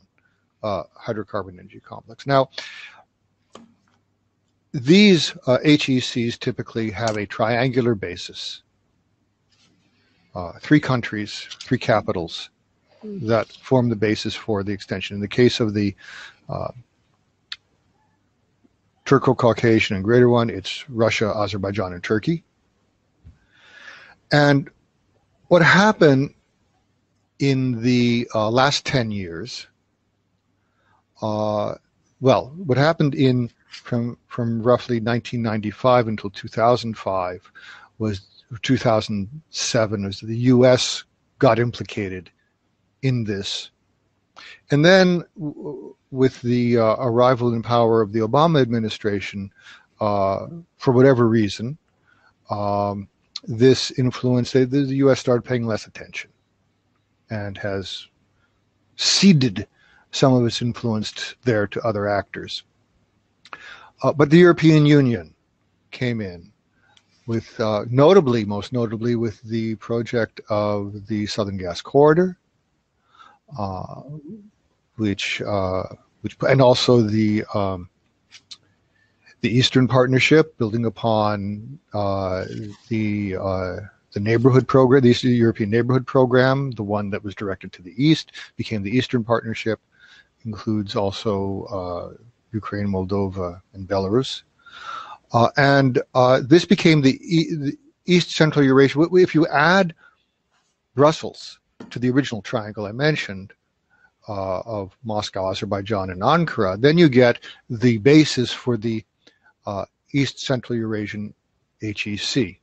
uh, 0.63 0.85
hydrocarbon 0.97 1.59
energy 1.59 1.81
complex. 1.81 2.27
Now, 2.27 2.51
these 4.73 5.35
uh, 5.47 5.59
HECs 5.65 6.39
typically 6.39 6.91
have 6.91 7.17
a 7.17 7.27
triangular 7.27 7.95
basis. 7.95 8.63
Uh, 10.35 10.53
three 10.61 10.81
countries, 10.81 11.49
three 11.63 11.79
capitals 11.79 12.51
that 13.03 13.47
form 13.63 13.89
the 13.89 13.97
basis 13.97 14.35
for 14.35 14.63
the 14.63 14.73
extension. 14.73 15.15
In 15.15 15.21
the 15.21 15.29
case 15.29 15.61
of 15.61 15.73
the 15.73 15.95
uh, 16.51 16.69
Turco-Caucasian 19.07 19.97
and 19.97 20.05
greater 20.05 20.29
one, 20.29 20.51
it's 20.51 20.89
Russia, 20.91 21.33
Azerbaijan, 21.35 21.93
and 21.93 22.03
Turkey. 22.03 22.45
And 24.31 24.69
what 25.49 25.63
happened 25.63 26.35
in 27.39 27.83
the 27.83 28.29
uh, 28.35 28.51
last 28.51 28.85
10 28.85 29.11
years, 29.11 29.69
uh, 31.23 31.75
well, 32.21 32.53
what 32.57 32.79
happened 32.79 33.15
in 33.15 33.51
from 33.69 34.17
from 34.27 34.63
roughly 34.63 34.97
1995 34.97 36.09
until 36.09 36.31
2005 36.31 37.53
was 37.99 38.21
2007 38.63 40.05
was 40.05 40.21
the 40.21 40.37
U.S. 40.39 41.05
got 41.39 41.59
implicated 41.59 42.31
in 43.03 43.25
this, 43.25 43.71
and 44.71 44.85
then 44.85 45.23
with 46.11 46.41
the 46.43 46.79
uh, 46.79 46.97
arrival 46.99 47.55
in 47.55 47.63
power 47.63 48.01
of 48.01 48.13
the 48.13 48.21
Obama 48.21 48.61
administration, 48.61 49.51
uh, 50.01 50.47
for 50.77 50.93
whatever 50.93 51.29
reason, 51.29 51.79
um, 52.51 53.09
this 53.45 53.91
influence 53.93 54.53
the, 54.53 54.65
the 54.65 54.97
U.S. 54.97 55.21
started 55.21 55.43
paying 55.43 55.67
less 55.67 55.87
attention, 55.87 56.31
and 57.31 57.57
has 57.59 58.07
ceded 58.97 59.67
some 60.11 60.33
of 60.33 60.47
its 60.47 60.63
influence 60.63 61.35
there 61.45 61.67
to 61.67 61.81
other 61.83 62.09
actors. 62.09 62.65
Uh, 64.03 64.13
but 64.13 64.31
the 64.31 64.39
European 64.39 64.87
Union 64.87 65.35
came 65.91 66.21
in 66.21 66.53
with, 67.27 67.59
uh, 67.61 67.85
notably, 67.91 68.45
most 68.45 68.73
notably, 68.73 69.17
with 69.17 69.41
the 69.43 69.75
project 69.77 70.41
of 70.49 71.07
the 71.07 71.27
Southern 71.27 71.57
Gas 71.57 71.81
Corridor, 71.81 72.39
which, 74.97 75.43
uh, 75.43 75.85
which, 76.23 76.37
and 76.49 76.61
also 76.61 77.03
the 77.03 77.45
um, 77.55 77.89
the 79.43 79.51
Eastern 79.51 79.87
Partnership, 79.87 80.57
building 80.59 80.87
upon 80.87 81.79
uh, 81.93 82.45
the 82.89 83.37
uh, 83.37 83.77
the 84.13 84.21
neighborhood 84.21 84.67
program, 84.67 85.03
the 85.03 85.13
European 85.23 85.71
Neighborhood 85.71 86.07
Program, 86.07 86.71
the 86.73 86.83
one 86.83 87.11
that 87.11 87.23
was 87.23 87.35
directed 87.35 87.73
to 87.75 87.83
the 87.83 87.95
east, 88.03 88.33
became 88.57 88.83
the 88.83 88.97
Eastern 88.97 89.23
Partnership, 89.23 89.79
includes 90.45 90.97
also 90.97 92.17
Ukraine, 92.53 92.89
Moldova, 92.89 93.61
and 93.75 93.87
Belarus. 93.87 94.43
Uh, 95.33 95.51
and 95.57 96.01
uh, 96.15 96.41
this 96.45 96.65
became 96.65 97.03
the, 97.03 97.19
e- 97.23 97.55
the, 97.55 97.79
East 98.07 98.31
Central 98.31 98.65
Eurasia. 98.65 99.01
If 99.13 99.35
you 99.35 99.47
add 99.49 99.95
Brussels 100.95 101.59
to 101.91 101.99
the 101.99 102.11
original 102.11 102.43
triangle 102.43 102.87
I 102.87 102.93
mentioned 102.93 103.53
uh, 104.29 104.61
of 104.61 104.97
Moscow, 105.05 105.51
Azerbaijan, 105.51 106.11
and 106.11 106.23
Ankara, 106.23 106.81
then 106.81 106.99
you 106.99 107.09
get 107.09 107.39
the 107.71 107.99
basis 107.99 108.53
for 108.53 108.77
the 108.77 109.05
uh, 109.67 109.85
East 110.13 110.41
Central 110.41 110.79
Eurasian 110.79 111.35
HEC. 111.81 112.57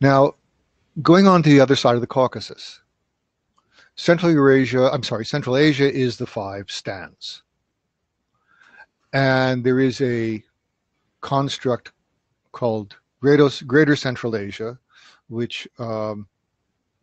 Now, 0.00 0.34
going 1.02 1.26
on 1.26 1.42
to 1.42 1.48
the 1.48 1.60
other 1.60 1.76
side 1.76 1.94
of 1.94 2.00
the 2.00 2.06
Caucasus, 2.06 2.80
Central 3.96 4.30
Eurasia, 4.30 4.90
I'm 4.92 5.02
sorry, 5.02 5.26
Central 5.26 5.56
Asia 5.56 5.92
is 5.92 6.16
the 6.16 6.26
five 6.26 6.70
stands. 6.70 7.42
And 9.12 9.64
there 9.64 9.80
is 9.80 10.00
a 10.00 10.42
construct 11.20 11.92
called 12.52 12.96
Greater, 13.20 13.96
Central 13.96 14.36
Asia, 14.36 14.78
which 15.28 15.66
um, 15.78 16.28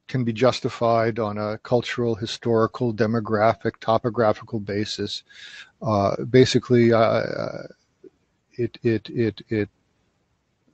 can 0.07 0.23
be 0.23 0.33
justified 0.33 1.19
on 1.19 1.37
a 1.37 1.57
cultural, 1.59 2.15
historical, 2.15 2.93
demographic, 2.93 3.73
topographical 3.79 4.59
basis. 4.59 5.23
Uh, 5.81 6.23
basically, 6.25 6.93
uh, 6.93 6.99
uh 6.99 7.63
it, 8.57 8.77
it, 8.83 9.09
it, 9.09 9.41
it 9.49 9.69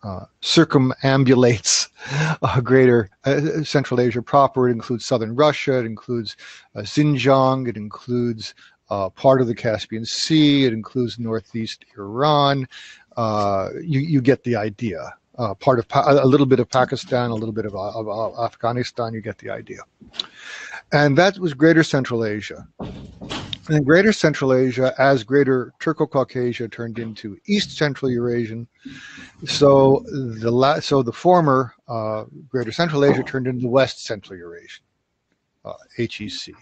uh, 0.03 0.25
circumambulates 0.41 1.89
greater 2.63 3.09
uh, 3.25 3.63
Central 3.63 3.99
Asia 3.99 4.21
proper. 4.21 4.69
It 4.69 4.73
includes 4.73 5.05
southern 5.05 5.35
Russia. 5.35 5.79
It 5.79 5.85
includes 5.85 6.37
uh, 6.75 6.81
Xinjiang. 6.81 7.67
It 7.67 7.77
includes 7.77 8.53
part 9.15 9.41
of 9.41 9.47
the 9.47 9.55
Caspian 9.55 10.05
Sea. 10.05 10.65
It 10.65 10.73
includes 10.73 11.17
northeast 11.17 11.85
Iran. 11.97 12.67
You, 13.17 13.99
you 13.99 14.21
get 14.21 14.43
the 14.43 14.57
idea. 14.57 15.15
Part 15.59 15.79
of 15.79 15.85
a 15.93 16.25
little 16.25 16.45
bit 16.45 16.59
of 16.59 16.69
Pakistan, 16.69 17.31
a 17.31 17.35
little 17.35 17.53
bit 17.53 17.65
of, 17.65 17.75
of 17.75 18.39
Afghanistan. 18.39 19.13
You 19.13 19.21
get 19.21 19.37
the 19.37 19.49
idea. 19.49 19.81
And 20.91 21.17
that 21.17 21.39
was 21.39 21.53
Greater 21.53 21.83
Central 21.83 22.25
Asia. 22.25 22.67
And 23.69 23.85
Greater 23.85 24.11
Central 24.11 24.53
Asia, 24.53 24.93
as 24.97 25.23
Greater 25.23 25.71
Turco-Caucasia 25.79 26.67
turned 26.67 26.99
into 26.99 27.37
East 27.45 27.77
Central 27.77 28.11
Eurasian, 28.11 28.67
so 29.45 30.03
the 30.09 30.51
la- 30.51 30.79
so 30.79 31.01
the 31.03 31.13
former 31.13 31.73
uh, 31.87 32.25
Greater 32.49 32.71
Central 32.71 33.05
Asia 33.05 33.23
turned 33.23 33.47
into 33.47 33.67
West 33.67 34.03
Central 34.03 34.37
Eurasian, 34.37 34.83
uh, 35.63 35.73
HEC. 35.95 36.53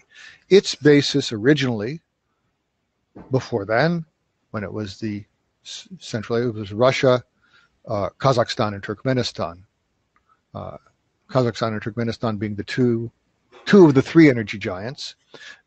Its 0.50 0.74
basis 0.74 1.32
originally, 1.32 2.00
before 3.30 3.64
then, 3.64 4.04
when 4.50 4.62
it 4.62 4.72
was 4.72 4.98
the 4.98 5.24
Central 5.64 6.38
Asia, 6.38 6.48
it 6.50 6.54
was 6.54 6.72
Russia, 6.72 7.24
uh, 7.88 8.10
Kazakhstan, 8.18 8.74
and 8.74 8.82
Turkmenistan. 8.82 9.62
Uh, 10.54 10.76
Kazakhstan 11.30 11.68
and 11.68 11.80
Turkmenistan 11.80 12.38
being 12.38 12.54
the 12.54 12.64
two 12.64 13.10
two 13.66 13.86
of 13.86 13.94
the 13.94 14.02
three 14.02 14.28
energy 14.28 14.58
giants. 14.58 15.14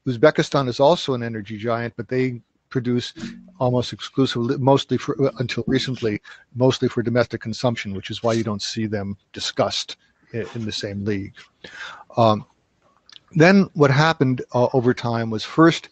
Uzbekistan 0.08 0.68
is 0.68 0.80
also 0.80 1.14
an 1.14 1.24
energy 1.24 1.58
giant, 1.58 1.94
but 1.96 2.08
they 2.08 2.42
produce 2.70 3.14
almost 3.60 3.94
exclusively, 3.94 4.58
mostly 4.58 4.98
for 4.98 5.16
until 5.40 5.64
recently, 5.68 6.20
mostly 6.56 6.90
for 6.90 7.04
domestic 7.04 7.40
consumption, 7.40 7.94
which 7.94 8.10
is 8.10 8.24
why 8.24 8.34
you 8.34 8.44
don't 8.44 8.62
see 8.62 8.88
them 8.88 9.16
discussed 9.32 9.98
in, 10.34 10.66
the 10.66 10.72
same 10.72 11.06
league. 11.06 11.34
Um, 12.18 12.46
then 13.34 13.70
what 13.74 13.92
happened 13.92 14.42
uh, 14.54 14.68
over 14.74 14.94
time 14.94 15.30
was 15.30 15.44
first 15.44 15.90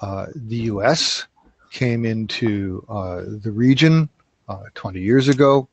uh, 0.00 0.26
the 0.34 0.56
U.S. 0.72 1.26
came 1.70 2.04
into 2.04 2.84
uh, 2.88 3.22
the 3.26 3.52
region 3.52 4.08
uh, 4.48 4.64
20 4.74 5.00
years 5.00 5.28
ago. 5.28 5.68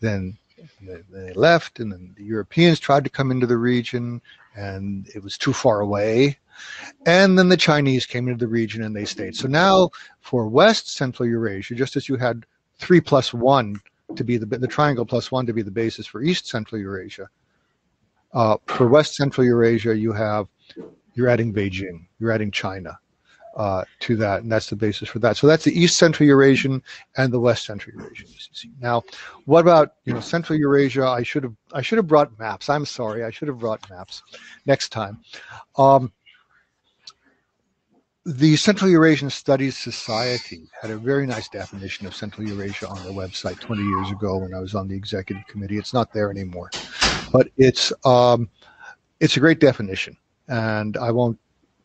Then 0.00 0.36
they 0.80 1.32
left, 1.34 1.80
and 1.80 1.92
then 1.92 2.14
the 2.16 2.24
Europeans 2.24 2.78
tried 2.78 3.04
to 3.04 3.10
come 3.10 3.30
into 3.30 3.46
the 3.46 3.56
region, 3.56 4.20
and 4.54 5.08
it 5.14 5.22
was 5.22 5.38
too 5.38 5.52
far 5.52 5.80
away. 5.80 6.38
And 7.06 7.38
then 7.38 7.48
the 7.48 7.56
Chinese 7.56 8.06
came 8.06 8.28
into 8.28 8.44
the 8.44 8.50
region 8.50 8.82
and 8.82 8.94
they 8.94 9.06
stayed. 9.06 9.34
So 9.34 9.48
now 9.48 9.90
for 10.20 10.46
West 10.46 10.94
Central 10.94 11.28
Eurasia, 11.28 11.74
just 11.74 11.96
as 11.96 12.08
you 12.08 12.16
had 12.16 12.44
three 12.78 13.00
plus 13.00 13.32
one 13.32 13.80
to 14.14 14.22
be 14.22 14.36
the, 14.36 14.46
the 14.46 14.68
triangle 14.68 15.06
plus 15.06 15.32
one 15.32 15.46
to 15.46 15.52
be 15.52 15.62
the 15.62 15.70
basis 15.70 16.06
for 16.06 16.22
East 16.22 16.46
Central 16.46 16.80
Eurasia, 16.80 17.28
uh, 18.34 18.58
for 18.66 18.86
West 18.88 19.16
Central 19.16 19.44
Eurasia, 19.46 19.96
you 19.96 20.12
have, 20.12 20.46
you're 21.14 21.28
adding 21.28 21.52
Beijing, 21.52 22.06
you're 22.18 22.30
adding 22.32 22.50
China 22.50 22.98
uh, 23.56 23.84
to 24.00 24.16
that, 24.16 24.42
and 24.42 24.50
that's 24.50 24.70
the 24.70 24.76
basis 24.76 25.08
for 25.08 25.18
that. 25.20 25.36
So 25.36 25.46
that's 25.46 25.64
the 25.64 25.78
East 25.78 25.98
Central 25.98 26.26
Eurasian 26.26 26.82
and 27.16 27.32
the 27.32 27.40
West 27.40 27.64
Central 27.66 27.96
Eurasian. 27.96 28.28
Now, 28.80 29.02
what 29.44 29.60
about 29.60 29.94
you 30.04 30.14
know 30.14 30.20
Central 30.20 30.58
Eurasia? 30.58 31.04
I 31.04 31.22
should 31.22 31.42
have 31.42 31.54
I 31.72 31.82
should 31.82 31.98
have 31.98 32.06
brought 32.06 32.38
maps. 32.38 32.68
I'm 32.68 32.86
sorry, 32.86 33.24
I 33.24 33.30
should 33.30 33.48
have 33.48 33.58
brought 33.58 33.88
maps 33.90 34.22
next 34.66 34.90
time. 34.90 35.20
Um, 35.76 36.12
the 38.24 38.54
Central 38.56 38.88
Eurasian 38.88 39.30
Studies 39.30 39.76
Society 39.76 40.68
had 40.80 40.92
a 40.92 40.96
very 40.96 41.26
nice 41.26 41.48
definition 41.48 42.06
of 42.06 42.14
Central 42.14 42.46
Eurasia 42.46 42.86
on 42.86 43.02
their 43.02 43.12
website 43.12 43.58
20 43.58 43.82
years 43.82 44.10
ago 44.12 44.38
when 44.38 44.54
I 44.54 44.60
was 44.60 44.76
on 44.76 44.86
the 44.86 44.94
executive 44.94 45.44
committee. 45.48 45.76
It's 45.76 45.92
not 45.92 46.12
there 46.12 46.30
anymore, 46.30 46.70
but 47.32 47.48
it's 47.56 47.92
um, 48.04 48.48
it's 49.20 49.36
a 49.36 49.40
great 49.40 49.58
definition, 49.58 50.16
and 50.48 50.96
I 50.96 51.10
won't 51.10 51.38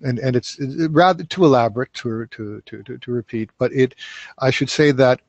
and 0.03 0.19
and 0.19 0.35
it's, 0.35 0.59
rather 0.89 1.23
too 1.23 1.45
elaborate 1.45 1.93
to, 1.95 2.25
to 2.27 2.61
to 2.65 2.83
to 2.83 2.97
to 2.97 3.11
repeat. 3.11 3.49
But 3.57 3.71
it, 3.73 3.95
I 4.39 4.51
should 4.51 4.69
say 4.69 4.91
that 4.91 5.21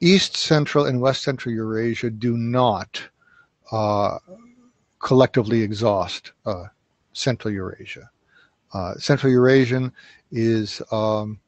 East 0.00 0.36
Central 0.36 0.86
and 0.86 1.00
West 1.00 1.22
Central 1.22 1.54
Eurasia 1.54 2.10
do 2.10 2.36
not 2.36 3.02
uh, 3.72 4.18
collectively 4.98 5.62
exhaust 5.62 6.32
uh, 6.46 6.64
Central 7.12 7.52
Eurasia. 7.52 8.10
Uh, 8.72 8.94
Central 8.94 9.32
Eurasian 9.32 9.92
is 10.30 10.82
um, 10.92 11.40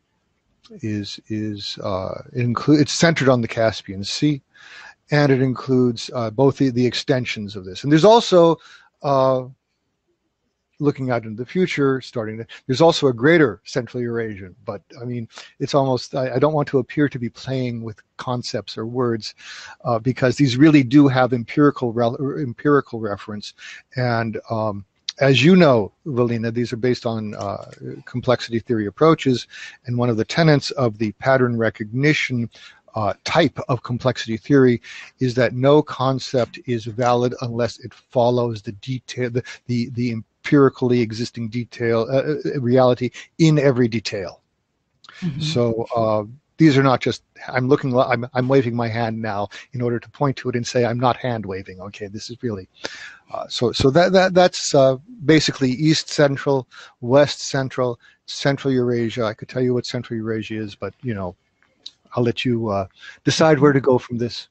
is 0.82 1.20
is 1.28 1.78
uh, 1.78 2.22
include 2.32 2.80
it's 2.80 2.94
centered 2.94 3.28
on 3.28 3.40
the 3.40 3.48
Caspian 3.48 4.04
Sea, 4.04 4.40
and 5.10 5.30
it 5.30 5.42
includes 5.42 6.10
uh, 6.14 6.30
both 6.30 6.58
the, 6.58 6.70
the 6.70 6.86
extensions 6.86 7.56
of 7.56 7.64
this. 7.64 7.82
And 7.82 7.92
there's 7.92 8.04
also 8.04 8.56
uh, 9.02 9.44
looking 10.80 11.10
out 11.10 11.24
into 11.24 11.36
the 11.36 11.48
future, 11.48 12.00
starting 12.00 12.38
to, 12.38 12.46
there's 12.66 12.80
also 12.80 13.06
a 13.06 13.12
greater 13.12 13.60
Central 13.64 14.02
Eurasian, 14.02 14.56
but 14.64 14.82
I 15.00 15.04
mean, 15.04 15.28
it's 15.58 15.74
almost, 15.74 16.14
I, 16.14 16.34
I 16.34 16.38
don't 16.38 16.54
want 16.54 16.68
to 16.68 16.78
appear 16.78 17.08
to 17.08 17.18
be 17.18 17.28
playing 17.28 17.82
with 17.82 18.00
concepts 18.16 18.76
or 18.76 18.86
words 18.86 19.34
uh, 19.84 19.98
because 19.98 20.36
these 20.36 20.56
really 20.56 20.82
do 20.82 21.06
have 21.08 21.32
empirical, 21.32 21.92
re- 21.92 22.42
empirical 22.42 23.00
reference. 23.00 23.54
And 23.96 24.40
um, 24.50 24.84
as 25.20 25.44
you 25.44 25.54
know, 25.54 25.92
Velina, 26.06 26.52
these 26.52 26.72
are 26.72 26.78
based 26.78 27.04
on 27.04 27.34
uh, 27.34 27.70
complexity 28.06 28.58
theory 28.58 28.86
approaches, 28.86 29.46
and 29.86 29.98
one 29.98 30.08
of 30.08 30.16
the 30.16 30.24
tenets 30.24 30.70
of 30.72 30.98
the 30.98 31.12
pattern 31.12 31.56
recognition 31.58 32.48
uh, 32.94 33.14
type 33.24 33.58
of 33.68 33.82
complexity 33.82 34.36
theory 34.36 34.80
is 35.20 35.34
that 35.34 35.52
no 35.52 35.82
concept 35.82 36.58
is 36.66 36.84
valid 36.86 37.34
unless 37.42 37.78
it 37.80 37.94
follows 37.94 38.62
the 38.62 38.72
detail, 38.72 39.30
the, 39.30 39.42
the, 39.66 39.90
the 39.90 40.16
empirically 40.50 41.00
existing 41.00 41.48
detail, 41.48 42.06
uh, 42.10 42.34
uh 42.48 42.60
reality 42.60 43.10
in 43.38 43.58
every 43.58 43.88
detail. 43.88 44.40
Mm-hmm. 45.20 45.40
So 45.40 45.86
uh, 45.94 46.24
these 46.56 46.76
are 46.76 46.82
not 46.82 47.00
just 47.00 47.22
i'm 47.48 47.68
looking 47.68 47.98
i'm, 47.98 48.28
I'm 48.34 48.46
waving 48.46 48.76
my 48.76 48.86
hand 48.86 49.18
now 49.18 49.48
in 49.72 49.80
order 49.80 49.98
to 49.98 50.10
point 50.10 50.36
to 50.36 50.50
it 50.50 50.56
and 50.56 50.66
say 50.66 50.84
i'm 50.84 51.00
not 51.00 51.16
hand 51.16 51.46
waving 51.46 51.80
okay 51.80 52.06
this 52.06 52.28
is 52.28 52.36
really 52.42 52.68
uh, 53.32 53.48
so 53.48 53.72
so 53.72 53.88
that, 53.88 54.12
that 54.12 54.34
that's 54.34 54.74
uh, 54.74 54.96
basically 55.24 55.70
east 55.70 56.10
central 56.10 56.68
west 57.00 57.40
central 57.40 57.98
central 58.26 58.74
eurasia 58.74 59.24
i 59.24 59.32
could 59.32 59.48
tell 59.48 59.62
you 59.62 59.72
what 59.72 59.86
central 59.86 60.18
eurasia 60.18 60.60
is 60.60 60.74
but 60.74 60.92
you 61.00 61.14
know 61.14 61.34
i'll 62.14 62.22
let 62.22 62.44
you 62.44 62.68
uh, 62.68 62.86
decide 63.24 63.58
where 63.58 63.72
to 63.72 63.80
go 63.80 63.96
from 63.96 64.18
this 64.18 64.49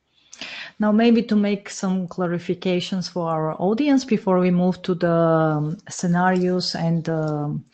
now, 0.80 0.92
maybe 0.92 1.22
to 1.24 1.36
make 1.36 1.70
some 1.70 2.08
clarifications 2.08 3.10
for 3.10 3.30
our 3.30 3.54
audience 3.62 4.06
before 4.06 4.40
we 4.40 4.52
move 4.52 4.82
to 4.84 4.96
the 4.96 5.12
um, 5.12 5.78
scenarios 5.90 6.74
and 6.74 7.10
um, 7.10 7.66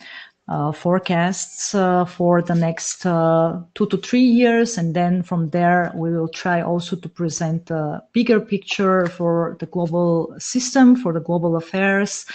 uh, 0.48 0.72
forecasts 0.72 1.74
uh, 1.74 2.06
for 2.06 2.42
the 2.42 2.54
next 2.54 3.06
uh, 3.06 3.60
two 3.74 3.88
to 3.88 3.98
three 3.98 4.24
years. 4.24 4.78
And 4.78 4.96
then 4.96 5.24
from 5.24 5.50
there, 5.50 5.92
we 5.96 6.12
will 6.12 6.28
try 6.28 6.62
also 6.62 6.96
to 6.96 7.10
present 7.10 7.72
a 7.72 8.04
bigger 8.14 8.40
picture 8.40 9.08
for 9.08 9.58
the 9.60 9.66
global 9.66 10.36
system, 10.38 10.96
for 10.96 11.14
the 11.14 11.20
global 11.20 11.56
affairs 11.56 12.26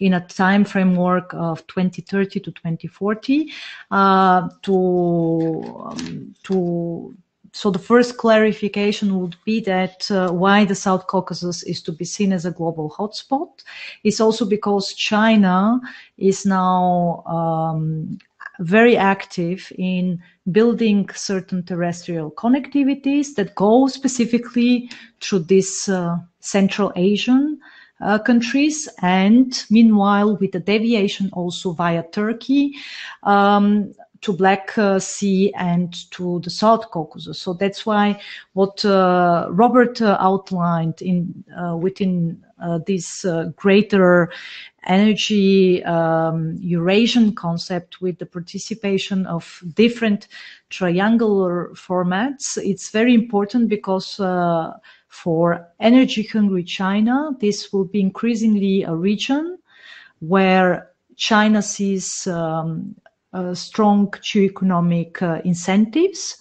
in 0.00 0.14
a 0.14 0.26
time 0.26 0.64
framework 0.64 1.32
of 1.34 1.64
2030 1.68 2.40
to 2.40 2.50
2040 2.50 3.52
uh, 3.90 4.48
to, 4.62 5.84
um, 5.84 6.34
to 6.42 7.16
so 7.52 7.70
the 7.70 7.78
first 7.78 8.16
clarification 8.16 9.18
would 9.20 9.36
be 9.44 9.60
that 9.60 10.10
uh, 10.10 10.30
why 10.30 10.64
the 10.64 10.74
South 10.74 11.06
Caucasus 11.06 11.62
is 11.64 11.82
to 11.82 11.92
be 11.92 12.04
seen 12.04 12.32
as 12.32 12.44
a 12.44 12.50
global 12.50 12.90
hotspot. 12.90 13.50
Is 14.04 14.20
also 14.20 14.44
because 14.44 14.94
China 14.94 15.80
is 16.16 16.46
now 16.46 17.22
um, 17.26 18.18
very 18.60 18.96
active 18.96 19.72
in 19.78 20.22
building 20.52 21.08
certain 21.14 21.64
terrestrial 21.64 22.30
connectivities 22.30 23.34
that 23.34 23.54
go 23.54 23.88
specifically 23.88 24.90
through 25.20 25.40
this 25.40 25.88
uh, 25.88 26.18
Central 26.40 26.92
Asian 26.94 27.58
uh, 28.00 28.18
countries. 28.18 28.88
And 29.02 29.64
meanwhile 29.70 30.36
with 30.36 30.52
the 30.52 30.60
deviation 30.60 31.30
also 31.32 31.72
via 31.72 32.04
Turkey 32.12 32.76
um, 33.24 33.92
to 34.22 34.32
Black 34.32 34.76
uh, 34.76 34.98
Sea 34.98 35.52
and 35.56 36.10
to 36.10 36.40
the 36.40 36.50
South 36.50 36.90
Caucasus. 36.90 37.38
So 37.38 37.54
that's 37.54 37.86
why 37.86 38.20
what 38.52 38.84
uh, 38.84 39.46
Robert 39.50 40.02
uh, 40.02 40.18
outlined 40.20 41.00
in 41.00 41.44
uh, 41.58 41.76
within 41.76 42.44
uh, 42.62 42.80
this 42.86 43.24
uh, 43.24 43.50
greater 43.56 44.30
energy 44.86 45.82
um, 45.84 46.56
Eurasian 46.60 47.34
concept 47.34 48.00
with 48.00 48.18
the 48.18 48.26
participation 48.26 49.26
of 49.26 49.62
different 49.74 50.28
triangular 50.68 51.70
formats, 51.74 52.58
it's 52.58 52.90
very 52.90 53.14
important 53.14 53.68
because 53.68 54.20
for 55.08 55.66
energy 55.80 56.22
hungry 56.22 56.64
China, 56.64 57.30
this 57.40 57.72
will 57.72 57.84
be 57.84 58.00
increasingly 58.00 58.84
a 58.84 58.94
region 58.94 59.58
where 60.20 60.90
China 61.16 61.60
sees 61.60 62.26
um, 62.26 62.94
uh, 63.04 63.09
strong 63.54 64.12
geo-economic 64.22 65.22
uh, 65.22 65.40
incentives 65.44 66.36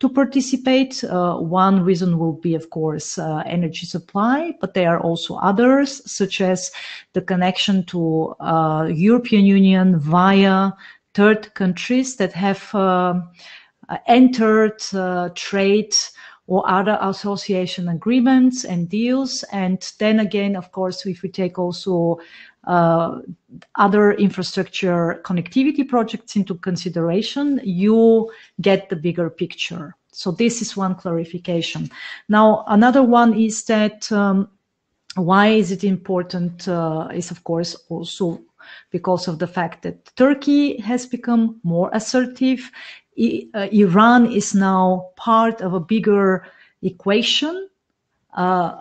to 0.00 0.08
participate. 0.08 1.02
Uh, 1.04 1.36
one 1.36 1.82
reason 1.82 2.18
will 2.18 2.34
be, 2.34 2.54
of 2.54 2.70
course, 2.70 3.18
uh, 3.18 3.42
energy 3.46 3.86
supply, 3.86 4.52
but 4.60 4.74
there 4.74 4.90
are 4.90 5.00
also 5.00 5.36
others, 5.36 6.02
such 6.10 6.40
as 6.40 6.70
the 7.12 7.20
connection 7.20 7.84
to 7.84 8.34
uh, 8.40 8.88
European 8.92 9.44
Union 9.44 9.98
via 9.98 10.72
third 11.14 11.52
countries 11.54 12.16
that 12.16 12.32
have 12.32 12.74
uh, 12.74 13.14
entered 14.06 14.78
trade 15.34 15.94
or 16.46 16.68
other 16.68 16.98
association 17.00 17.88
agreements 17.88 18.64
and 18.64 18.88
deals. 18.88 19.44
And 19.44 19.80
then 19.98 20.20
again, 20.20 20.56
of 20.56 20.72
course, 20.72 21.06
if 21.06 21.22
we 21.22 21.30
take 21.30 21.58
also 21.58 22.18
uh, 22.18 22.22
other 22.66 24.12
infrastructure 24.12 25.20
connectivity 25.24 25.88
projects 25.88 26.36
into 26.36 26.54
consideration, 26.54 27.60
you 27.64 28.30
get 28.60 28.88
the 28.88 28.96
bigger 28.96 29.30
picture. 29.30 29.94
So 30.12 30.30
this 30.30 30.62
is 30.62 30.76
one 30.76 30.94
clarification. 30.94 31.90
Now, 32.28 32.64
another 32.68 33.02
one 33.02 33.34
is 33.34 33.64
that 33.64 34.10
um, 34.12 34.48
why 35.16 35.48
is 35.48 35.70
it 35.70 35.84
important 35.84 36.68
uh, 36.68 37.08
is, 37.12 37.30
of 37.30 37.42
course, 37.44 37.76
also 37.88 38.40
because 38.90 39.28
of 39.28 39.38
the 39.38 39.46
fact 39.46 39.82
that 39.82 40.14
Turkey 40.16 40.80
has 40.80 41.06
become 41.06 41.60
more 41.62 41.90
assertive. 41.92 42.70
I, 43.18 43.48
uh, 43.54 43.68
Iran 43.72 44.32
is 44.32 44.54
now 44.54 45.10
part 45.16 45.60
of 45.60 45.74
a 45.74 45.80
bigger 45.80 46.46
equation 46.82 47.68
uh, 48.34 48.76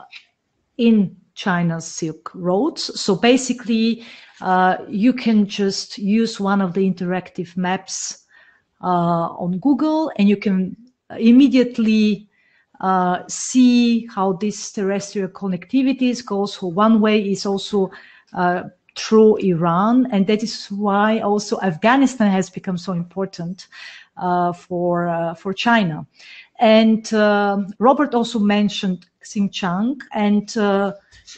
in 0.78 1.16
China's 1.36 1.86
Silk 1.86 2.32
Roads. 2.34 3.00
So 3.00 3.16
basically, 3.16 4.06
uh, 4.42 4.78
you 4.88 5.14
can 5.14 5.48
just 5.48 5.98
use 5.98 6.40
one 6.40 6.62
of 6.62 6.74
the 6.74 6.90
interactive 6.90 7.56
maps 7.58 8.26
uh, 8.82 9.28
on 9.38 9.60
Google 9.60 10.12
and 10.18 10.28
you 10.28 10.38
can 10.38 10.76
immediately 11.18 12.28
uh, 12.82 13.24
see 13.28 14.08
how 14.08 14.34
this 14.34 14.72
terrestrial 14.72 15.30
connectivities 15.30 16.26
goes. 16.26 16.56
So 16.56 16.68
one 16.68 17.00
way 17.00 17.22
is 17.22 17.46
also 17.46 17.92
uh, 18.34 18.64
through 18.96 19.38
Iran, 19.38 20.08
and 20.12 20.28
that 20.28 20.44
is 20.44 20.68
why 20.68 21.20
also 21.20 21.60
Afghanistan 21.62 22.30
has 22.30 22.50
become 22.50 22.78
so 22.78 22.94
important 22.94 23.68
uh, 24.18 24.54
for 24.54 25.08
uh, 25.08 25.34
for 25.34 25.54
China. 25.54 26.06
And 26.60 27.12
Robert 27.80 28.14
also 28.14 28.40
mentioned 28.40 29.06
Xinjiang, 29.24 30.00
and 30.14 30.56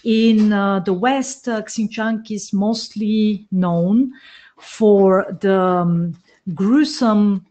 in 0.04 0.54
uh, 0.54 0.80
the 0.80 0.94
West, 0.94 1.48
uh, 1.48 1.62
Xinjiang 1.62 2.30
is 2.30 2.54
mostly 2.54 3.48
known 3.52 4.14
for 4.58 5.26
the 5.42 5.60
um, 5.60 6.18
gruesome 6.54 7.46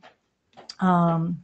um, 0.80 1.40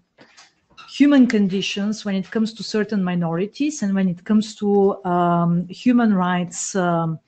human 0.89 1.27
conditions 1.27 2.05
when 2.05 2.15
it 2.15 2.31
comes 2.31 2.53
to 2.55 2.63
certain 2.63 3.03
minorities 3.03 3.83
and 3.83 3.95
when 3.95 4.09
it 4.09 4.25
comes 4.25 4.55
to 4.57 5.03
um, 5.05 5.67
human 5.69 6.15
rights 6.15 6.75
um, 6.75 7.19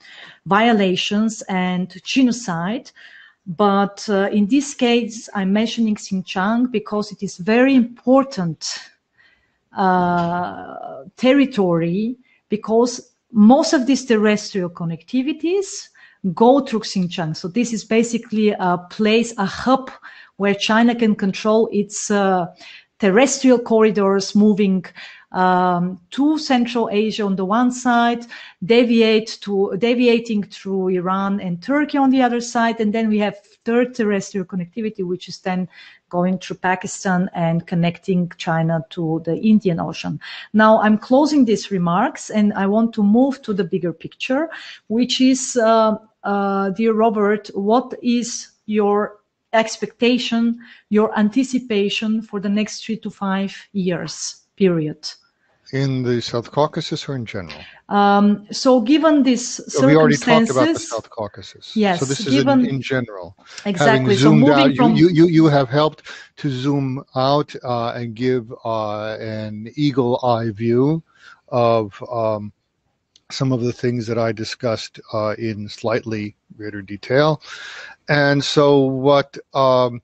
violations 0.47 1.43
and 1.49 2.01
genocide. 2.05 2.90
But 3.47 4.07
uh, 4.09 4.28
in 4.30 4.47
this 4.47 4.74
case, 4.74 5.28
I'm 5.34 5.53
mentioning 5.53 5.97
Xinjiang 5.97 6.70
because 6.70 7.11
it 7.11 7.22
is 7.22 7.38
very 7.38 7.74
important 7.74 8.78
uh, 9.76 11.05
territory 11.16 12.16
because 12.49 13.12
most 13.32 13.72
of 13.72 13.86
these 13.86 14.05
terrestrial 14.05 14.70
connectivities 14.70 15.88
go 16.34 16.61
through 16.61 16.80
Xinjiang. 16.80 17.36
So 17.36 17.49
this 17.49 17.72
is 17.72 17.84
basically 17.84 18.51
a 18.51 18.78
place, 18.90 19.34
a 19.38 19.47
hub 19.47 19.90
where 20.36 20.55
China 20.55 20.95
can 20.95 21.16
control 21.16 21.68
its 21.72 22.11
uh, 22.11 22.47
terrestrial 23.01 23.59
corridors 23.59 24.34
moving 24.34 24.84
um, 25.33 25.99
to 26.11 26.39
Central 26.39 26.89
Asia 26.93 27.24
on 27.24 27.37
the 27.37 27.45
one 27.45 27.72
side, 27.72 28.26
deviate 28.64 29.39
to 29.43 29.74
deviating 29.78 30.45
through 30.45 30.89
Iran 30.89 31.41
and 31.41 31.62
Turkey 31.62 31.99
on 31.99 32.11
the 32.11 32.22
other 32.22 32.41
side, 32.41 32.80
and 32.80 32.93
then 32.93 33.09
we 33.09 33.18
have 33.18 33.39
third 33.64 33.95
terrestrial 33.95 34.47
connectivity, 34.47 35.05
which 35.05 35.28
is 35.28 35.39
then 35.41 35.68
going 36.12 36.39
through 36.39 36.57
Pakistan 36.57 37.30
and 37.35 37.66
connecting 37.66 38.30
China 38.37 38.85
to 38.91 39.22
the 39.24 39.37
Indian 39.37 39.80
Ocean. 39.80 40.20
Now 40.53 40.80
I'm 40.83 40.99
closing 40.99 41.47
these 41.47 41.70
remarks 41.70 42.28
and 42.28 42.53
I 42.53 42.66
want 42.66 42.93
to 42.95 43.03
move 43.03 43.41
to 43.43 43.55
the 43.55 43.64
bigger 43.64 43.95
picture, 43.95 44.51
which 44.89 45.22
is, 45.22 45.57
uh, 45.57 45.97
uh, 46.22 46.70
dear 46.70 46.93
Robert, 46.93 47.51
what 47.55 47.95
is 48.03 48.49
your 48.66 49.20
expectation, 49.55 50.59
your 50.91 51.18
anticipation 51.18 52.20
for 52.20 52.41
the 52.41 52.49
next 52.49 52.85
three 52.85 52.99
to 52.99 53.11
five 53.11 53.57
years 53.72 54.43
period? 54.57 55.09
In 55.73 56.03
the 56.03 56.20
South 56.20 56.51
Caucasus 56.53 57.09
or 57.09 57.16
in 57.16 57.27
general? 57.27 57.61
Um, 57.89 58.47
so, 58.51 58.81
given 58.81 59.23
this 59.23 59.57
circumstances, 59.57 59.85
we 59.85 59.97
already 59.97 60.16
talked 60.16 60.51
about 60.51 60.68
the 60.73 60.79
South 60.79 61.11
Caucasus. 61.11 61.77
Yes. 61.77 62.01
So 62.01 62.05
this 62.05 62.25
given, 62.25 62.61
is 62.61 62.68
in, 62.68 62.75
in 62.77 62.83
general. 62.83 63.37
Exactly. 63.64 64.16
so 64.16 64.33
moving 64.33 64.70
out, 64.70 64.77
from 64.77 64.95
you, 64.95 65.09
you 65.09 65.27
you 65.27 65.47
have 65.47 65.68
helped 65.68 66.03
to 66.37 66.51
zoom 66.51 67.05
out 67.16 67.55
uh, 67.64 67.91
and 67.91 68.14
give 68.14 68.53
uh, 68.64 69.16
an 69.16 69.68
eagle 69.77 70.20
eye 70.25 70.51
view 70.51 71.03
of. 71.49 72.03
Um, 72.11 72.53
some 73.31 73.51
of 73.51 73.62
the 73.62 73.73
things 73.73 74.07
that 74.07 74.18
I 74.18 74.31
discussed 74.31 75.01
uh, 75.14 75.35
in 75.39 75.66
slightly 75.66 76.37
greater 76.55 76.83
detail. 76.83 77.41
And 78.07 78.45
so, 78.45 78.81
what 78.81 79.39
um, 79.55 80.03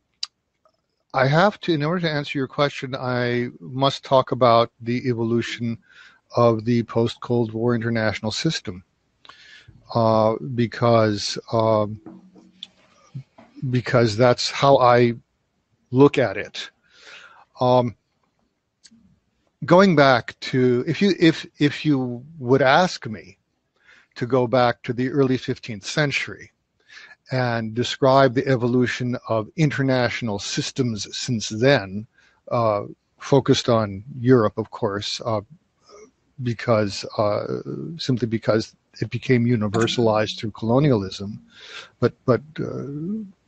I 1.14 1.26
have 1.26 1.58
to, 1.60 1.72
in 1.72 1.82
order 1.82 2.02
to 2.02 2.10
answer 2.10 2.38
your 2.38 2.48
question, 2.48 2.94
I 2.94 3.48
must 3.60 4.04
talk 4.04 4.32
about 4.32 4.70
the 4.80 5.08
evolution 5.08 5.78
of 6.36 6.64
the 6.64 6.82
post 6.82 7.20
Cold 7.20 7.52
War 7.52 7.74
international 7.74 8.30
system. 8.30 8.84
Uh, 9.94 10.34
because 10.54 11.38
um, 11.50 11.98
because 13.70 14.16
that's 14.16 14.50
how 14.50 14.76
I 14.78 15.14
look 15.90 16.18
at 16.18 16.36
it. 16.36 16.70
Um, 17.58 17.96
going 19.64 19.96
back 19.96 20.38
to 20.40 20.84
if 20.86 21.00
you 21.00 21.14
if 21.18 21.46
if 21.58 21.84
you 21.86 22.22
would 22.38 22.60
ask 22.60 23.06
me 23.06 23.38
to 24.16 24.26
go 24.26 24.46
back 24.46 24.82
to 24.82 24.92
the 24.92 25.08
early 25.08 25.38
15th 25.38 25.84
century 25.84 26.52
and 27.30 27.74
describe 27.74 28.34
the 28.34 28.46
evolution 28.46 29.16
of 29.28 29.48
international 29.56 30.38
systems 30.38 31.06
since 31.16 31.48
then, 31.48 32.06
uh, 32.50 32.84
focused 33.18 33.68
on 33.68 34.04
Europe, 34.18 34.56
of 34.56 34.70
course, 34.70 35.20
uh, 35.24 35.40
because 36.42 37.04
uh, 37.18 37.60
simply 37.98 38.28
because 38.28 38.74
it 39.00 39.10
became 39.10 39.44
universalized 39.44 40.38
through 40.38 40.52
colonialism, 40.52 41.40
but 42.00 42.14
but 42.24 42.40
uh, 42.60 42.84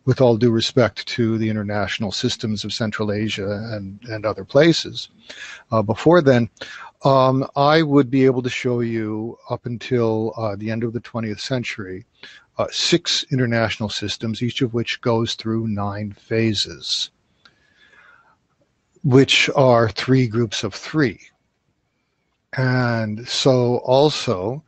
with 0.05 0.21
all 0.21 0.37
due 0.37 0.51
respect 0.51 1.07
to 1.07 1.39
the 1.39 1.49
international 1.49 2.11
systems 2.11 2.65
of 2.65 2.73
Central 2.73 3.13
Asia 3.13 3.69
and, 3.73 4.01
and 4.09 4.25
other 4.25 4.45
places. 4.45 5.09
Uh, 5.71 5.83
before 5.83 6.23
then, 6.23 6.49
um, 7.05 7.47
I 7.55 7.83
would 7.83 8.11
be 8.11 8.25
able 8.25 8.43
to 8.43 8.51
show 8.51 8.81
you 8.81 9.39
up 9.51 9.67
until 9.67 10.35
uh, 10.37 10.57
the 10.57 10.71
end 10.71 10.85
of 10.85 10.93
the 10.93 11.01
20th 11.01 11.41
century 11.41 12.07
uh, 12.61 12.67
six 12.71 13.25
international 13.33 13.89
systems, 13.89 14.43
each 14.43 14.61
of 14.61 14.75
which 14.75 15.01
goes 15.01 15.35
through 15.35 15.67
nine 15.67 16.13
phases, 16.13 17.11
which 19.03 19.49
are 19.57 19.89
three 19.89 20.27
groups 20.27 20.63
of 20.63 20.75
three. 20.75 21.19
And 22.59 23.27
so 23.27 23.79
also 23.79 24.63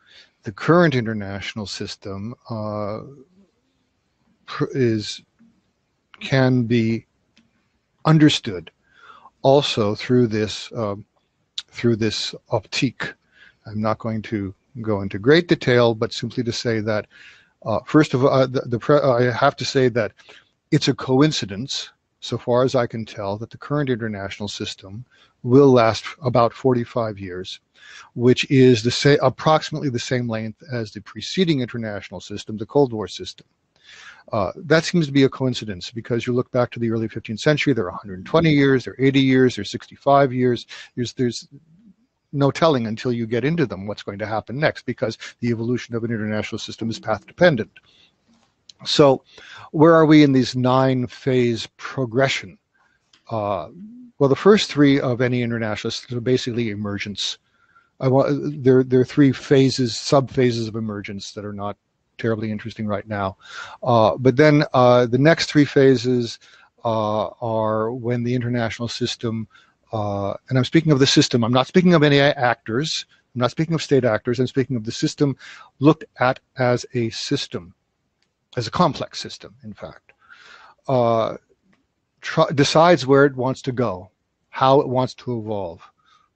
the 0.45 0.53
current 0.53 0.95
international 0.95 1.67
system 1.67 2.35
uh, 2.49 3.01
is 4.71 5.21
can 6.21 6.63
be 6.63 7.05
understood 8.07 8.71
also 9.43 9.95
through 9.95 10.29
this 10.29 10.73
uh, 10.73 10.97
through 11.69 11.97
this 11.97 12.35
optique. 12.51 13.13
I'm 13.67 13.83
not 13.83 13.99
going 13.99 14.23
to 14.23 14.55
go 14.81 15.03
into 15.03 15.19
great 15.19 15.49
detail, 15.49 15.95
but 15.95 16.15
simply 16.15 16.43
to 16.45 16.53
say 16.53 16.81
that 16.81 17.07
uh, 17.65 17.81
first 17.87 18.15
of 18.15 18.25
all, 18.25 18.31
uh, 18.31 18.47
the, 18.47 18.61
the 18.63 19.01
I 19.05 19.31
have 19.37 19.57
to 19.57 19.65
say 19.65 19.89
that 19.89 20.13
it's 20.71 20.89
a 20.89 20.95
coincidence, 20.95 21.91
so 22.21 22.39
far 22.39 22.65
as 22.65 22.75
I 22.75 22.87
can 22.87 23.05
tell, 23.05 23.37
that 23.39 23.51
the 23.51 23.59
current 23.59 23.91
international 23.91 24.49
system 24.49 25.05
will 25.43 25.71
last 25.73 26.05
about 26.23 26.53
45 26.53 27.19
years, 27.19 27.61
which 28.15 28.49
is 28.51 28.83
the 28.83 28.91
sa- 28.91 29.17
approximately 29.23 29.91
the 29.91 29.99
same 29.99 30.29
length 30.29 30.63
as 30.73 30.93
the 30.93 31.01
preceding 31.01 31.61
international 31.61 32.21
system, 32.21 32.57
the 32.57 32.67
Cold 32.67 32.93
War 32.93 33.09
system. 33.09 33.47
Uh, 34.33 34.53
that 34.57 34.85
seems 34.85 35.07
to 35.07 35.13
be 35.13 35.25
a 35.25 35.29
coincidence 35.29 35.91
because 35.91 36.27
you 36.27 36.33
look 36.33 36.51
back 36.53 36.71
to 36.71 36.79
the 36.79 36.91
early 36.91 37.09
15th 37.09 37.41
century, 37.41 37.75
there 37.75 37.85
are 37.85 37.91
120 37.91 38.51
years, 38.51 38.85
there 38.85 38.95
are 38.95 39.05
80 39.05 39.21
years, 39.21 39.57
there 39.57 39.63
are 39.63 39.65
65 39.65 40.33
years. 40.33 40.67
There's, 40.97 41.13
there's 41.13 41.49
no 42.33 42.51
telling 42.51 42.87
until 42.87 43.13
you 43.13 43.27
get 43.27 43.45
into 43.45 43.67
them 43.67 43.87
what's 43.87 44.03
going 44.03 44.19
to 44.19 44.27
happen 44.27 44.59
next 44.59 44.87
because 44.87 45.19
the 45.41 45.49
evolution 45.49 45.95
of 45.95 46.05
an 46.05 46.11
international 46.11 46.59
system 46.59 46.91
is 46.91 46.99
path 46.99 47.27
dependent. 47.27 47.71
So, 48.85 49.23
where 49.71 49.95
are 49.95 50.07
we 50.07 50.23
in 50.23 50.33
these 50.33 50.57
nine 50.57 51.07
phase 51.07 51.69
progression? 51.77 52.59
Uh, 53.31 53.69
well, 54.19 54.29
the 54.29 54.37
first 54.37 54.71
three 54.71 55.01
of 55.01 55.21
any 55.21 55.43
international 55.43 55.91
system 55.91 56.19
are 56.19 56.23
basically 56.23 56.71
emergence. 56.71 57.39
I 58.01 58.09
want 58.09 58.65
there 58.65 58.83
there 58.83 59.01
are 59.01 59.05
three 59.05 59.33
phases, 59.33 59.97
sub 59.97 60.31
phases 60.31 60.67
of 60.67 60.75
emergence 60.75 61.33
that 61.33 61.45
are 61.45 61.53
not 61.53 61.77
terribly 62.19 62.51
interesting 62.51 62.87
right 62.87 63.07
now. 63.07 63.37
Uh, 63.83 64.17
but 64.17 64.37
then 64.37 64.65
uh, 64.75 65.07
the 65.07 65.19
next 65.19 65.47
three 65.47 65.65
phases 65.65 66.39
uh, 66.85 67.29
are 67.41 67.93
when 67.93 68.25
the 68.25 68.35
international 68.35 68.89
system, 68.89 69.47
uh, 69.93 70.35
and 70.49 70.59
I'm 70.59 70.65
speaking 70.65 70.93
of 70.93 70.99
the 70.99 71.07
system. 71.07 71.45
I'm 71.45 71.53
not 71.53 71.67
speaking 71.67 71.95
of 71.95 72.03
any 72.03 72.21
actors. 72.21 73.07
I'm 73.35 73.41
not 73.41 73.51
speaking 73.51 73.75
of 73.75 73.83
state 73.83 74.05
actors. 74.05 74.41
I'm 74.41 74.47
speaking 74.47 74.77
of 74.77 74.85
the 74.85 74.93
system 74.93 75.37
looked 75.79 76.05
at 76.19 76.41
as 76.57 76.87
a 76.95 77.11
system, 77.11 77.75
as 78.57 78.67
a 78.67 78.71
complex 78.71 79.19
system, 79.19 79.55
in 79.65 79.73
fact. 79.73 80.13
Uh, 80.89 81.37
decides 82.55 83.07
where 83.07 83.25
it 83.25 83.37
wants 83.37 83.63
to 83.63 83.73
go, 83.73 84.11
how 84.51 84.81
it 84.81 84.89
wants 84.89 85.15
to 85.15 85.39
evolve, 85.39 85.83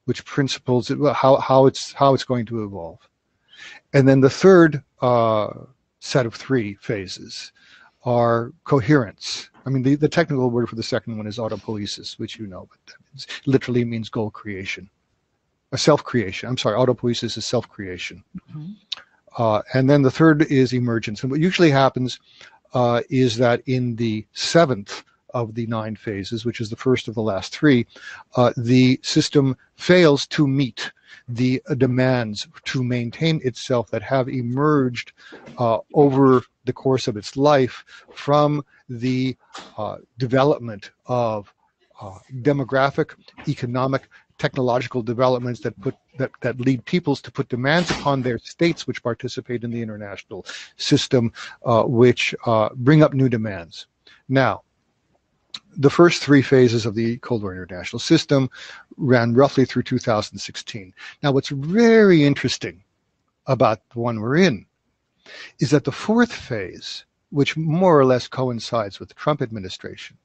which 0.05 0.25
principles, 0.25 0.91
it, 0.91 0.99
how 1.15 1.37
how 1.37 1.67
it's 1.67 1.93
how 1.93 2.15
it's 2.15 2.25
going 2.25 2.47
to 2.47 2.65
evolve, 2.65 2.99
and 3.93 4.07
then 4.07 4.21
the 4.21 4.31
third 4.31 4.83
uh, 5.01 5.49
set 6.01 6.27
of 6.27 6.35
three 6.35 6.75
phases 6.75 7.53
are 8.05 8.53
coherence. 8.65 9.51
I 9.67 9.71
mean, 9.71 9.83
the, 9.83 9.97
the 9.97 10.09
technical 10.09 10.49
word 10.49 10.69
for 10.69 10.77
the 10.77 10.83
second 10.83 11.17
one 11.17 11.27
is 11.27 11.39
autopoiesis, 11.39 12.19
which 12.19 12.39
you 12.39 12.47
know, 12.47 12.69
but 12.71 13.27
literally 13.47 13.85
means 13.85 14.09
goal 14.09 14.31
creation, 14.31 14.89
a 15.73 15.79
self-creation. 15.79 16.49
I'm 16.49 16.57
sorry, 16.57 16.79
autopoiesis 16.79 17.37
is 17.37 17.45
self-creation. 17.45 18.23
Mm-hmm. 18.51 18.73
Uh, 19.37 19.63
and 19.75 19.91
then 19.91 20.03
the 20.03 20.11
third 20.11 20.43
is 20.43 20.73
emergence. 20.73 21.23
And 21.23 21.31
what 21.31 21.41
usually 21.41 21.71
happens 21.71 22.21
uh, 22.75 23.03
is 23.11 23.37
that 23.39 23.61
in 23.67 23.97
the 23.97 24.25
seventh 24.33 25.03
of 25.35 25.55
the 25.55 25.67
nine 25.67 25.97
phases, 25.97 26.45
which 26.45 26.61
is 26.61 26.71
the 26.71 26.77
first 26.77 27.09
of 27.09 27.15
the 27.15 27.23
last 27.23 27.53
three, 27.53 27.87
uh, 28.37 28.53
the 28.57 29.01
system 29.03 29.57
fails 29.75 30.27
to 30.29 30.47
meet 30.47 30.93
the 31.29 31.61
demands 31.77 32.47
to 32.65 32.85
maintain 32.85 33.41
itself 33.45 33.91
that 33.91 34.03
have 34.03 34.29
emerged 34.29 35.13
uh, 35.59 35.79
over 35.93 36.45
the 36.67 36.73
course 36.73 37.09
of 37.09 37.17
its 37.17 37.37
life 37.37 37.85
from 38.15 38.65
the 38.89 39.37
uh, 39.79 39.97
development 40.19 40.91
of 41.07 41.53
uh, 42.01 42.19
demographic, 42.43 43.15
economic, 43.49 44.09
technological 44.39 45.03
developments 45.03 45.61
that 45.61 45.81
put 45.81 45.95
that, 46.19 46.31
that 46.43 46.61
lead 46.61 46.85
peoples 46.85 47.23
to 47.23 47.31
put 47.31 47.49
demands 47.49 47.91
upon 47.91 48.23
their 48.23 48.39
states 48.39 48.87
which 48.87 49.03
participate 49.03 49.65
in 49.65 49.71
the 49.71 49.81
international 49.81 50.45
system, 50.77 51.33
uh, 51.65 51.83
which 51.85 52.35
uh, 52.45 52.69
bring 52.75 53.03
up 53.03 53.15
new 53.15 53.29
demands. 53.29 53.87
Now, 54.29 54.63
the 55.77 55.91
first 55.91 56.23
three 56.23 56.43
phases 56.43 56.87
of 56.87 56.95
the 56.95 57.19
Cold 57.19 57.43
War 57.43 57.53
international 57.53 58.01
system 58.01 58.51
ran 58.97 59.35
roughly 59.35 59.65
through 59.65 59.83
2016. 59.85 60.93
Now, 61.23 61.33
what's 61.33 61.49
very 61.51 62.25
interesting 62.25 62.83
about 63.47 63.81
the 63.93 63.99
one 64.01 64.21
we're 64.21 64.37
in 64.37 64.67
is 65.59 65.71
that 65.71 65.85
the 65.85 65.93
fourth 65.93 66.33
phase, 66.33 67.05
which 67.31 67.57
more 67.57 67.99
or 67.99 68.05
less 68.05 68.29
coincides 68.29 69.01
with 69.01 69.09
the 69.09 69.15
Trump 69.15 69.43
administration, 69.43 70.17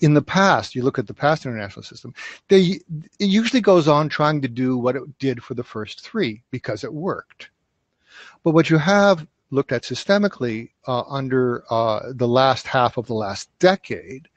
in 0.00 0.14
the 0.14 0.22
past, 0.22 0.74
you 0.74 0.82
look 0.82 0.98
at 0.98 1.06
the 1.06 1.14
past 1.14 1.44
international 1.44 1.82
system, 1.82 2.14
they, 2.48 2.80
it 3.18 3.28
usually 3.28 3.60
goes 3.60 3.88
on 3.88 4.08
trying 4.08 4.40
to 4.42 4.48
do 4.48 4.76
what 4.76 4.96
it 4.96 5.18
did 5.18 5.42
for 5.42 5.54
the 5.54 5.64
first 5.64 6.00
three 6.00 6.42
because 6.50 6.84
it 6.84 6.92
worked. 6.92 7.50
But 8.42 8.52
what 8.52 8.70
you 8.70 8.78
have 8.78 9.26
looked 9.50 9.72
at 9.72 9.82
systemically 9.82 10.70
uh, 10.86 11.02
under 11.02 11.64
uh, 11.70 12.12
the 12.12 12.28
last 12.28 12.66
half 12.66 12.96
of 12.96 13.06
the 13.06 13.14
last 13.14 13.50
decade 13.58 14.28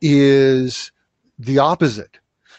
is 0.00 0.92
the 1.38 1.58
opposite. 1.58 2.18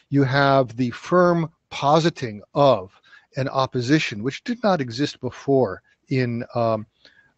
You 0.09 0.24
have 0.24 0.78
the 0.78 0.91
firm 0.91 1.51
positing 1.70 2.41
of 2.53 2.91
an 3.36 3.47
opposition, 3.49 4.24
which 4.24 4.43
did 4.43 4.61
not 4.63 4.82
exist 4.82 5.20
before 5.20 5.82
in 6.10 6.43
um, 6.55 6.86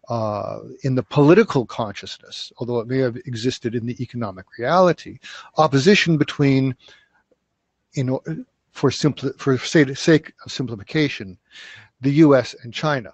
uh, 0.09 0.61
in 0.83 0.95
the 0.95 1.03
political 1.03 1.65
consciousness, 1.65 2.51
although 2.57 2.79
it 2.79 2.87
may 2.87 2.97
have 2.97 3.15
existed 3.27 3.75
in 3.75 3.85
the 3.85 4.01
economic 4.01 4.45
reality. 4.57 5.19
Opposition 5.57 6.17
between, 6.17 6.75
you 7.93 8.03
know, 8.03 8.21
for 8.71 8.89
simple 8.89 9.31
for 9.37 9.57
sake 9.57 10.33
of 10.45 10.51
simplification, 10.51 11.37
the 12.01 12.11
U.S. 12.25 12.55
and 12.63 12.73
China, 12.73 13.13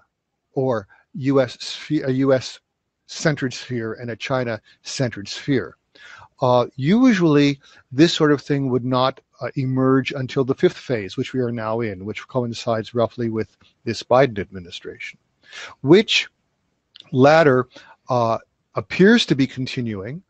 or 0.54 0.88
U.S. 1.14 1.78
a 1.90 2.12
U.S. 2.12 2.60
centered 3.06 3.52
sphere 3.52 3.94
and 3.94 4.10
a 4.10 4.16
China 4.16 4.60
centered 4.82 5.28
sphere. 5.28 5.76
Uh, 6.40 6.66
usually, 6.76 7.58
this 7.90 8.12
sort 8.12 8.32
of 8.32 8.42
thing 8.42 8.68
would 8.68 8.84
not 8.84 9.20
uh, 9.40 9.48
emerge 9.56 10.12
until 10.12 10.44
the 10.44 10.54
fifth 10.54 10.76
phase, 10.76 11.16
which 11.16 11.32
we 11.32 11.40
are 11.40 11.52
now 11.52 11.80
in, 11.80 12.04
which 12.04 12.26
coincides 12.28 12.94
roughly 12.94 13.30
with 13.30 13.56
this 13.84 14.02
Biden 14.02 14.38
administration, 14.38 15.18
which 15.80 16.28
latter 17.12 17.68
uh, 18.08 18.38
appears 18.74 19.26
to 19.26 19.34
be 19.34 19.46
continuing 19.46 20.22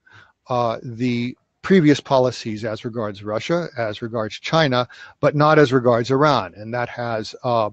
uh, 0.48 0.78
the 0.82 1.36
previous 1.62 1.98
policies 1.98 2.64
as 2.64 2.84
regards 2.84 3.24
Russia, 3.24 3.68
as 3.76 4.00
regards 4.00 4.38
China, 4.38 4.86
but 5.20 5.34
not 5.34 5.58
as 5.58 5.72
regards 5.72 6.10
Iran, 6.10 6.54
and 6.56 6.72
that 6.72 6.88
has 6.88 7.34
uh, 7.42 7.70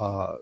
uh, 0.00 0.36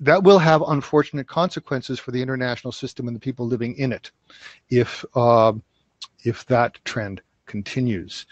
that 0.00 0.22
will 0.22 0.38
have 0.38 0.62
unfortunate 0.62 1.26
consequences 1.26 1.98
for 1.98 2.10
the 2.10 2.20
international 2.22 2.72
system 2.72 3.08
and 3.08 3.16
the 3.16 3.20
people 3.20 3.46
living 3.46 3.74
in 3.76 3.90
it. 3.92 4.10
If 4.68 5.04
uh, 5.14 5.54
if 6.24 6.44
that 6.46 6.78
trend 6.84 7.22
continues. 7.46 8.26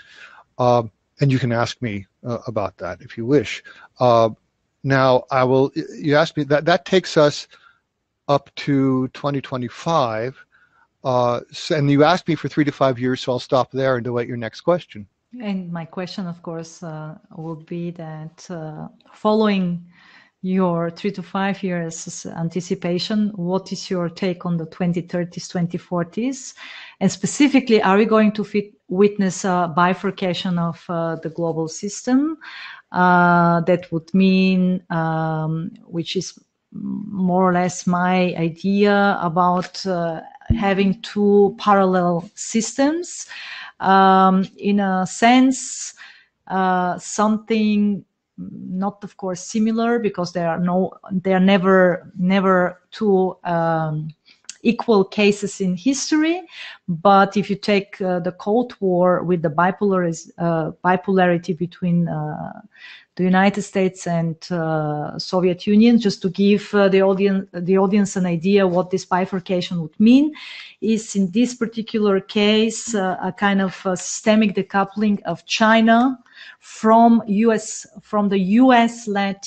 Uh, 0.59 0.83
and 1.21 1.33
you 1.33 1.39
can 1.39 1.53
ask 1.53 1.81
me 1.81 2.07
about 2.47 2.77
that 2.77 3.01
if 3.01 3.17
you 3.17 3.25
wish. 3.25 3.63
Now, 4.87 5.25
I 5.33 5.43
will. 5.43 5.73
You 5.75 6.15
asked 6.15 6.37
me 6.37 6.45
that 6.45 6.65
that 6.67 6.85
takes 6.85 7.17
us 7.17 7.49
up 8.29 8.55
to 8.55 9.09
2025, 9.09 10.47
uh, 11.03 11.41
and 11.71 11.91
you 11.91 12.05
asked 12.05 12.29
me 12.29 12.37
for 12.37 12.47
three 12.49 12.65
to 12.65 12.71
five 12.71 12.97
years, 12.97 13.21
so 13.21 13.33
I'll 13.33 13.41
stop 13.41 13.73
there 13.73 13.97
and 13.97 14.07
await 14.07 14.29
your 14.29 14.37
next 14.37 14.61
question. 14.61 15.09
And 15.43 15.73
my 15.73 15.87
question, 15.87 16.29
of 16.29 16.41
course, 16.41 16.85
uh, 16.85 17.19
would 17.37 17.67
be 17.67 17.91
that 17.91 18.47
uh, 18.49 18.87
following 19.13 19.85
your 20.43 20.91
three 20.91 21.11
to 21.11 21.23
five 21.23 21.65
years 21.65 22.25
anticipation, 22.27 23.33
what 23.35 23.73
is 23.73 23.91
your 23.91 24.09
take 24.09 24.47
on 24.47 24.57
the 24.57 24.67
2030s, 24.67 25.51
2040s? 25.51 26.55
And 27.01 27.11
specifically, 27.11 27.83
are 27.83 27.97
we 27.97 28.05
going 28.05 28.31
to 28.33 28.45
fit, 28.45 28.73
witness 28.89 29.45
a 29.45 29.73
bifurcation 29.75 30.59
of 30.59 30.85
uh, 30.89 31.17
the 31.17 31.31
global 31.31 31.67
system? 31.67 32.39
Uh, 32.93 33.61
that 33.63 33.91
would 33.93 34.13
mean, 34.15 34.83
um, 34.91 35.71
which 35.87 36.17
is 36.17 36.39
more 36.73 37.49
or 37.49 37.53
less 37.53 37.87
my 37.87 38.35
idea 38.37 39.19
about 39.21 39.85
uh, 39.87 40.21
having 40.49 41.01
two 41.03 41.55
parallel 41.59 42.29
systems. 42.35 43.27
Um, 43.81 44.47
in 44.57 44.81
a 44.81 45.07
sense, 45.07 45.95
uh, 46.47 46.99
something 46.99 48.05
not 48.39 49.03
of 49.03 49.17
course 49.17 49.41
similar 49.41 49.99
because 49.99 50.33
there 50.33 50.49
are 50.49 50.61
no 50.61 50.93
they 51.11 51.33
are 51.33 51.41
never 51.41 52.13
never 52.19 52.83
two 52.91 53.37
um, 53.45 54.09
equal 54.73 55.05
cases 55.05 55.61
in 55.61 55.77
history 55.77 56.43
but 56.89 57.37
if 57.37 57.51
you 57.51 57.57
take 57.57 58.01
uh, 58.01 58.21
the 58.21 58.33
cold 58.33 58.75
war 58.81 59.23
with 59.23 59.43
the 59.43 59.49
uh, 59.49 60.71
bipolarity 60.85 61.57
between 61.57 62.09
uh, 62.09 62.61
the 63.17 63.25
United 63.25 63.63
States 63.63 64.07
and 64.07 64.37
uh, 64.53 65.19
Soviet 65.19 65.67
Union, 65.67 65.99
just 65.99 66.21
to 66.23 66.29
give 66.29 66.73
uh, 66.75 66.89
the 66.89 67.03
audience 67.03 67.49
the 67.53 67.79
audience 67.79 68.15
an 68.15 68.27
idea 68.27 68.67
what 68.67 68.91
this 68.91 69.05
bifurcation 69.07 69.81
would 69.81 69.99
mean, 69.99 70.33
is 70.81 71.17
in 71.17 71.31
this 71.31 71.55
particular 71.55 72.21
case 72.21 72.95
a 72.95 73.35
kind 73.37 73.61
of 73.63 73.75
systemic 73.75 74.55
decoupling 74.55 75.21
of 75.23 75.45
China 75.47 76.19
from 76.61 77.23
US 77.27 77.87
from 78.03 78.29
the 78.29 78.39
US 78.39 79.09
led 79.09 79.39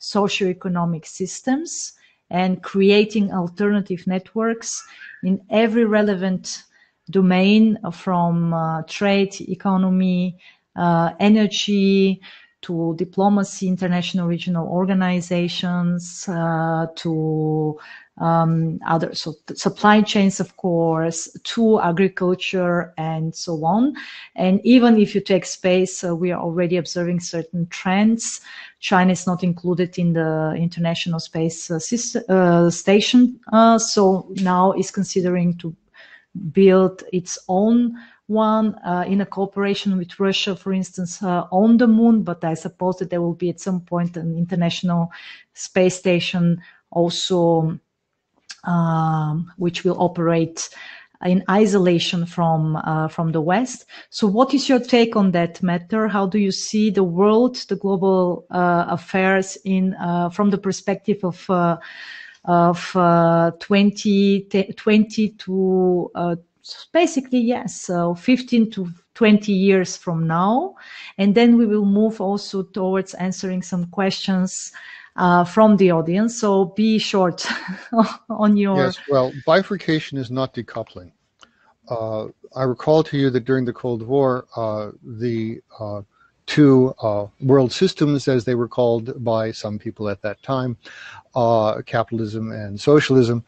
socioeconomic 0.00 1.06
systems 1.06 1.92
and 2.30 2.62
creating 2.62 3.32
alternative 3.32 4.06
networks 4.06 4.86
in 5.22 5.40
every 5.50 5.84
relevant 5.84 6.64
domain 7.10 7.78
from 7.92 8.52
uh, 8.52 8.82
trade, 8.82 9.34
economy, 9.40 10.38
uh, 10.76 11.12
energy, 11.18 12.20
to 12.60 12.94
diplomacy, 12.96 13.68
international 13.68 14.26
regional 14.26 14.66
organizations, 14.68 16.28
uh, 16.28 16.86
to 16.96 17.78
um, 18.20 18.80
other 18.86 19.14
so 19.14 19.34
supply 19.54 20.02
chains, 20.02 20.40
of 20.40 20.56
course, 20.56 21.28
to 21.44 21.80
agriculture 21.80 22.92
and 22.96 23.34
so 23.34 23.64
on. 23.64 23.94
And 24.34 24.60
even 24.64 24.98
if 24.98 25.14
you 25.14 25.20
take 25.20 25.44
space, 25.44 26.02
uh, 26.02 26.14
we 26.14 26.32
are 26.32 26.40
already 26.40 26.76
observing 26.76 27.20
certain 27.20 27.66
trends. 27.68 28.40
China 28.80 29.12
is 29.12 29.26
not 29.26 29.42
included 29.42 29.98
in 29.98 30.12
the 30.12 30.54
International 30.56 31.20
Space 31.20 31.70
uh, 31.70 31.78
system, 31.78 32.22
uh, 32.28 32.70
Station, 32.70 33.38
uh, 33.52 33.78
so 33.78 34.28
now 34.36 34.72
is 34.72 34.90
considering 34.90 35.56
to 35.58 35.74
build 36.52 37.02
its 37.12 37.38
own 37.48 37.96
one 38.26 38.74
uh, 38.84 39.04
in 39.06 39.20
a 39.22 39.26
cooperation 39.26 39.96
with 39.96 40.20
Russia, 40.20 40.54
for 40.54 40.72
instance, 40.72 41.22
uh, 41.22 41.44
on 41.50 41.78
the 41.78 41.86
moon. 41.86 42.22
But 42.22 42.44
I 42.44 42.54
suppose 42.54 42.98
that 42.98 43.10
there 43.10 43.22
will 43.22 43.34
be 43.34 43.48
at 43.48 43.60
some 43.60 43.80
point 43.80 44.16
an 44.16 44.36
international 44.36 45.10
space 45.54 45.96
station 45.96 46.60
also 46.90 47.78
um, 48.68 49.50
which 49.56 49.84
will 49.84 50.00
operate 50.00 50.68
in 51.24 51.42
isolation 51.50 52.26
from 52.26 52.76
uh, 52.76 53.08
from 53.08 53.32
the 53.32 53.40
West. 53.40 53.86
So, 54.10 54.26
what 54.26 54.54
is 54.54 54.68
your 54.68 54.78
take 54.78 55.16
on 55.16 55.32
that 55.32 55.62
matter? 55.62 56.06
How 56.06 56.26
do 56.26 56.38
you 56.38 56.52
see 56.52 56.90
the 56.90 57.02
world, 57.02 57.56
the 57.68 57.76
global 57.76 58.46
uh, 58.50 58.84
affairs 58.88 59.58
in 59.64 59.94
uh, 59.94 60.30
from 60.30 60.50
the 60.50 60.58
perspective 60.58 61.24
of 61.24 61.48
uh, 61.50 61.78
of 62.44 62.94
uh, 62.96 63.50
20, 63.58 64.48
20 64.76 65.28
to 65.30 66.10
uh, 66.14 66.36
basically 66.92 67.40
yes, 67.40 67.80
so 67.80 68.14
15 68.14 68.70
to 68.70 68.88
20 69.14 69.52
years 69.52 69.96
from 69.96 70.26
now, 70.26 70.76
and 71.18 71.34
then 71.34 71.58
we 71.58 71.66
will 71.66 71.84
move 71.84 72.20
also 72.20 72.62
towards 72.62 73.14
answering 73.14 73.62
some 73.62 73.86
questions 73.86 74.72
uh, 75.16 75.44
from 75.44 75.76
the 75.76 75.90
audience. 75.90 76.38
So 76.38 76.66
be 76.66 76.98
short 76.98 77.46
on 78.30 78.56
your. 78.56 78.76
Yes, 78.76 78.98
well, 79.08 79.32
bifurcation 79.46 80.18
is 80.18 80.30
not 80.30 80.54
decoupling. 80.54 81.12
Uh, 81.88 82.28
I 82.54 82.64
recall 82.64 83.02
to 83.04 83.16
you 83.16 83.30
that 83.30 83.44
during 83.44 83.64
the 83.64 83.72
Cold 83.72 84.02
War, 84.02 84.46
uh, 84.56 84.90
the 85.02 85.60
uh, 85.80 86.02
two 86.46 86.94
uh, 87.02 87.26
world 87.40 87.72
systems, 87.72 88.28
as 88.28 88.44
they 88.44 88.54
were 88.54 88.68
called 88.68 89.22
by 89.24 89.52
some 89.52 89.78
people 89.78 90.08
at 90.08 90.22
that 90.22 90.42
time, 90.42 90.76
uh, 91.34 91.80
capitalism 91.82 92.52
and 92.52 92.80
socialism, 92.80 93.44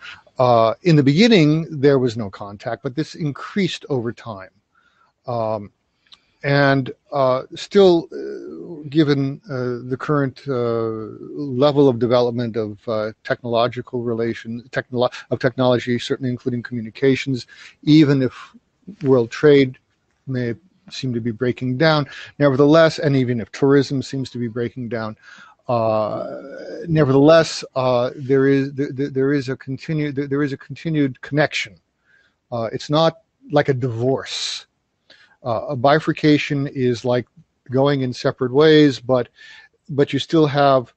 in 0.83 0.97
the 0.97 1.03
beginning 1.03 1.67
there 1.71 1.99
was 1.99 2.17
no 2.17 2.31
contact, 2.31 2.83
but 2.83 2.95
this 2.95 3.15
increased 3.15 3.85
over 3.91 4.13
time. 4.13 4.51
Um, 5.27 5.71
and 6.43 6.93
uh, 7.13 7.43
still, 7.55 8.09
uh, 8.13 8.89
given 8.89 9.41
uh, 9.51 9.89
the 9.89 9.97
current 9.99 10.43
uh, 10.49 10.53
level 11.35 11.89
of 11.89 11.99
development 11.99 12.57
of 12.57 12.79
uh, 12.89 13.13
technological 13.25 14.03
relations, 14.03 14.63
technolo- 14.71 15.13
of 15.31 15.39
technology, 15.39 15.99
certainly 15.99 16.31
including 16.31 16.63
communications, 16.63 17.47
even 17.83 18.23
if 18.23 18.55
world 19.03 19.31
trade 19.31 19.79
may 20.27 20.55
seem 20.91 21.13
to 21.13 21.21
be 21.21 21.31
breaking 21.31 21.77
down, 21.77 22.07
nevertheless, 22.39 22.99
and 22.99 23.15
even 23.17 23.41
if 23.41 23.53
tourism 23.53 24.03
seems 24.03 24.31
to 24.31 24.39
be 24.39 24.49
breaking 24.49 24.89
down, 24.89 25.17
nevertheless, 26.89 27.63
there 28.17 28.49
is 28.49 28.73
there, 28.73 28.91
there 28.93 29.33
is 29.33 29.49
a 29.49 29.57
continued 29.57 30.17
there 30.17 30.43
is 30.43 30.53
a 30.53 30.57
continued 30.57 31.21
connection. 31.21 31.77
it's 32.73 32.91
not 32.91 33.19
like 33.53 33.69
a 33.69 33.75
divorce 33.75 34.67
uh, 35.45 35.67
a 35.69 35.77
bifurcation 35.77 36.67
is 36.67 37.05
like 37.05 37.27
going 37.71 38.03
in 38.03 38.13
separate 38.13 38.53
ways, 38.53 39.01
but 39.01 39.29
but 39.89 40.13
you 40.13 40.19
still 40.19 40.47
have 40.47 40.93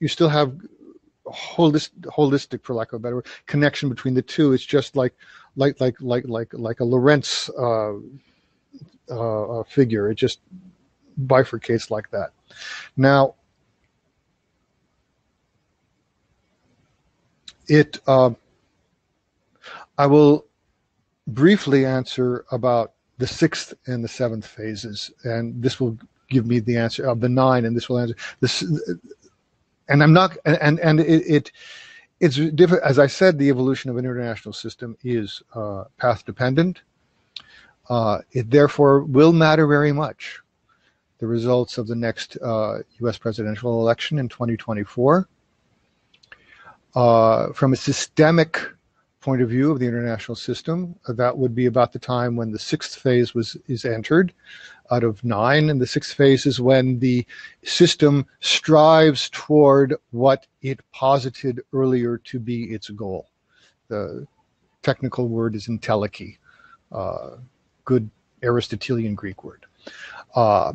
you 0.00 0.08
still 0.08 0.28
have 0.28 0.56
holistic, 1.26 1.90
holistic 2.02 2.62
for 2.62 2.74
lack 2.74 2.92
of 2.92 2.96
a 2.96 3.00
better 3.00 3.16
word, 3.16 3.26
connection 3.46 3.88
between 3.88 4.14
the 4.14 4.22
two. 4.22 4.52
It's 4.52 4.64
just 4.64 4.96
like 4.96 5.14
like 5.56 5.80
like 5.80 5.96
like 6.00 6.24
like 6.26 6.52
like 6.52 6.80
a 6.80 6.84
Lorenz 6.84 7.50
uh, 7.58 7.94
uh, 9.10 9.62
figure. 9.64 10.10
It 10.10 10.16
just 10.16 10.40
bifurcates 11.26 11.90
like 11.90 12.10
that. 12.10 12.30
Now, 12.96 13.34
it. 17.68 17.98
Uh, 18.06 18.30
I 19.98 20.06
will 20.06 20.45
briefly 21.26 21.84
answer 21.84 22.44
about 22.50 22.92
the 23.18 23.26
sixth 23.26 23.74
and 23.86 24.04
the 24.04 24.08
seventh 24.08 24.46
phases, 24.46 25.10
and 25.24 25.62
this 25.62 25.80
will 25.80 25.96
give 26.28 26.46
me 26.46 26.60
the 26.60 26.76
answer 26.76 27.06
of 27.06 27.20
the 27.20 27.28
nine, 27.28 27.64
and 27.64 27.76
this 27.76 27.88
will 27.88 27.98
answer 27.98 28.16
this. 28.40 28.62
And 29.88 30.02
I'm 30.02 30.12
not, 30.12 30.36
and 30.44 30.78
and 30.80 31.00
it, 31.00 31.22
it 31.26 31.52
it's 32.20 32.36
different. 32.36 32.84
As 32.84 32.98
I 32.98 33.06
said, 33.06 33.38
the 33.38 33.48
evolution 33.48 33.90
of 33.90 33.96
an 33.96 34.04
international 34.04 34.52
system 34.52 34.96
is 35.02 35.42
uh, 35.54 35.84
path 35.98 36.24
dependent. 36.24 36.82
Uh, 37.88 38.18
it 38.32 38.50
therefore 38.50 39.04
will 39.04 39.32
matter 39.32 39.66
very 39.66 39.92
much. 39.92 40.40
The 41.18 41.26
results 41.26 41.78
of 41.78 41.86
the 41.86 41.94
next 41.94 42.36
uh, 42.42 42.78
U.S. 43.00 43.16
presidential 43.16 43.80
election 43.80 44.18
in 44.18 44.28
2024. 44.28 45.28
Uh, 46.94 47.52
from 47.52 47.72
a 47.74 47.76
systemic 47.76 48.60
point 49.26 49.42
of 49.42 49.48
view 49.48 49.72
of 49.72 49.80
the 49.80 49.88
international 49.88 50.36
system. 50.36 50.94
Uh, 51.08 51.12
that 51.12 51.36
would 51.36 51.52
be 51.52 51.66
about 51.66 51.92
the 51.92 51.98
time 51.98 52.36
when 52.36 52.52
the 52.52 52.58
sixth 52.60 52.94
phase 52.94 53.34
was 53.34 53.56
is 53.66 53.84
entered 53.84 54.32
out 54.92 55.02
of 55.02 55.24
nine, 55.24 55.68
and 55.68 55.80
the 55.80 55.86
sixth 55.96 56.14
phase 56.14 56.46
is 56.46 56.60
when 56.60 57.00
the 57.00 57.26
system 57.64 58.24
strives 58.38 59.28
toward 59.30 59.96
what 60.12 60.46
it 60.62 60.78
posited 60.92 61.60
earlier 61.72 62.18
to 62.18 62.38
be 62.38 62.66
its 62.76 62.88
goal. 62.90 63.26
The 63.88 64.28
technical 64.84 65.26
word 65.26 65.56
is 65.56 65.66
entelechy, 65.66 66.38
uh, 66.92 67.30
good 67.84 68.08
Aristotelian 68.44 69.16
Greek 69.16 69.42
word, 69.42 69.66
uh, 70.36 70.72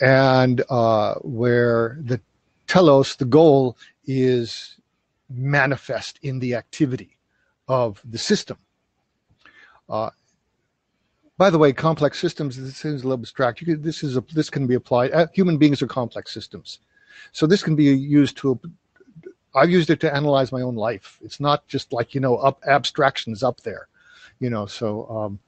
and 0.00 0.62
uh, 0.70 1.16
where 1.16 1.98
the 2.00 2.18
telos, 2.66 3.16
the 3.16 3.26
goal, 3.26 3.76
is 4.06 4.76
manifest 5.28 6.18
in 6.22 6.38
the 6.38 6.54
activity 6.54 7.18
of 7.70 8.02
the 8.04 8.18
system. 8.18 8.56
Uh, 9.88 10.10
by 11.38 11.48
the 11.50 11.56
way, 11.56 11.72
complex 11.72 12.18
systems. 12.18 12.56
This 12.56 12.76
seems 12.76 13.02
a 13.02 13.08
little 13.08 13.22
abstract. 13.22 13.64
Could, 13.64 13.82
this 13.82 14.02
is 14.02 14.16
a, 14.16 14.24
this 14.34 14.50
can 14.50 14.66
be 14.66 14.74
applied. 14.74 15.12
Uh, 15.12 15.28
human 15.32 15.56
beings 15.56 15.80
are 15.80 15.86
complex 15.86 16.34
systems, 16.34 16.80
so 17.32 17.46
this 17.46 17.62
can 17.62 17.76
be 17.76 17.84
used 17.84 18.36
to. 18.38 18.60
I've 19.54 19.70
used 19.70 19.88
it 19.88 20.00
to 20.00 20.14
analyze 20.14 20.52
my 20.52 20.62
own 20.62 20.74
life. 20.74 21.18
It's 21.22 21.38
not 21.40 21.66
just 21.68 21.92
like 21.92 22.12
you 22.12 22.20
know 22.20 22.36
up 22.36 22.60
abstractions 22.66 23.42
up 23.44 23.60
there, 23.60 23.86
you 24.40 24.50
know. 24.50 24.66
So 24.66 25.08
um, 25.08 25.38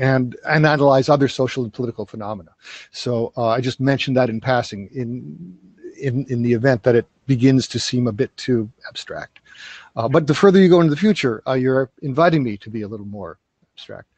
and 0.00 0.36
and 0.48 0.64
analyze 0.64 1.08
other 1.08 1.28
social 1.28 1.64
and 1.64 1.72
political 1.72 2.06
phenomena. 2.06 2.52
So 2.92 3.32
uh, 3.36 3.48
I 3.48 3.60
just 3.60 3.80
mentioned 3.80 4.16
that 4.16 4.30
in 4.30 4.40
passing 4.40 4.88
in 4.94 5.58
in 6.00 6.24
in 6.28 6.42
the 6.42 6.52
event 6.52 6.84
that 6.84 6.94
it 6.94 7.06
begins 7.26 7.66
to 7.68 7.78
seem 7.78 8.06
a 8.06 8.12
bit 8.12 8.36
too 8.36 8.70
abstract. 8.88 9.40
Uh, 9.96 10.08
but 10.08 10.26
the 10.26 10.34
further 10.34 10.60
you 10.60 10.68
go 10.68 10.80
into 10.80 10.90
the 10.90 10.96
future, 10.96 11.42
uh, 11.46 11.54
you're 11.54 11.90
inviting 12.02 12.42
me 12.42 12.56
to 12.58 12.70
be 12.70 12.82
a 12.82 12.88
little 12.88 13.06
more 13.06 13.38
abstract. 13.74 14.08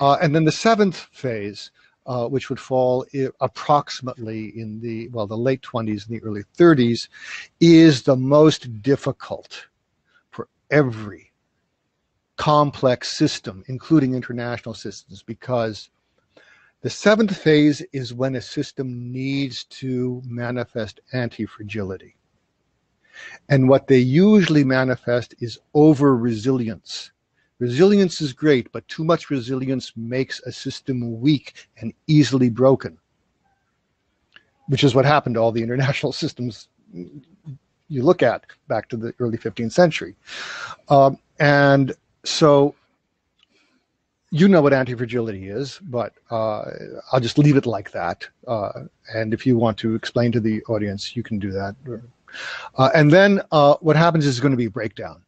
Uh, 0.00 0.16
and 0.20 0.34
then 0.34 0.44
the 0.44 0.52
seventh 0.52 1.08
phase, 1.12 1.70
uh, 2.06 2.26
which 2.28 2.50
would 2.50 2.60
fall 2.60 3.06
I- 3.14 3.28
approximately 3.40 4.52
in 4.58 4.80
the 4.80 5.08
well, 5.08 5.26
the 5.26 5.36
late 5.36 5.62
20s 5.62 6.06
and 6.06 6.16
the 6.16 6.22
early 6.22 6.42
30s, 6.56 7.08
is 7.60 8.02
the 8.02 8.16
most 8.16 8.82
difficult 8.82 9.66
for 10.30 10.48
every 10.70 11.32
complex 12.36 13.16
system, 13.16 13.62
including 13.68 14.14
international 14.14 14.74
systems, 14.74 15.22
because 15.22 15.90
the 16.80 16.90
seventh 16.90 17.36
phase 17.36 17.80
is 17.92 18.12
when 18.12 18.34
a 18.34 18.40
system 18.40 19.12
needs 19.12 19.64
to 19.64 20.20
manifest 20.24 21.00
anti 21.12 21.46
fragility. 21.46 22.16
And 23.48 23.68
what 23.68 23.86
they 23.86 23.98
usually 23.98 24.64
manifest 24.64 25.34
is 25.40 25.58
over 25.74 26.16
resilience. 26.16 27.10
Resilience 27.58 28.20
is 28.20 28.32
great, 28.32 28.70
but 28.72 28.86
too 28.88 29.04
much 29.04 29.30
resilience 29.30 29.92
makes 29.96 30.40
a 30.40 30.52
system 30.52 31.20
weak 31.20 31.68
and 31.80 31.92
easily 32.06 32.50
broken, 32.50 32.98
which 34.66 34.82
is 34.82 34.94
what 34.94 35.04
happened 35.04 35.36
to 35.36 35.40
all 35.40 35.52
the 35.52 35.62
international 35.68 36.12
systems 36.12 36.68
you 37.88 38.02
look 38.02 38.22
at 38.22 38.46
back 38.68 38.88
to 38.88 38.96
the 38.96 39.14
early 39.18 39.38
15th 39.38 39.72
century. 39.72 40.16
Um, 40.88 41.18
and 41.38 41.92
so 42.24 42.74
you 44.30 44.48
know 44.48 44.62
what 44.62 44.72
anti-fragility 44.72 45.48
is, 45.48 45.78
but 45.82 46.14
uh, 46.30 46.64
I'll 47.12 47.20
just 47.20 47.36
leave 47.36 47.56
it 47.56 47.66
like 47.66 47.92
that. 47.92 48.26
Uh, 48.48 48.84
and 49.14 49.34
if 49.34 49.46
you 49.46 49.58
want 49.58 49.76
to 49.78 49.94
explain 49.94 50.32
to 50.32 50.40
the 50.40 50.62
audience, 50.64 51.14
you 51.14 51.22
can 51.22 51.38
do 51.38 51.52
that. 51.52 51.76
Uh, 52.76 52.90
and 52.94 53.10
then 53.10 53.40
uh, 53.50 53.76
what 53.80 53.96
happens 53.96 54.26
is 54.26 54.40
going 54.40 54.52
to 54.52 54.56
be 54.56 54.68
breakdown. 54.68 55.22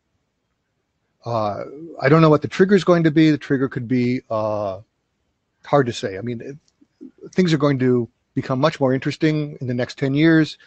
Uh, 1.24 1.64
I 2.00 2.09
don't 2.09 2.20
know 2.20 2.30
what 2.30 2.42
the 2.42 2.48
trigger 2.48 2.74
is 2.74 2.84
going 2.84 3.05
to 3.05 3.11
be. 3.11 3.30
The 3.30 3.38
trigger 3.38 3.68
could 3.68 3.88
be 3.88 4.20
uh, 4.30 4.80
hard 5.64 5.86
to 5.86 5.92
say. 5.92 6.18
I 6.18 6.20
mean, 6.20 6.40
it, 6.40 6.57
things 7.32 7.52
are 7.52 7.59
going 7.59 7.78
to 7.78 8.09
become 8.34 8.61
much 8.61 8.80
more 8.80 8.92
interesting 8.92 9.57
in 9.61 9.66
the 9.66 9.74
next 9.74 9.96
10 9.98 10.14
years. 10.14 10.59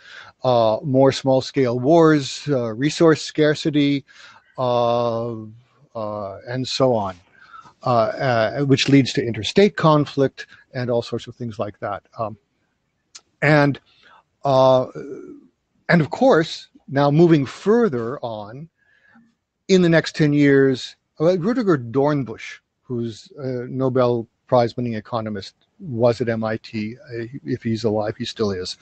Uh, 0.43 0.77
more 0.83 1.11
small 1.11 1.41
scale 1.41 1.79
wars, 1.79 2.47
uh, 2.49 2.73
resource 2.73 3.21
scarcity, 3.21 4.05
and 4.57 5.53
so 6.65 6.95
on, 6.95 7.15
which 8.67 8.89
leads 8.89 9.13
to 9.13 9.23
interstate 9.23 9.75
conflict 9.75 10.47
and 10.73 10.89
all 10.89 11.01
sorts 11.01 11.27
of 11.27 11.35
things 11.35 11.59
like 11.59 11.79
that. 11.79 12.03
Um, 12.17 12.37
and 13.41 13.79
and 15.89 16.01
of 16.01 16.09
course, 16.09 16.67
now 16.87 17.11
moving 17.11 17.45
further 17.45 18.19
on, 18.19 18.69
in 19.67 19.81
the 19.81 19.89
next 19.89 20.15
10 20.15 20.33
years, 20.33 20.95
Rudiger 21.19 21.77
Dornbusch, 21.77 22.59
who's 22.83 23.31
a 23.37 23.65
Nobel 23.67 24.27
Prize 24.47 24.77
winning 24.77 24.93
economist, 24.93 25.55
was 25.79 26.21
at 26.21 26.29
MIT. 26.29 26.95
Uh, 26.97 27.25
if 27.43 27.63
he's 27.63 27.83
alive, 27.83 28.15
he 28.15 28.23
still 28.23 28.51
is, 28.51 28.77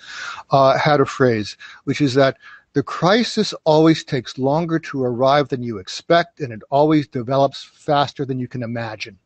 uh, 0.52 0.78
had 0.78 1.02
a 1.02 1.06
phrase, 1.06 1.58
which 1.86 2.02
is 2.02 2.14
that 2.14 2.38
the 2.74 2.84
crisis 2.84 3.54
always 3.64 4.04
takes 4.04 4.38
longer 4.38 4.78
to 4.80 5.04
arrive 5.04 5.48
than 5.48 5.64
you 5.64 5.78
expect, 5.78 6.40
and 6.40 6.52
it 6.52 6.62
always 6.70 7.08
develops 7.08 7.64
faster 7.64 8.26
than 8.26 8.38
you 8.38 8.48
can 8.48 8.62
imagine. 8.62 9.18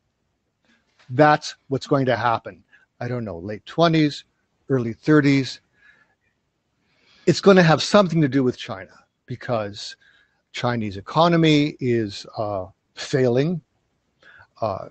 That's 1.10 1.56
what's 1.68 1.88
going 1.88 2.06
to 2.06 2.16
happen. 2.16 2.64
I 3.00 3.08
don't 3.08 3.26
know, 3.26 3.40
late 3.40 3.66
20s, 3.66 4.24
early 4.70 4.94
30s, 4.94 5.60
it's 7.30 7.42
going 7.42 7.58
to 7.58 7.62
have 7.62 7.84
something 7.84 8.22
to 8.22 8.28
do 8.28 8.44
with 8.44 8.58
China 8.58 8.90
because 9.28 9.96
Chinese 10.52 10.98
economy 10.98 11.78
is 11.80 12.26
uh, 12.36 12.66
failing. 12.96 13.62
Uh, 14.62 14.88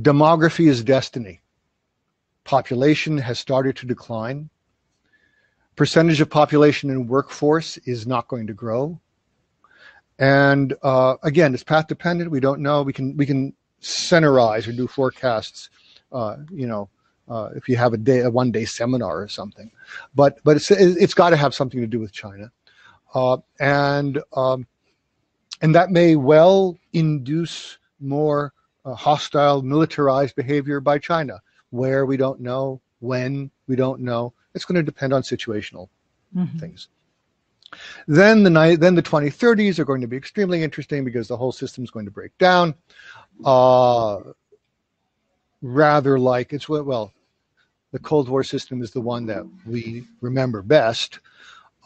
demography 0.00 0.66
is 0.66 0.82
destiny. 0.82 1.42
Population 2.44 3.18
has 3.18 3.38
started 3.38 3.76
to 3.76 3.84
decline. 3.84 4.48
Percentage 5.76 6.22
of 6.22 6.30
population 6.30 6.88
in 6.88 7.06
workforce 7.06 7.76
is 7.84 8.06
not 8.06 8.26
going 8.28 8.46
to 8.46 8.54
grow. 8.54 8.98
And 10.18 10.74
uh, 10.82 11.16
again, 11.22 11.52
it's 11.52 11.62
path 11.62 11.86
dependent. 11.86 12.30
We 12.30 12.40
don't 12.40 12.62
know. 12.62 12.82
We 12.82 12.94
can 12.94 13.14
we 13.18 13.26
can 13.26 13.52
centerize 13.82 14.66
or 14.66 14.72
do 14.72 14.86
forecasts, 14.86 15.68
uh, 16.12 16.36
you 16.50 16.66
know, 16.66 16.88
uh, 17.28 17.50
if 17.54 17.68
you 17.68 17.76
have 17.76 17.92
a 17.92 17.96
day, 17.96 18.20
a 18.20 18.30
one 18.30 18.50
day 18.50 18.64
seminar 18.64 19.20
or 19.20 19.28
something. 19.28 19.70
But 20.14 20.38
but 20.44 20.56
it's 20.56 20.70
it's 20.70 21.14
got 21.14 21.30
to 21.30 21.36
have 21.36 21.54
something 21.54 21.80
to 21.80 21.86
do 21.86 22.00
with 22.00 22.12
China, 22.12 22.50
uh, 23.14 23.38
and 23.58 24.20
um, 24.34 24.66
and 25.62 25.74
that 25.74 25.90
may 25.90 26.16
well 26.16 26.78
induce 26.92 27.78
more 28.00 28.52
uh, 28.84 28.94
hostile, 28.94 29.62
militarized 29.62 30.36
behavior 30.36 30.80
by 30.80 30.98
China, 30.98 31.40
where 31.70 32.04
we 32.06 32.16
don't 32.16 32.40
know, 32.40 32.80
when 33.00 33.50
we 33.66 33.76
don't 33.76 34.00
know. 34.00 34.32
It's 34.54 34.64
going 34.64 34.76
to 34.76 34.82
depend 34.82 35.12
on 35.12 35.22
situational 35.22 35.88
mm-hmm. 36.34 36.58
things. 36.58 36.88
Then 38.06 38.42
the 38.44 38.76
then 38.78 38.94
the 38.94 39.02
2030s 39.02 39.78
are 39.78 39.84
going 39.84 40.00
to 40.00 40.06
be 40.06 40.16
extremely 40.16 40.62
interesting 40.62 41.04
because 41.04 41.28
the 41.28 41.36
whole 41.36 41.52
system 41.52 41.82
is 41.82 41.90
going 41.90 42.04
to 42.04 42.10
break 42.10 42.36
down. 42.38 42.74
Uh, 43.44 44.18
rather 45.64 46.18
like 46.18 46.52
it's 46.52 46.68
what 46.68 46.84
well, 46.84 47.12
the 47.90 47.98
Cold 47.98 48.28
War 48.28 48.44
system 48.44 48.82
is 48.82 48.90
the 48.90 49.00
one 49.00 49.24
that 49.26 49.44
we 49.66 50.04
remember 50.20 50.60
best. 50.62 51.20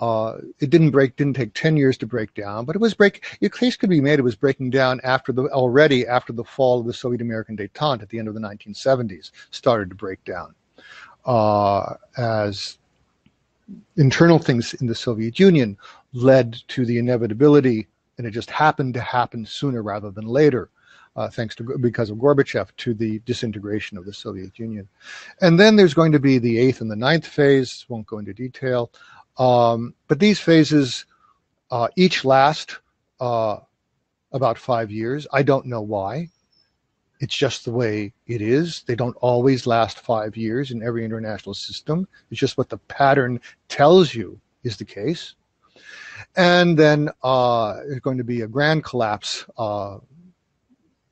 Uh, 0.01 0.39
it 0.61 0.71
didn't 0.71 0.91
break, 0.91 1.17
didn't 1.17 1.35
take 1.35 1.55
10 1.55 1.77
years 1.77 1.97
to 1.99 2.07
break 2.07 2.33
down, 2.35 2.65
but 2.65 2.77
it 2.77 2.81
was 2.81 2.95
break. 2.95 3.25
Your 3.41 3.51
case 3.51 3.77
could 3.77 3.91
be 3.91 4.01
made. 4.01 4.19
It 4.19 4.23
was 4.23 4.37
breaking 4.37 4.71
down 4.71 5.01
after 5.03 5.33
the 5.33 5.45
already 5.47 6.07
after 6.07 6.33
the 6.33 6.45
fall 6.45 6.81
of 6.81 6.87
the 6.87 6.93
Soviet 6.93 7.21
American 7.21 7.57
détente 7.57 8.03
at 8.03 8.09
the 8.09 8.19
end 8.19 8.29
of 8.29 8.35
the 8.35 8.41
1970s 8.41 9.31
started 9.51 9.89
to 9.91 9.97
break 9.97 10.25
down 10.25 10.55
uh, 11.25 11.95
as 12.17 12.79
internal 13.97 14.39
things 14.39 14.75
in 14.75 14.87
the 14.87 14.95
Soviet 14.95 15.39
Union 15.39 15.77
led 16.13 16.61
to 16.69 16.85
the 16.85 16.99
inevitability, 16.99 17.87
and 18.17 18.27
it 18.27 18.31
just 18.31 18.51
happened 18.51 18.95
to 18.95 19.01
happen 19.01 19.45
sooner 19.45 19.83
rather 19.83 20.11
than 20.11 20.27
later 20.27 20.71
uh, 21.19 21.29
thanks 21.29 21.57
to 21.57 21.65
because 21.79 22.11
of 22.11 22.19
Gorbachev, 22.19 22.69
to 22.77 22.95
the 22.95 23.19
disintegration 23.21 23.99
of 23.99 24.05
the 24.05 24.13
Soviet 24.13 24.57
Union. 24.57 24.89
And 25.41 25.59
then 25.59 25.75
there's 25.75 25.93
going 25.95 26.13
to 26.13 26.21
be 26.21 26.39
the 26.39 26.59
eighth 26.59 26.81
and 26.81 26.91
the 26.91 26.97
ninth 26.97 27.27
phase. 27.27 27.85
Won't 27.89 28.07
go 28.07 28.19
into 28.19 28.33
detail, 28.33 28.93
um, 29.37 29.95
but 30.07 30.21
these 30.21 30.39
phases 30.39 31.07
uh, 31.73 31.89
each 31.97 32.25
last 32.25 32.79
uh, 33.19 33.57
about 34.31 34.59
five 34.59 34.93
years. 34.93 35.27
I 35.33 35.43
don't 35.43 35.67
know 35.67 35.83
why. 35.83 36.31
It's 37.19 37.37
just 37.37 37.65
the 37.65 37.73
way 37.73 38.13
it 38.29 38.41
is. 38.41 38.85
They 38.87 38.95
don't 38.95 39.17
always 39.17 39.67
last 39.67 39.99
five 39.99 40.37
years 40.37 40.71
in 40.71 40.85
every 40.85 41.05
international 41.05 41.55
system. 41.55 42.07
It's 42.31 42.39
just 42.39 42.57
what 42.57 42.69
the 42.69 42.79
pattern 42.79 43.41
tells 43.69 44.15
you 44.15 44.41
is 44.63 44.77
the 44.77 44.85
case. 44.85 45.35
And 46.37 46.79
then 46.79 47.11
uh, 47.25 47.75
there's 47.89 48.01
going 48.01 48.19
to 48.19 48.25
be 48.25 48.43
a 48.43 48.47
grand 48.47 48.85
collapse 48.85 49.45
uh, 49.57 49.99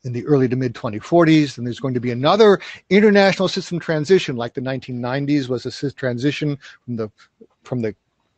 in 0.06 0.12
the 0.12 0.24
early 0.26 0.48
to 0.48 0.56
mid 0.56 0.74
2040s. 0.74 1.58
And 1.58 1.66
there's 1.66 1.80
going 1.80 1.94
to 1.94 2.00
be 2.00 2.12
another 2.12 2.60
international 2.88 3.48
system 3.48 3.78
transition, 3.78 4.36
like 4.36 4.54
the 4.54 4.60
1990s 4.60 5.48
was 5.48 5.66
a 5.66 5.90
transition 5.92 6.58
from 6.84 6.96
the 6.96 7.10
from 7.64 7.82
the 7.82 7.94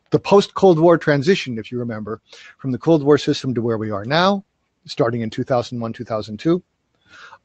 the 0.09 0.19
post 0.19 0.55
Cold 0.55 0.79
War 0.79 0.97
transition, 0.97 1.59
if 1.59 1.71
you 1.71 1.77
remember, 1.77 2.19
from 2.57 2.71
the 2.71 2.79
Cold 2.79 3.03
War 3.03 3.17
system 3.17 3.53
to 3.53 3.61
where 3.61 3.77
we 3.77 3.91
are 3.91 4.03
now, 4.03 4.43
starting 4.85 5.21
in 5.21 5.29
2001, 5.29 5.93
2002. 5.93 6.63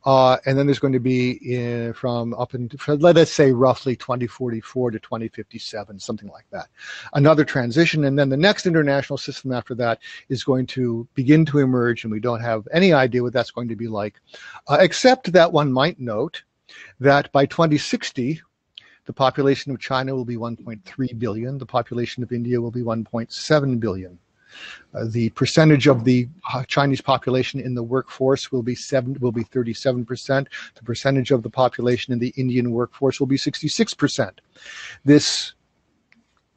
Uh, 0.05 0.37
and 0.45 0.59
then 0.59 0.67
there's 0.67 0.79
going 0.79 0.93
to 0.93 1.01
be 1.01 1.33
in, 1.55 1.93
from 1.95 2.35
up 2.35 2.55
in, 2.55 2.71
let 2.89 3.17
us 3.17 3.33
say 3.33 3.53
roughly 3.53 3.97
2044 3.97 4.91
to 4.91 4.99
2057, 4.99 5.99
something 5.99 6.29
like 6.29 6.45
that. 6.51 6.69
Another 7.15 7.45
transition. 7.45 8.05
And 8.05 8.19
then 8.19 8.29
the 8.29 8.37
next 8.37 8.67
international 8.67 9.17
system 9.17 9.53
after 9.53 9.75
that 9.77 10.01
is 10.29 10.45
going 10.45 10.67
to 10.69 11.09
begin 11.15 11.47
to 11.47 11.59
emerge, 11.59 12.05
and 12.05 12.13
we 12.13 12.21
don't 12.21 12.41
have 12.41 12.69
any 12.73 12.93
idea 12.93 13.23
what 13.23 13.33
that's 13.33 13.51
going 13.51 13.69
to 13.69 13.77
be 13.77 13.89
like, 13.89 14.21
uh, 14.69 14.77
except 14.81 15.33
that 15.33 15.53
one 15.53 15.73
might 15.73 15.99
note 15.99 16.43
that 17.01 17.33
by 17.33 17.47
2060, 17.47 18.41
the 19.07 19.13
population 19.13 19.73
of 19.73 19.81
China 19.81 20.15
will 20.15 20.25
be 20.25 20.37
1.3 20.37 21.19
billion, 21.19 21.59
the 21.59 21.67
population 21.67 22.23
of 22.23 22.33
India 22.33 22.61
will 22.61 22.71
be 22.71 22.83
1.7 22.83 23.81
billion. 23.81 24.19
Uh, 24.95 25.05
the 25.07 25.31
percentage 25.31 25.87
of 25.87 26.05
the 26.05 26.29
Chinese 26.67 27.01
population 27.01 27.61
in 27.61 27.75
the 27.75 27.83
workforce 27.83 28.53
will 28.53 28.63
be 28.63 28.75
seven, 28.75 29.17
will 29.21 29.33
be 29.33 29.43
37 29.43 30.05
percent. 30.05 30.49
The 30.75 30.83
percentage 30.83 31.31
of 31.31 31.43
the 31.43 31.51
population 31.51 32.13
in 32.13 32.19
the 32.19 32.33
Indian 32.37 32.71
workforce 32.71 33.21
will 33.21 33.27
be 33.27 33.37
66 33.37 33.95
percent. 33.95 34.41
This 35.05 35.55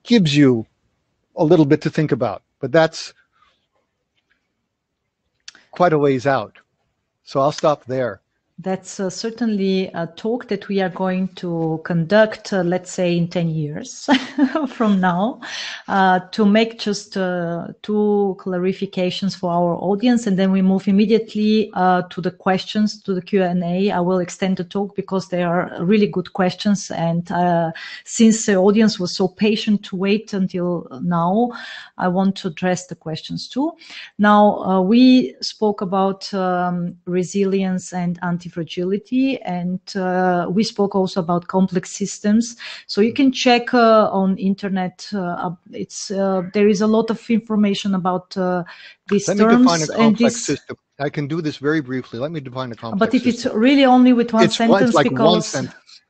gives 0.04 0.36
you 0.36 0.66
a 1.36 1.44
little 1.44 1.66
bit 1.66 1.82
to 1.82 1.90
think 1.90 2.12
about, 2.12 2.44
but 2.60 2.72
that's 2.72 3.14
quite 5.72 5.94
a 5.94 6.00
ways 6.00 6.26
out. 6.26 6.58
So 7.24 7.40
I'll 7.40 7.52
stop 7.52 7.86
there. 7.86 8.22
That's 8.60 9.00
uh, 9.00 9.12
certainly 9.12 9.86
a 9.94 10.08
talk 10.08 10.48
that 10.48 10.68
we 10.68 10.82
are 10.82 10.90
going 10.90 11.28
to 11.36 11.80
conduct, 11.84 12.52
uh, 12.52 12.64
let's 12.64 12.92
say, 12.92 13.16
in 13.16 13.28
10 13.28 13.50
years 13.50 14.10
from 14.70 15.00
now, 15.00 15.42
uh, 15.88 16.22
to 16.32 16.44
make 16.44 16.80
just 16.80 17.16
uh, 17.18 17.68
two 17.84 18.36
clarifications 18.40 19.38
for 19.38 19.52
our 19.52 19.76
audience, 19.76 20.26
and 20.26 20.40
then 20.40 20.52
we 20.52 20.64
move 20.64 20.88
immediately 20.88 21.70
uh, 21.76 22.02
to 22.10 22.20
the 22.20 22.32
questions, 22.32 23.00
to 23.04 23.14
the 23.14 23.22
Q&A. 23.22 23.92
I 23.92 24.00
will 24.00 24.18
extend 24.18 24.58
the 24.58 24.64
talk 24.64 24.96
because 24.96 25.28
they 25.28 25.44
are 25.44 25.72
really 25.80 26.08
good 26.08 26.34
questions, 26.34 26.90
and 26.90 27.32
uh, 27.32 27.72
since 28.06 28.48
the 28.48 28.56
audience 28.56 29.00
was 29.00 29.16
so 29.16 29.28
patient 29.28 29.86
to 29.86 29.96
wait 29.96 30.34
until 30.34 30.88
now, 31.04 31.52
I 32.00 32.08
want 32.08 32.36
to 32.38 32.48
address 32.48 32.88
the 32.88 32.96
questions 32.96 33.48
too. 33.48 33.74
Now, 34.18 34.82
we 34.82 35.36
spoke 35.42 35.82
about 35.82 36.34
um, 36.34 36.98
resilience 37.06 37.94
and 37.94 38.18
anti 38.24 38.47
anti-fragility. 38.48 39.42
And 39.42 39.80
uh, 39.96 40.48
we 40.50 40.64
spoke 40.64 40.96
also 40.96 41.20
about 41.20 41.48
complex 41.48 41.92
systems. 41.92 42.56
So 42.88 43.02
you 43.02 43.14
can 43.14 43.32
check 43.32 43.74
uh, 43.74 44.10
on 44.12 44.38
internet. 44.38 45.08
Uh, 45.14 45.52
it's 45.72 46.12
uh, 46.12 46.44
there 46.54 46.68
is 46.68 46.82
a 46.82 46.88
lot 46.88 47.10
of 47.10 47.30
information 47.30 47.96
about 47.96 48.36
uh, 48.38 48.64
these 49.08 49.28
Let 49.28 49.38
terms. 49.38 49.58
me 49.58 49.64
define 49.64 49.82
a 49.82 49.88
complex 49.88 50.34
this, 50.34 50.46
system. 50.46 50.78
I 51.00 51.10
can 51.10 51.28
do 51.28 51.42
this 51.42 51.58
very 51.58 51.82
briefly. 51.82 52.20
Let 52.20 52.32
me 52.32 52.40
define 52.40 52.72
a 52.72 52.76
complex 52.76 53.12
system. 53.12 53.22
But 53.22 53.28
if 53.28 53.36
system. 53.36 53.52
it's 53.52 53.58
really 53.58 53.86
only 53.86 54.14
with 54.14 54.34
one 54.34 54.46
it's, 54.46 54.58
sentence, 54.58 54.82
it's 54.82 54.96
like 54.96 55.10
because 55.10 55.34
one 55.34 55.42
sentence. 55.42 56.02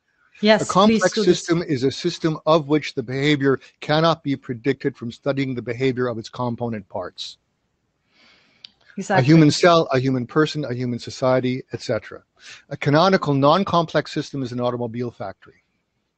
yes, 0.41 0.61
a 0.61 0.65
complex 0.65 1.13
system 1.13 1.61
is 1.63 1.83
a 1.83 1.91
system 1.91 2.39
of 2.45 2.67
which 2.67 2.93
the 2.93 3.03
behavior 3.03 3.59
cannot 3.81 4.23
be 4.23 4.35
predicted 4.35 4.95
from 4.95 5.11
studying 5.11 5.55
the 5.55 5.61
behavior 5.61 6.07
of 6.07 6.17
its 6.17 6.29
component 6.29 6.87
parts. 6.87 7.37
Exactly. 8.97 9.23
A 9.23 9.25
human 9.25 9.51
cell, 9.51 9.87
a 9.91 9.99
human 9.99 10.25
person, 10.25 10.65
a 10.65 10.73
human 10.73 10.97
society, 10.97 11.61
etc. 11.71 12.23
A 12.69 12.77
canonical 12.77 13.33
non-complex 13.33 14.11
system 14.11 14.41
is 14.41 14.51
an 14.51 14.59
automobile 14.59 15.11
factory. 15.11 15.63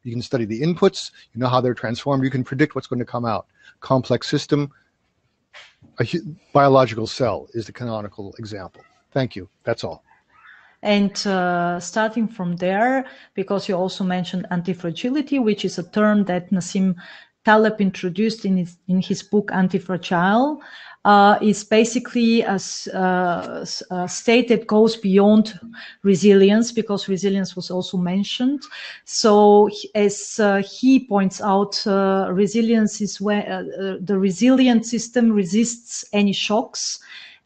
You 0.03 0.13
can 0.13 0.21
study 0.21 0.45
the 0.45 0.61
inputs, 0.61 1.11
you 1.33 1.41
know 1.41 1.49
how 1.49 1.59
they're 1.59 1.73
transformed, 1.73 2.23
you 2.23 2.31
can 2.31 2.43
predict 2.43 2.75
what's 2.75 2.87
going 2.87 2.99
to 2.99 3.05
come 3.05 3.25
out. 3.25 3.47
Complex 3.81 4.27
system, 4.27 4.71
a 5.99 6.07
biological 6.53 7.05
cell 7.05 7.47
is 7.53 7.65
the 7.65 7.73
canonical 7.73 8.33
example. 8.39 8.81
Thank 9.11 9.35
you. 9.35 9.49
That's 9.65 9.83
all. 9.83 10.03
And 10.81 11.15
uh, 11.27 11.81
starting 11.81 12.29
from 12.29 12.55
there, 12.55 13.05
because 13.33 13.67
you 13.67 13.75
also 13.75 14.05
mentioned 14.05 14.47
anti-fragility, 14.51 15.39
which 15.39 15.65
is 15.65 15.77
a 15.77 15.83
term 15.83 16.23
that 16.25 16.49
Nassim 16.51 16.95
Taleb 17.43 17.81
introduced 17.81 18.45
in 18.45 18.57
his, 18.57 18.77
in 18.87 19.01
his 19.01 19.23
book 19.23 19.49
Anti-Fragile, 19.51 20.61
uh, 21.05 21.37
is 21.41 21.63
basically 21.63 22.41
a, 22.41 22.59
uh, 22.93 23.65
a, 23.91 24.07
state 24.07 24.49
that 24.49 24.67
goes 24.67 24.97
beyond 24.97 25.57
resilience 26.03 26.71
because 26.71 27.07
resilience 27.07 27.55
was 27.55 27.71
also 27.71 27.97
mentioned. 27.97 28.61
So 29.05 29.69
as 29.95 30.39
uh, 30.39 30.61
he 30.61 31.07
points 31.07 31.41
out, 31.41 31.85
uh, 31.87 32.29
resilience 32.31 32.99
is 33.01 33.21
where 33.21 33.47
uh, 33.47 33.95
the 34.01 34.17
resilient 34.17 34.85
system 34.85 35.31
resists 35.31 36.03
any 36.11 36.33
shocks 36.33 36.99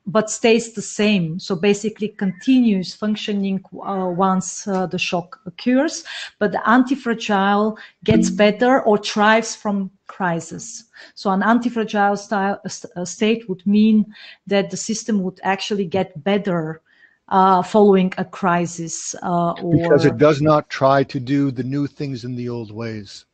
but 0.06 0.30
stays 0.30 0.74
the 0.74 0.82
same. 0.82 1.40
So 1.40 1.56
basically 1.56 2.10
continues 2.10 2.94
functioning 2.94 3.64
uh, 3.74 4.12
once 4.16 4.68
uh, 4.68 4.86
the 4.88 4.98
shock 4.98 5.40
occurs, 5.46 6.04
but 6.40 6.52
the 6.52 6.70
anti-fragile 6.70 7.78
gets 8.04 8.30
better 8.30 8.82
or 8.82 8.98
thrives 8.98 9.56
from 9.56 9.92
crisis. 10.08 10.86
So 11.16 11.30
an 11.32 11.42
anti-fragile 11.44 12.18
style, 12.18 12.62
uh, 12.96 13.06
state 13.06 13.48
would 13.48 13.66
mean 13.66 14.14
that 14.48 14.70
the 14.70 14.78
system 14.78 15.24
would 15.24 15.40
actually 15.44 15.86
get 15.86 16.24
better 16.24 16.82
uh, 17.30 17.64
following 17.64 18.14
a 18.18 18.26
crisis. 18.26 19.16
Uh, 19.24 19.54
or... 19.54 19.82
Because 19.82 20.06
it 20.06 20.18
does 20.18 20.42
not 20.42 20.70
try 20.70 21.04
to 21.04 21.20
do 21.20 21.52
the 21.52 21.64
new 21.64 21.88
things 21.88 22.26
in 22.26 22.36
the 22.36 22.50
old 22.50 22.72
ways. 22.72 23.26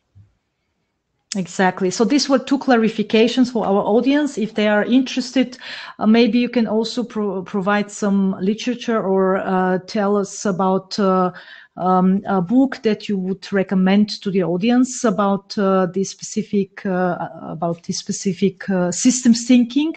Exactly. 1.36 1.92
So 1.92 2.06
these 2.06 2.28
were 2.28 2.40
two 2.40 2.58
clarifications 2.58 3.52
for 3.52 3.64
our 3.64 3.84
audience. 3.84 4.36
If 4.40 4.56
they 4.56 4.68
are 4.68 4.84
interested, 4.84 5.60
uh, 6.00 6.08
maybe 6.08 6.40
you 6.40 6.50
can 6.50 6.66
also 6.66 7.04
pro 7.04 7.44
provide 7.44 7.92
some 7.92 8.36
literature 8.42 9.00
or 9.00 9.38
uh, 9.38 9.78
tell 9.86 10.18
us 10.18 10.44
about 10.44 10.98
uh, 10.98 11.30
um, 11.78 12.22
a 12.26 12.42
book 12.42 12.82
that 12.82 13.08
you 13.08 13.16
would 13.16 13.54
recommend 13.54 14.10
to 14.22 14.32
the 14.32 14.42
audience 14.42 15.04
about 15.04 15.56
uh, 15.56 15.86
this 15.94 16.10
specific 16.10 16.84
uh, 16.84 17.16
about 17.44 17.84
this 17.84 18.00
specific 18.00 18.68
uh, 18.68 18.92
systems 18.92 19.46
thinking. 19.46 19.94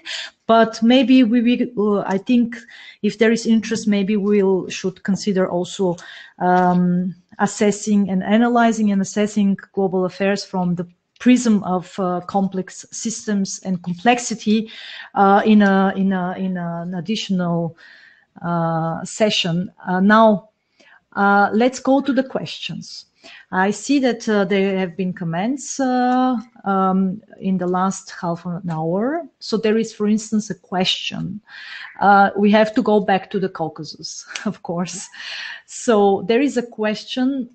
But 0.46 0.82
maybe 0.82 1.24
we 1.24 1.70
will. 1.74 2.04
I 2.06 2.18
think 2.18 2.56
if 3.00 3.16
there 3.16 3.32
is 3.32 3.46
interest, 3.46 3.88
maybe 3.88 4.18
we 4.18 4.42
will 4.42 4.68
should 4.68 5.02
consider 5.02 5.48
also 5.48 5.96
um, 6.38 7.14
assessing 7.38 8.10
and 8.10 8.22
analyzing 8.22 8.90
and 8.92 9.00
assessing 9.00 9.56
global 9.72 10.04
affairs 10.04 10.44
from 10.44 10.74
the 10.74 10.86
prism 11.22 11.62
of 11.62 11.96
uh, 12.00 12.20
complex 12.26 12.84
systems 12.90 13.60
and 13.64 13.80
complexity 13.84 14.68
uh, 15.14 15.40
in, 15.46 15.62
a, 15.62 15.92
in, 15.94 16.12
a, 16.12 16.34
in 16.36 16.56
an 16.56 16.94
additional 16.94 17.76
uh, 18.42 19.04
session. 19.04 19.70
Uh, 19.86 20.00
now, 20.00 20.48
uh, 21.12 21.48
let's 21.52 21.78
go 21.78 22.00
to 22.00 22.12
the 22.12 22.24
questions. 22.24 23.06
I 23.52 23.70
see 23.70 24.00
that 24.00 24.28
uh, 24.28 24.46
there 24.46 24.76
have 24.76 24.96
been 24.96 25.12
comments 25.12 25.78
um, 25.78 27.22
in 27.38 27.56
the 27.56 27.68
last 27.68 28.12
half 28.20 28.44
an 28.44 28.68
hour. 28.68 29.22
So 29.38 29.56
there 29.56 29.78
is, 29.78 29.94
for 29.94 30.08
instance, 30.08 30.50
a 30.50 30.56
question. 30.56 31.40
we 32.36 32.50
have 32.50 32.74
to 32.74 32.82
go 32.82 32.98
back 32.98 33.30
to 33.30 33.38
the 33.38 33.48
Caucasus, 33.48 34.26
of 34.44 34.64
course. 34.64 35.06
So 35.66 36.24
there 36.26 36.42
is 36.42 36.56
a 36.56 36.66
question 36.66 37.48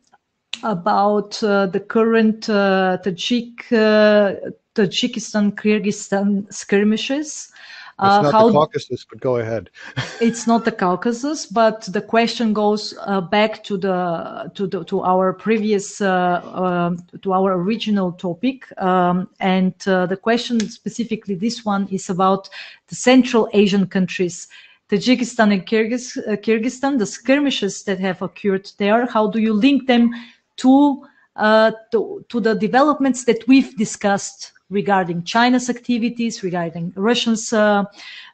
about 0.64 1.42
uh, 1.44 1.68
the 1.68 1.80
current 1.80 2.50
uh, 2.50 2.98
Tajik, 3.04 3.72
uh, 3.72 4.52
Tajikistan 4.76 5.54
Kyrgyzstan 5.54 6.52
skirmishes. 6.54 7.52
It's 8.00 8.24
not 8.24 8.32
how, 8.32 8.48
the 8.48 8.54
Caucasus, 8.54 9.06
but 9.10 9.20
go 9.20 9.38
ahead. 9.38 9.72
it's 10.22 10.46
not 10.46 10.66
the 10.66 10.72
Caucasus, 10.72 11.48
but 11.48 11.82
the 11.92 12.02
question 12.02 12.54
goes 12.54 12.94
uh, 13.02 13.22
back 13.22 13.64
to 13.64 13.76
the 13.76 14.52
to 14.54 14.68
the 14.68 14.84
to 14.84 15.02
our 15.02 15.34
previous 15.34 16.00
uh, 16.00 16.42
um, 16.54 17.00
to 17.24 17.34
our 17.34 17.54
original 17.54 18.12
topic, 18.12 18.66
um, 18.80 19.28
and 19.40 19.74
uh, 19.88 20.06
the 20.06 20.16
question 20.16 20.60
specifically 20.60 21.34
this 21.34 21.66
one 21.66 21.88
is 21.90 22.08
about 22.08 22.50
the 22.88 22.96
Central 22.96 23.50
Asian 23.54 23.88
countries. 23.88 24.48
Tajikistan 24.90 25.52
and 25.52 25.66
Kyrgyz, 25.66 26.16
Kyrgyzstan, 26.44 26.98
the 26.98 27.06
skirmishes 27.06 27.84
that 27.84 28.00
have 28.00 28.22
occurred 28.22 28.72
there, 28.78 29.06
how 29.06 29.28
do 29.28 29.40
you 29.40 29.54
link 29.54 29.86
them 29.86 30.12
to, 30.58 31.06
uh, 31.36 31.72
to, 31.92 32.26
to 32.30 32.40
the 32.40 32.56
developments 32.56 33.26
that 33.26 33.48
we've 33.48 33.76
discussed 33.78 34.52
regarding 34.70 35.24
China's 35.24 35.70
activities, 35.70 36.44
regarding 36.44 36.94
Russians, 36.96 37.54
uh, 37.54 37.86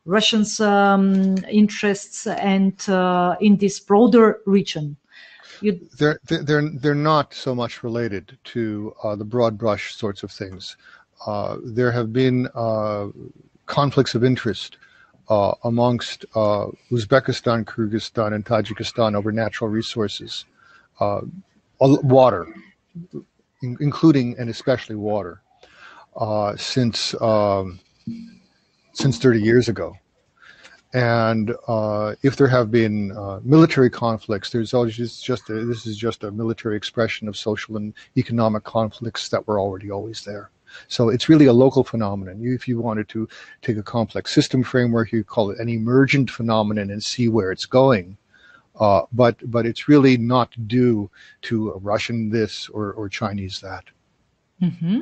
Russians' 0.06 0.60
um, 0.60 1.36
interests, 1.50 2.28
and 2.28 2.78
uh, 2.90 3.36
in 3.40 3.58
this 3.58 3.80
broader 3.80 4.40
region. 4.46 4.98
You... 5.62 5.80
They're 5.98 6.20
they're 6.26 6.70
they're 6.70 6.96
not 6.96 7.34
so 7.34 7.56
much 7.56 7.84
related 7.84 8.38
to 8.46 8.94
uh, 9.04 9.16
the 9.16 9.24
broad 9.24 9.58
brush 9.58 9.96
sorts 9.96 10.24
of 10.24 10.32
things. 10.32 10.76
Uh, 11.26 11.58
there 11.64 11.92
have 11.92 12.12
been 12.12 12.50
uh, 12.54 13.08
conflicts 13.66 14.14
of 14.14 14.24
interest 14.26 14.78
uh, 15.30 15.54
amongst 15.64 16.26
Uzbekistan, 16.36 17.64
Kyrgyzstan, 17.64 18.34
and 18.34 18.46
Tajikistan 18.46 19.16
over 19.16 19.32
natural 19.32 19.70
resources 19.70 20.46
water, 22.04 22.48
including 23.62 24.36
and 24.38 24.50
especially 24.50 24.96
water, 24.96 25.42
uh, 26.16 26.56
since 26.56 27.20
um, 27.22 27.80
since 28.94 29.18
30 29.18 29.42
years 29.42 29.70
ago. 29.70 29.96
And 30.94 31.56
uh, 31.68 32.14
if 32.22 32.36
there 32.36 32.48
have 32.48 32.70
been 32.70 33.12
uh, 33.18 33.40
military 33.44 33.90
conflicts, 33.90 34.52
there's 34.52 34.76
always 34.76 34.96
just 34.96 35.50
a, 35.50 35.66
this 35.66 35.88
is 35.88 35.98
just 35.98 36.24
a 36.24 36.32
military 36.32 36.78
expression 36.78 37.28
of 37.28 37.36
social 37.36 37.78
and 37.78 37.96
economic 38.16 38.64
conflicts 38.64 39.30
that 39.30 39.48
were 39.48 39.60
already 39.60 39.90
always 39.90 40.24
there. 40.24 40.52
So 40.88 41.10
it's 41.10 41.30
really 41.30 41.48
a 41.48 41.54
local 41.54 41.84
phenomenon. 41.84 42.42
You, 42.42 42.54
if 42.54 42.68
you 42.68 42.80
wanted 42.80 43.10
to 43.10 43.28
take 43.64 43.78
a 43.78 43.84
complex 43.84 44.32
system 44.32 44.64
framework, 44.64 45.12
you 45.12 45.24
call 45.24 45.50
it 45.50 45.60
an 45.60 45.70
emergent 45.70 46.30
phenomenon 46.30 46.92
and 46.92 47.02
see 47.02 47.28
where 47.28 47.52
it's 47.52 47.66
going. 47.66 48.18
Uh, 48.80 49.04
but 49.12 49.36
but 49.52 49.66
it's 49.66 49.88
really 49.88 50.18
not 50.18 50.50
due 50.68 51.10
to 51.44 51.72
Russian 51.74 52.30
this 52.30 52.70
or, 52.70 52.94
or 52.94 53.08
Chinese 53.08 53.62
that. 53.62 53.84
Mm-hmm. 54.62 55.02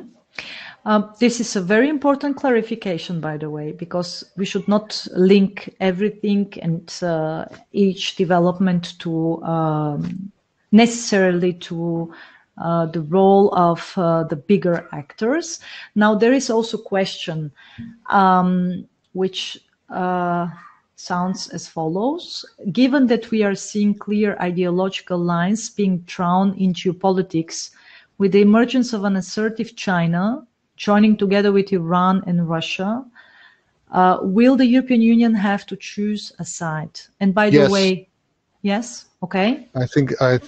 Um, 0.84 1.14
this 1.20 1.40
is 1.40 1.56
a 1.56 1.60
very 1.60 1.88
important 1.88 2.36
clarification, 2.36 3.20
by 3.20 3.36
the 3.36 3.48
way, 3.48 3.72
because 3.72 4.24
we 4.36 4.44
should 4.44 4.66
not 4.66 5.06
link 5.14 5.74
everything 5.78 6.52
and 6.60 6.92
uh, 7.02 7.44
each 7.72 8.16
development 8.16 8.98
to 9.00 9.42
um, 9.42 10.32
necessarily 10.72 11.52
to 11.54 12.12
uh, 12.58 12.86
the 12.86 13.02
role 13.02 13.54
of 13.54 13.92
uh, 13.96 14.24
the 14.24 14.36
bigger 14.36 14.88
actors. 14.92 15.60
Now, 15.94 16.14
there 16.14 16.32
is 16.32 16.50
also 16.50 16.78
question 16.78 17.52
um, 18.10 18.86
which 19.12 19.58
uh, 19.88 20.48
sounds 21.02 21.48
as 21.48 21.66
follows. 21.66 22.44
Given 22.70 23.06
that 23.08 23.30
we 23.30 23.42
are 23.42 23.54
seeing 23.54 23.94
clear 23.94 24.36
ideological 24.40 25.18
lines 25.18 25.70
being 25.70 25.98
drawn 26.14 26.54
in 26.54 26.72
geopolitics 26.72 27.70
with 28.18 28.32
the 28.32 28.42
emergence 28.42 28.92
of 28.92 29.04
an 29.04 29.16
assertive 29.16 29.74
China, 29.74 30.46
joining 30.76 31.16
together 31.16 31.50
with 31.52 31.72
Iran 31.72 32.22
and 32.26 32.48
Russia, 32.48 33.04
uh, 33.90 34.18
will 34.22 34.56
the 34.56 34.66
European 34.66 35.02
Union 35.02 35.34
have 35.34 35.66
to 35.66 35.76
choose 35.76 36.32
a 36.38 36.44
side? 36.44 37.00
And 37.20 37.34
by 37.34 37.50
the 37.50 37.62
Yes. 37.62 37.70
way, 37.70 38.08
yes, 38.62 39.06
okay, 39.22 39.68
I 39.74 39.86
think 39.86 40.12
I 40.20 40.38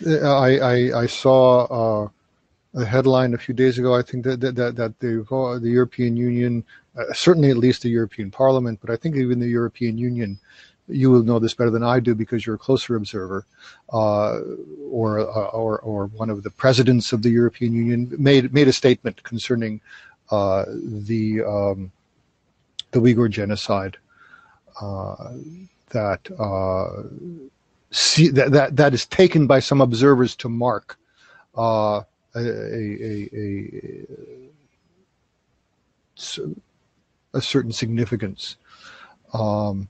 I 0.47 0.51
I, 0.74 0.76
I 1.02 1.06
saw 1.06 1.43
uh, 1.81 2.09
a 2.74 2.85
headline 2.85 3.35
a 3.35 3.39
few 3.39 3.55
days 3.55 3.78
ago. 3.78 3.94
I 3.94 4.02
think 4.02 4.24
that 4.24 4.40
that 4.40 4.55
that, 4.56 4.76
that 4.76 4.93
the 5.01 5.12
the 5.62 5.70
European 5.70 6.16
Union, 6.16 6.64
uh, 6.97 7.12
certainly 7.12 7.51
at 7.51 7.57
least 7.57 7.83
the 7.83 7.89
European 7.89 8.31
Parliament, 8.31 8.79
but 8.81 8.91
I 8.91 8.97
think 8.97 9.16
even 9.16 9.41
the 9.41 9.49
European 9.49 9.99
Union, 9.99 10.39
you 10.89 11.11
will 11.11 11.23
know 11.23 11.39
this 11.39 11.55
better 11.55 11.71
than 11.71 11.83
I 11.83 11.99
do 11.99 12.15
because 12.15 12.47
you're 12.47 12.57
a 12.57 12.59
closer 12.59 12.95
observer, 12.95 13.47
uh, 13.93 14.41
or 14.91 15.21
uh, 15.21 15.49
or 15.49 15.79
or 15.81 16.07
one 16.07 16.31
of 16.31 16.43
the 16.43 16.51
presidents 16.51 17.12
of 17.12 17.23
the 17.23 17.31
European 17.31 17.73
Union 17.73 18.12
made 18.19 18.53
made 18.53 18.69
a 18.69 18.73
statement 18.73 19.23
concerning 19.23 19.81
uh, 20.31 20.65
the 20.69 21.43
um, 21.43 21.91
the 22.91 23.01
Uyghur 23.01 23.31
genocide. 23.31 23.97
Uh, 24.81 25.33
that 25.91 26.29
uh, 26.39 27.03
see, 27.91 28.29
that, 28.29 28.53
that 28.53 28.77
that 28.77 28.93
is 28.93 29.07
taken 29.07 29.47
by 29.47 29.61
some 29.61 29.81
observers 29.81 30.37
to 30.37 30.49
mark 30.49 30.99
a, 31.57 32.05
a, 32.35 32.41
a, 32.41 33.31
a, 33.33 34.07
a 37.35 37.40
certain 37.43 37.73
significance. 37.73 38.56
Um, 39.32 39.89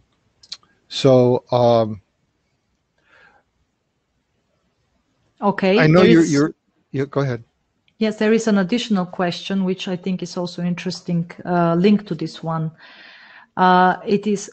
so 0.88 1.44
um, 1.52 2.00
okay. 5.40 5.78
I 5.78 5.86
know 5.86 6.02
you're, 6.02 6.22
is- 6.22 6.32
you're, 6.32 6.54
you 6.90 7.06
go 7.06 7.20
ahead. 7.20 7.44
Yes, 7.98 8.18
there 8.18 8.32
is 8.32 8.48
an 8.48 8.58
additional 8.58 9.06
question 9.06 9.64
which 9.64 9.86
I 9.86 9.96
think 9.96 10.22
is 10.22 10.36
also 10.36 10.62
interesting, 10.62 11.30
uh, 11.44 11.76
linked 11.76 12.06
to 12.08 12.14
this 12.14 12.42
one. 12.42 12.72
Uh, 13.56 13.96
it 14.04 14.26
is: 14.26 14.50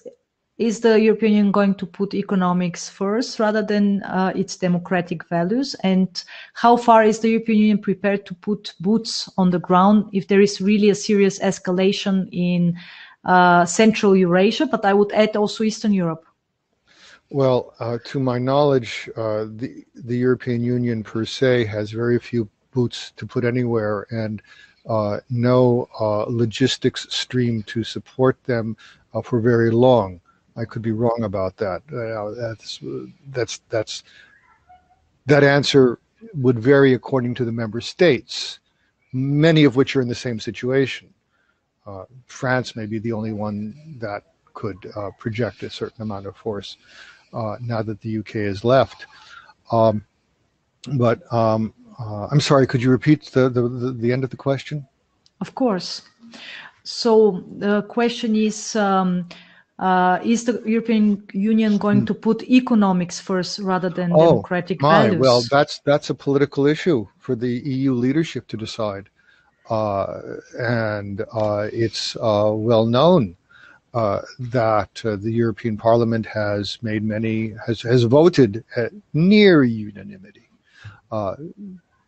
Is 0.62 0.82
the 0.82 1.02
European 1.02 1.34
Union 1.34 1.52
going 1.52 1.74
to 1.74 1.88
put 1.88 2.14
economics 2.14 2.88
first 2.88 3.40
rather 3.40 3.64
than 3.64 4.04
uh, 4.04 4.32
its 4.36 4.56
democratic 4.56 5.28
values? 5.28 5.76
And 5.82 6.24
how 6.54 6.78
far 6.78 7.04
is 7.04 7.18
the 7.18 7.30
European 7.30 7.58
Union 7.58 7.78
prepared 7.80 8.28
to 8.28 8.36
put 8.36 8.76
boots 8.80 9.28
on 9.40 9.50
the 9.50 9.58
ground 9.58 10.12
if 10.14 10.28
there 10.28 10.40
is 10.40 10.62
really 10.62 10.92
a 10.92 10.96
serious 10.96 11.40
escalation 11.40 12.30
in 12.32 12.78
uh, 13.26 13.66
Central 13.66 14.16
Eurasia? 14.16 14.68
But 14.68 14.86
I 14.86 14.94
would 14.94 15.12
add 15.14 15.36
also 15.36 15.64
Eastern 15.64 15.94
Europe. 15.94 16.26
Well, 17.32 17.74
uh, 17.80 17.98
to 18.06 18.20
my 18.20 18.38
knowledge, 18.38 19.10
uh, 19.18 19.46
the 19.50 19.84
the 19.96 20.18
European 20.18 20.64
Union 20.64 21.02
per 21.02 21.26
se 21.26 21.66
has 21.66 21.90
very 21.90 22.20
few 22.20 22.48
boots 22.70 23.14
to 23.18 23.26
put 23.26 23.46
anywhere, 23.46 24.06
and 24.12 24.44
uh, 24.88 25.22
no 25.32 25.90
uh, 26.00 26.26
logistics 26.30 27.08
stream 27.10 27.64
to 27.64 27.84
support 27.84 28.38
them 28.44 28.78
for 29.24 29.40
very 29.42 29.72
long. 29.72 30.22
I 30.56 30.66
could 30.66 30.82
be 30.82 30.92
wrong 30.92 31.24
about 31.24 31.58
that. 31.58 31.82
Uh, 31.92 32.50
that's 32.50 32.80
that's 33.30 33.62
that's 33.70 34.04
that 35.26 35.44
answer 35.44 36.00
would 36.36 36.60
vary 36.60 36.94
according 36.94 37.36
to 37.36 37.46
the 37.46 37.52
member 37.52 37.82
states, 37.82 38.60
many 39.14 39.64
of 39.64 39.76
which 39.76 39.96
are 39.96 40.02
in 40.02 40.08
the 40.08 40.16
same 40.16 40.40
situation. 40.40 41.14
Uh, 41.86 42.06
France 42.28 42.76
may 42.76 42.86
be 42.86 43.00
the 43.00 43.12
only 43.12 43.34
one 43.34 43.98
that 44.00 44.24
could 44.54 44.78
uh, 44.96 45.10
project 45.18 45.64
a 45.64 45.70
certain 45.70 46.02
amount 46.02 46.28
of 46.28 46.36
force 46.36 46.78
uh, 47.34 47.58
now 47.62 47.82
that 47.82 48.00
the 48.02 48.18
UK 48.20 48.34
has 48.34 48.64
left. 48.64 49.08
Um, 49.72 50.06
but 50.94 51.32
um, 51.34 51.74
uh, 52.00 52.28
I'm 52.32 52.40
sorry, 52.40 52.68
could 52.68 52.82
you 52.82 52.92
repeat 52.92 53.26
the, 53.32 53.50
the, 53.50 53.68
the, 53.68 53.92
the 53.94 54.12
end 54.12 54.24
of 54.24 54.30
the 54.30 54.38
question? 54.38 54.88
Of 55.40 55.56
course. 55.56 56.04
So 56.84 57.44
the 57.58 57.84
question 57.84 58.36
is, 58.36 58.76
um, 58.76 59.28
uh, 59.82 60.20
is 60.24 60.46
the 60.46 60.62
European 60.64 61.28
Union 61.34 61.78
going 61.78 62.06
to 62.06 62.14
put 62.14 62.44
economics 62.44 63.20
first 63.20 63.60
rather 63.60 63.90
than 63.90 64.12
Oh, 64.14 64.34
democratic 64.34 64.80
My, 64.80 65.08
values? 65.08 65.20
well, 65.20 65.42
that's 65.50 65.80
that's 65.80 66.10
a 66.12 66.16
political 66.16 66.68
issue 66.68 67.08
for 67.18 67.36
the 67.36 67.50
EU 67.50 67.94
leadership 67.94 68.48
to 68.50 68.58
decide, 68.58 69.10
uh, 69.70 70.22
and 70.60 71.26
uh, 71.34 71.68
it's 71.74 72.16
uh, 72.18 72.52
well 72.54 72.86
known 72.86 73.36
uh, 73.96 74.22
that 74.40 75.02
uh, 75.04 75.16
the 75.16 75.32
European 75.32 75.78
Parliament 75.78 76.28
has 76.28 76.78
made 76.84 77.04
many 77.04 77.56
has 77.66 77.82
has 77.82 78.04
voted 78.04 78.64
at 78.76 78.92
near 79.14 79.64
unanimity. 79.64 80.48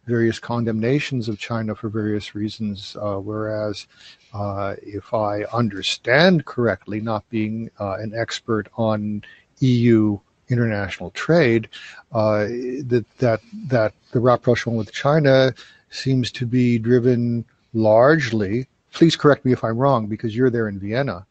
Various 0.05 0.37
condemnations 0.37 1.29
of 1.29 1.39
China 1.39 1.73
for 1.73 1.87
various 1.87 2.35
reasons, 2.35 2.97
uh, 2.99 3.15
whereas 3.15 3.87
uh, 4.33 4.75
if 4.81 5.13
I 5.13 5.43
understand 5.43 6.45
correctly, 6.45 6.99
not 6.99 7.27
being 7.29 7.69
uh, 7.79 7.93
an 7.93 8.13
expert 8.13 8.67
on 8.75 9.23
EU 9.59 10.19
international 10.49 11.11
trade, 11.11 11.69
uh, 12.11 12.45
that 12.83 13.05
that 13.19 13.39
that 13.67 13.93
the 14.11 14.19
rapprochement 14.19 14.77
with 14.77 14.91
China 14.91 15.53
seems 15.89 16.31
to 16.31 16.45
be 16.45 16.77
driven 16.77 17.45
largely. 17.73 18.67
Please 18.91 19.15
correct 19.15 19.45
me 19.45 19.53
if 19.53 19.63
I'm 19.63 19.77
wrong, 19.77 20.07
because 20.07 20.35
you're 20.35 20.49
there 20.49 20.67
in 20.67 20.79
Vienna. 20.79 21.25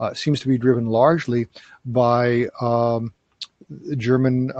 Uh, 0.00 0.14
seems 0.14 0.40
to 0.40 0.48
be 0.48 0.56
driven 0.56 0.86
largely 0.86 1.46
by 1.84 2.48
um, 2.60 3.12
German 3.98 4.50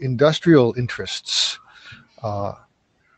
industrial 0.00 0.74
interests. 0.76 1.58
Uh, 2.24 2.54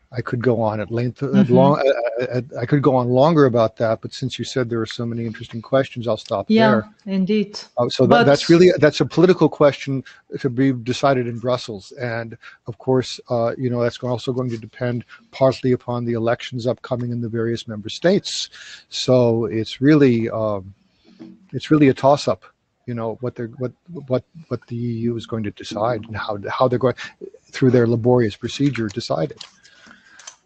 I 0.09 0.21
could 0.21 0.41
go 0.41 0.61
on 0.61 0.79
at 0.79 0.89
length, 0.89 1.21
at 1.21 1.31
Mhm. 1.31 1.49
long. 1.49 1.73
At, 2.21 2.29
at, 2.29 2.45
I 2.57 2.65
could 2.65 2.81
go 2.81 2.95
on 2.95 3.09
longer 3.09 3.43
about 3.45 3.75
that, 3.77 3.99
but 4.01 4.13
since 4.13 4.39
you 4.39 4.45
said 4.45 4.69
there 4.69 4.79
are 4.79 4.85
so 4.85 5.05
many 5.05 5.25
interesting 5.25 5.61
questions, 5.61 6.07
I'll 6.07 6.15
stop 6.29 6.45
yeah, 6.47 6.71
there. 6.71 6.89
indeed. 7.05 7.59
Uh, 7.77 7.89
so 7.89 8.07
But- 8.07 8.19
that, 8.19 8.25
that's 8.25 8.49
really 8.49 8.71
that's 8.79 9.01
a 9.01 9.05
political 9.05 9.49
question 9.49 10.03
to 10.39 10.49
be 10.49 10.71
decided 10.71 11.27
in 11.27 11.39
Brussels, 11.39 11.91
and 11.99 12.37
of 12.67 12.77
course, 12.77 13.19
uh, 13.29 13.51
you 13.57 13.69
know 13.69 13.81
that's 13.81 13.99
also 13.99 14.31
going 14.31 14.49
to 14.49 14.57
depend 14.57 15.03
partly 15.31 15.73
upon 15.73 16.05
the 16.05 16.13
elections 16.13 16.67
upcoming 16.67 17.11
in 17.11 17.19
the 17.19 17.29
various 17.29 17.67
member 17.67 17.89
states. 17.89 18.49
So 18.89 19.45
it's 19.59 19.81
really 19.81 20.29
um, 20.29 20.73
it's 21.51 21.69
really 21.69 21.89
a 21.89 21.93
toss 21.93 22.27
up. 22.29 22.43
You 22.87 22.93
know 22.93 23.17
what 23.19 23.35
they're 23.35 23.47
what 23.47 23.73
what 24.07 24.23
what 24.47 24.65
the 24.67 24.75
EU 24.75 25.15
is 25.17 25.27
going 25.27 25.43
to 25.43 25.51
decide 25.51 26.05
and 26.05 26.15
how 26.15 26.39
how 26.49 26.69
they're 26.69 26.79
going 26.79 26.95
through 27.51 27.71
their 27.71 27.85
laborious 27.85 28.35
procedure 28.37 28.87
decide 28.87 29.31
it. 29.31 29.45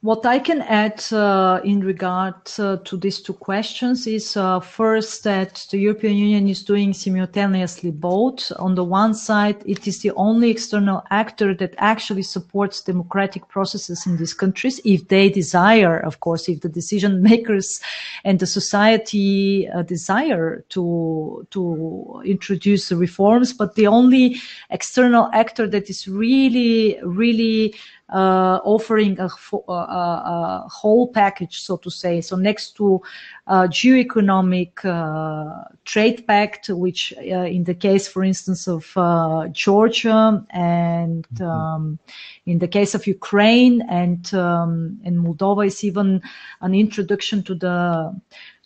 What 0.03 0.25
I 0.25 0.39
can 0.39 0.63
add 0.63 1.03
uh, 1.13 1.61
in 1.63 1.81
regard 1.81 2.33
uh, 2.57 2.77
to 2.85 2.97
these 2.97 3.21
two 3.21 3.33
questions 3.33 4.07
is 4.07 4.35
uh, 4.35 4.59
first 4.59 5.23
that 5.25 5.67
the 5.69 5.77
European 5.77 6.17
Union 6.17 6.47
is 6.47 6.63
doing 6.63 6.91
simultaneously 6.91 7.91
both. 7.91 8.51
On 8.57 8.73
the 8.73 8.83
one 8.83 9.13
side, 9.13 9.61
it 9.63 9.85
is 9.87 9.99
the 9.99 10.09
only 10.15 10.49
external 10.49 11.03
actor 11.11 11.53
that 11.53 11.75
actually 11.77 12.23
supports 12.23 12.81
democratic 12.81 13.47
processes 13.47 14.07
in 14.07 14.17
these 14.17 14.33
countries 14.33 14.81
if 14.83 15.07
they 15.07 15.29
desire, 15.29 15.99
of 15.99 16.19
course, 16.19 16.49
if 16.49 16.61
the 16.61 16.69
decision 16.69 17.21
makers 17.31 17.79
and 18.23 18.39
the 18.39 18.47
society 18.47 19.69
uh, 19.69 19.83
desire 19.83 20.65
to 20.69 21.45
to 21.51 22.23
introduce 22.25 22.91
reforms. 22.91 23.53
But 23.53 23.75
the 23.75 23.85
only 23.85 24.41
external 24.71 25.29
actor 25.31 25.67
that 25.67 25.91
is 25.91 26.07
really, 26.07 26.97
really 27.03 27.75
uh, 28.11 28.59
offering 28.63 29.19
a, 29.19 29.29
a, 29.53 29.71
a, 29.71 30.63
a 30.65 30.69
whole 30.69 31.07
package, 31.07 31.61
so 31.61 31.77
to 31.77 31.89
say. 31.89 32.21
So 32.21 32.35
next 32.35 32.75
to 32.77 33.01
uh, 33.47 33.67
geo-economic 33.67 34.83
uh, 34.83 35.63
trade 35.85 36.25
pact, 36.27 36.69
which 36.69 37.13
uh, 37.17 37.45
in 37.45 37.63
the 37.63 37.73
case, 37.73 38.07
for 38.07 38.23
instance, 38.23 38.67
of 38.67 38.91
uh, 38.95 39.47
Georgia 39.51 40.45
and 40.49 41.25
um, 41.41 41.99
in 42.45 42.59
the 42.59 42.67
case 42.67 42.95
of 42.95 43.07
Ukraine 43.07 43.81
and 43.89 44.33
um, 44.33 44.99
and 45.05 45.17
Moldova 45.17 45.65
is 45.65 45.83
even 45.83 46.21
an 46.61 46.73
introduction 46.73 47.43
to 47.43 47.55
the 47.55 48.13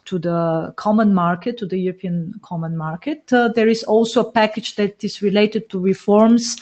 to 0.05 0.19
the 0.19 0.73
common 0.77 1.13
market, 1.13 1.57
to 1.57 1.65
the 1.65 1.77
European 1.77 2.33
common 2.41 2.77
market. 2.77 3.31
Uh, 3.31 3.49
there 3.49 3.67
is 3.67 3.83
also 3.83 4.21
a 4.21 4.31
package 4.31 4.75
that 4.75 5.03
is 5.03 5.21
related 5.21 5.69
to 5.69 5.79
reforms 5.79 6.57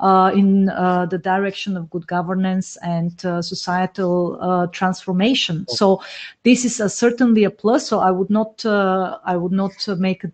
uh, 0.00 0.30
in 0.34 0.68
uh, 0.68 1.06
the 1.06 1.18
direction 1.18 1.76
of 1.76 1.88
good 1.90 2.06
governance 2.06 2.76
and 2.82 3.24
uh, 3.24 3.40
societal 3.40 4.38
uh, 4.40 4.66
transformation. 4.68 5.64
Okay. 5.68 5.76
So 5.76 6.02
this 6.42 6.64
is 6.64 6.80
a, 6.80 6.88
certainly 6.88 7.44
a 7.44 7.50
plus. 7.50 7.88
So 7.88 8.00
I 8.00 8.10
would 8.10 8.30
not 8.30 8.64
uh, 8.64 9.18
I 9.24 9.36
would 9.36 9.52
not 9.52 9.72
make 9.98 10.24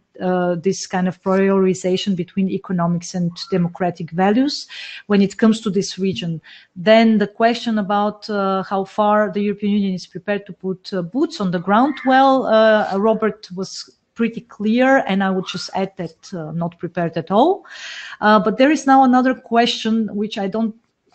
this 0.63 0.87
kind 0.87 1.09
of 1.09 1.23
prioritization 1.23 2.17
between 2.17 2.49
economics 2.51 3.15
and 3.15 3.31
democratic 3.51 4.11
values 4.11 4.67
when 5.07 5.23
it 5.23 5.37
comes 5.37 5.61
to 5.61 5.71
this 5.71 5.99
region. 5.99 6.41
Then 6.77 7.19
the 7.19 7.27
question 7.27 7.79
about 7.79 8.27
how 8.27 8.85
far 8.85 9.31
the 9.33 9.41
European 9.41 9.73
Union 9.73 9.95
is 9.95 10.07
prepared 10.07 10.47
to 10.47 10.53
put 10.53 10.91
boots 11.13 11.41
on 11.41 11.51
the 11.51 11.59
ground. 11.59 11.95
Well, 12.07 12.45
Robert 12.99 13.49
was 13.55 13.91
pretty 14.15 14.43
clear, 14.43 15.05
and 15.07 15.25
I 15.25 15.31
would 15.31 15.47
just 15.47 15.71
add 15.75 15.93
that 15.97 16.33
uh, 16.35 16.53
not 16.53 16.79
prepared 16.79 17.17
at 17.17 17.31
all. 17.31 17.65
Uh, 18.21 18.39
but 18.39 18.59
there 18.59 18.71
is 18.71 18.87
now 18.87 19.05
another 19.05 19.35
question 19.35 20.09
which 20.15 20.39
I 20.39 20.49
don't. 20.49 20.75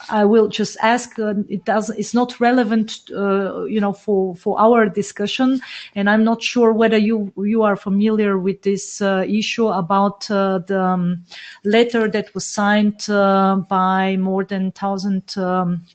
I 0.09 0.25
will 0.25 0.47
just 0.47 0.77
ask. 0.81 1.17
Uh, 1.17 1.33
it 1.49 1.65
does. 1.65 1.89
It's 1.89 2.13
not 2.13 2.39
relevant, 2.39 3.01
uh, 3.15 3.63
you 3.63 3.81
know, 3.81 3.93
for 3.93 4.35
for 4.35 4.59
our 4.59 4.87
discussion, 4.87 5.59
and 5.95 6.09
I'm 6.09 6.23
not 6.23 6.41
sure 6.41 6.71
whether 6.71 6.97
you 6.97 7.33
you 7.37 7.63
are 7.63 7.75
familiar 7.75 8.37
with 8.37 8.61
this 8.61 9.01
uh, 9.01 9.25
issue 9.27 9.67
about 9.67 10.29
uh, 10.29 10.59
the 10.59 10.81
um, 10.81 11.23
letter 11.63 12.07
that 12.09 12.33
was 12.33 12.45
signed 12.45 13.05
by 13.07 14.17
more 14.19 14.43
than 14.43 14.71
thousand. 14.71 15.37
Um, 15.37 15.85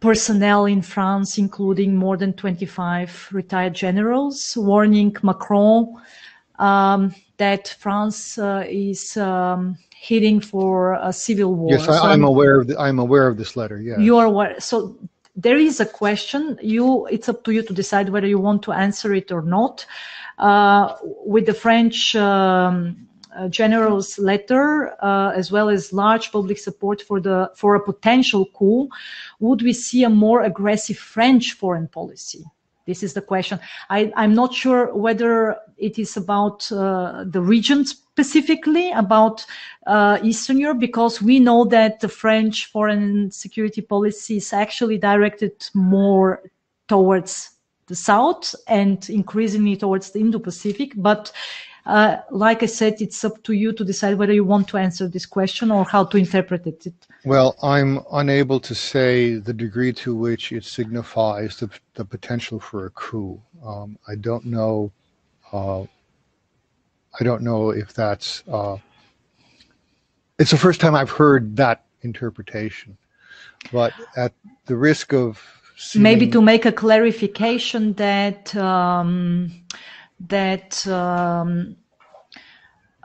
personnel 0.00 0.66
in 0.66 0.82
France, 0.82 1.38
including 1.38 1.96
more 1.96 2.18
than 2.18 2.34
25 2.34 3.30
retired 3.32 3.72
generals, 3.72 4.54
warning 4.54 5.16
Macron 5.22 5.94
um, 6.58 7.14
that 7.38 7.68
France 7.80 8.36
uh, 8.36 8.64
is 8.68 9.16
um, 9.16 9.78
heading 10.08 10.40
for 10.40 10.94
a 10.94 11.12
civil 11.12 11.54
war. 11.54 11.72
Yes, 11.72 11.88
I, 11.88 12.12
am 12.12 12.24
aware 12.24 12.60
of 12.60 12.66
the, 12.68 12.78
I'm 12.78 12.98
aware 12.98 13.26
of 13.26 13.36
this 13.36 13.56
letter. 13.56 13.80
Yeah, 13.80 13.98
you 13.98 14.18
are 14.18 14.26
aware. 14.26 14.60
So 14.60 14.96
there 15.36 15.56
is 15.56 15.80
a 15.80 15.86
question. 15.86 16.58
You, 16.62 17.06
it's 17.06 17.28
up 17.28 17.44
to 17.44 17.52
you 17.52 17.62
to 17.62 17.72
decide 17.72 18.08
whether 18.10 18.26
you 18.26 18.38
want 18.38 18.62
to 18.64 18.72
answer 18.72 19.14
it 19.14 19.32
or 19.32 19.42
not. 19.42 19.86
Uh, 20.38 20.96
with 21.02 21.46
the 21.46 21.54
French. 21.54 22.14
Um, 22.16 23.08
uh, 23.36 23.48
general's 23.48 24.16
letter, 24.16 24.94
uh, 25.02 25.32
as 25.34 25.50
well 25.50 25.68
as 25.68 25.92
large 25.92 26.30
public 26.30 26.56
support 26.56 27.02
for 27.02 27.20
the 27.20 27.50
for 27.56 27.74
a 27.74 27.80
potential 27.80 28.46
coup, 28.54 28.88
would 29.40 29.60
we 29.60 29.72
see 29.72 30.04
a 30.04 30.08
more 30.08 30.42
aggressive 30.42 30.96
French 30.96 31.54
foreign 31.54 31.88
policy? 31.88 32.44
This 32.86 33.02
is 33.02 33.14
the 33.14 33.22
question. 33.22 33.58
I, 33.90 34.12
am 34.14 34.34
not 34.34 34.54
sure 34.54 34.94
whether 34.94 35.56
it 35.78 35.98
is 35.98 36.16
about 36.16 36.70
uh, 36.70 37.24
the 37.26 37.40
region 37.40 37.84
specifically, 38.14 38.92
about 38.92 39.44
uh, 39.88 40.18
Eastern 40.22 40.56
Europe, 40.58 40.78
because 40.78 41.20
we 41.20 41.40
know 41.40 41.64
that 41.64 41.98
the 41.98 42.08
French 42.08 42.66
foreign 42.66 43.28
security 43.32 43.80
policy 43.80 44.36
is 44.36 44.52
actually 44.52 44.98
directed 44.98 45.52
more 45.74 46.40
towards 46.86 47.50
the 47.88 47.96
south 47.96 48.54
and 48.68 49.10
increasingly 49.10 49.76
towards 49.76 50.12
the 50.12 50.20
Indo-Pacific. 50.20 50.92
But 50.96 51.32
uh, 51.86 52.18
like 52.30 52.62
I 52.62 52.66
said, 52.66 52.94
it's 53.00 53.24
up 53.24 53.42
to 53.42 53.52
you 53.52 53.72
to 53.72 53.84
decide 53.84 54.16
whether 54.16 54.32
you 54.32 54.44
want 54.44 54.68
to 54.68 54.76
answer 54.76 55.08
this 55.08 55.26
question 55.26 55.72
or 55.72 55.84
how 55.84 56.04
to 56.04 56.16
interpret 56.16 56.66
it. 56.68 56.94
Well, 57.24 57.56
I'm 57.64 57.98
unable 58.12 58.60
to 58.60 58.74
say 58.76 59.34
the 59.34 59.52
degree 59.52 59.92
to 60.04 60.14
which 60.14 60.52
it 60.52 60.64
signifies 60.64 61.56
the, 61.56 61.68
the 61.94 62.04
potential 62.04 62.60
for 62.60 62.86
a 62.86 62.90
coup. 62.90 63.42
Um, 63.66 63.98
I 64.06 64.14
don't 64.14 64.46
know. 64.46 64.92
Uh, 65.52 65.84
I 67.18 67.24
don't 67.24 67.42
know 67.42 67.70
if 67.70 67.94
that's. 67.94 68.42
Uh, 68.48 68.78
it's 70.38 70.50
the 70.50 70.56
first 70.56 70.80
time 70.80 70.94
I've 70.94 71.10
heard 71.10 71.56
that 71.56 71.84
interpretation, 72.02 72.96
but 73.72 73.92
at 74.16 74.32
the 74.66 74.76
risk 74.76 75.12
of 75.12 75.40
seeming... 75.76 76.02
maybe 76.02 76.26
to 76.28 76.42
make 76.42 76.66
a 76.66 76.72
clarification 76.72 77.94
that. 77.94 78.54
Um, 78.56 79.64
that 80.28 80.86
um, 80.86 81.76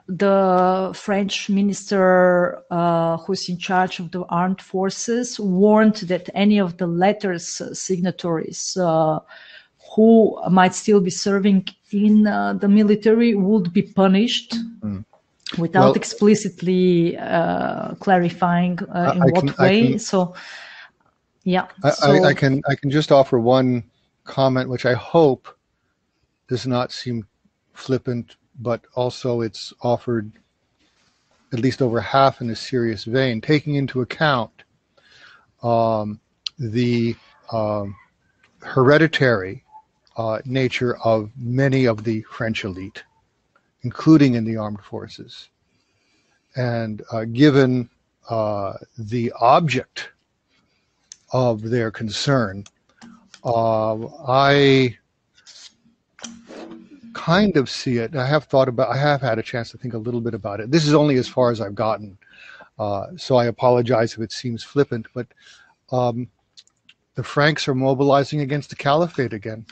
the 0.07 0.91
French 0.95 1.49
minister 1.49 2.63
uh, 2.71 3.17
who's 3.17 3.47
in 3.47 3.57
charge 3.57 3.99
of 3.99 4.09
the 4.11 4.23
armed 4.23 4.61
forces 4.61 5.39
warned 5.39 5.95
that 5.95 6.29
any 6.33 6.59
of 6.59 6.77
the 6.77 6.87
letters 6.87 7.61
signatories 7.73 8.75
uh, 8.77 9.19
who 9.95 10.39
might 10.49 10.75
still 10.75 11.01
be 11.01 11.09
serving 11.09 11.67
in 11.91 12.27
uh, 12.27 12.53
the 12.53 12.67
military 12.67 13.35
would 13.35 13.73
be 13.73 13.81
punished 13.81 14.55
mm. 14.81 15.03
without 15.57 15.85
well, 15.85 15.93
explicitly 15.93 17.17
uh, 17.17 17.95
clarifying 17.95 18.77
uh, 18.93 19.13
in 19.15 19.21
I 19.21 19.25
what 19.25 19.47
can, 19.47 19.55
way. 19.59 19.87
Can, 19.89 19.99
so, 19.99 20.35
yeah. 21.43 21.67
I, 21.83 21.89
so, 21.91 22.11
I, 22.11 22.27
I 22.29 22.33
can 22.33 22.61
I 22.69 22.75
can 22.75 22.91
just 22.91 23.11
offer 23.11 23.39
one 23.39 23.83
comment, 24.25 24.69
which 24.69 24.85
I 24.85 24.93
hope 24.93 25.47
does 26.47 26.67
not 26.67 26.91
seem 26.91 27.25
flippant, 27.73 28.35
but 28.59 28.81
also 28.95 29.41
it's 29.41 29.73
offered 29.81 30.31
at 31.51 31.59
least 31.59 31.81
over 31.81 31.99
half 31.99 32.41
in 32.41 32.49
a 32.51 32.55
serious 32.55 33.05
vein, 33.05 33.41
taking 33.41 33.75
into 33.75 34.01
account 34.01 34.51
um, 35.63 36.19
the 36.59 37.15
um, 37.51 37.95
hereditary 38.61 39.63
uh, 40.19 40.41
nature 40.43 40.97
of 40.97 41.31
many 41.37 41.85
of 41.85 42.03
the 42.03 42.21
French 42.23 42.65
elite, 42.65 43.03
including 43.83 44.33
in 44.33 44.43
the 44.43 44.57
armed 44.57 44.81
forces. 44.81 45.47
And 46.57 47.01
uh, 47.13 47.23
given 47.23 47.89
uh, 48.29 48.73
the 48.97 49.31
object 49.39 50.11
of 51.31 51.61
their 51.61 51.89
concern, 51.89 52.65
uh, 53.45 53.95
I 54.27 54.97
kind 57.13 57.55
of 57.55 57.69
see 57.69 57.99
it. 57.99 58.13
I 58.13 58.25
have 58.25 58.43
thought 58.43 58.67
about. 58.67 58.89
I 58.89 58.97
have 58.97 59.21
had 59.21 59.39
a 59.39 59.43
chance 59.43 59.71
to 59.71 59.77
think 59.77 59.93
a 59.93 59.97
little 59.97 60.21
bit 60.21 60.33
about 60.33 60.59
it. 60.59 60.69
This 60.69 60.85
is 60.85 60.93
only 60.93 61.15
as 61.15 61.29
far 61.29 61.49
as 61.49 61.61
I've 61.61 61.75
gotten, 61.75 62.17
uh, 62.77 63.05
so 63.15 63.37
I 63.37 63.45
apologize 63.45 64.15
if 64.15 64.19
it 64.19 64.33
seems 64.33 64.65
flippant. 64.65 65.07
But 65.13 65.27
um, 65.93 66.27
the 67.15 67.23
Franks 67.23 67.69
are 67.69 67.75
mobilizing 67.75 68.41
against 68.41 68.69
the 68.69 68.75
caliphate 68.75 69.31
again, 69.31 69.65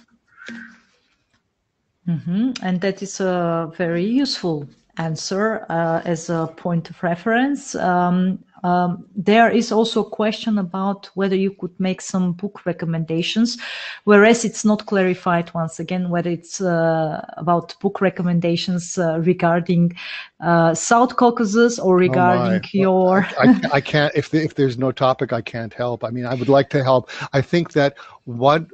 mm-hmm. 2.07 2.51
and 2.61 2.81
that 2.81 3.01
is 3.01 3.19
a 3.19 3.71
very 3.77 4.05
useful 4.05 4.67
answer 4.97 5.65
uh, 5.69 6.01
as 6.05 6.29
a 6.29 6.47
point 6.57 6.89
of 6.89 7.01
reference. 7.03 7.75
Um, 7.75 8.39
um, 8.63 9.05
there 9.15 9.49
is 9.49 9.71
also 9.71 10.03
a 10.03 10.09
question 10.09 10.57
about 10.57 11.09
whether 11.13 11.35
you 11.35 11.51
could 11.51 11.79
make 11.79 12.01
some 12.01 12.33
book 12.33 12.65
recommendations, 12.65 13.57
whereas 14.05 14.43
it's 14.43 14.65
not 14.65 14.85
clarified 14.87 15.53
once 15.53 15.79
again 15.79 16.09
whether 16.09 16.29
it's 16.29 16.59
uh, 16.59 17.23
about 17.37 17.79
book 17.79 18.01
recommendations 18.01 18.97
uh, 18.97 19.19
regarding 19.19 19.95
uh, 20.39 20.73
South 20.73 21.15
Caucasus 21.15 21.77
or 21.77 21.95
oh, 21.95 21.99
regarding 21.99 22.61
oh 22.65 22.69
your. 22.73 23.27
I, 23.37 23.47
I, 23.47 23.61
I, 23.73 23.81
can't 23.81 24.13
if 24.15 24.33
if 24.33 24.55
there's 24.55 24.77
no 24.77 24.91
topic 24.91 25.31
I 25.33 25.41
can't 25.41 25.73
help. 25.73 26.03
I 26.03 26.09
mean, 26.09 26.25
I 26.25 26.33
would 26.33 26.49
like 26.49 26.69
to 26.71 26.83
help. 26.83 27.11
I 27.33 27.41
think 27.41 27.73
that 27.73 27.95
what 28.25 28.65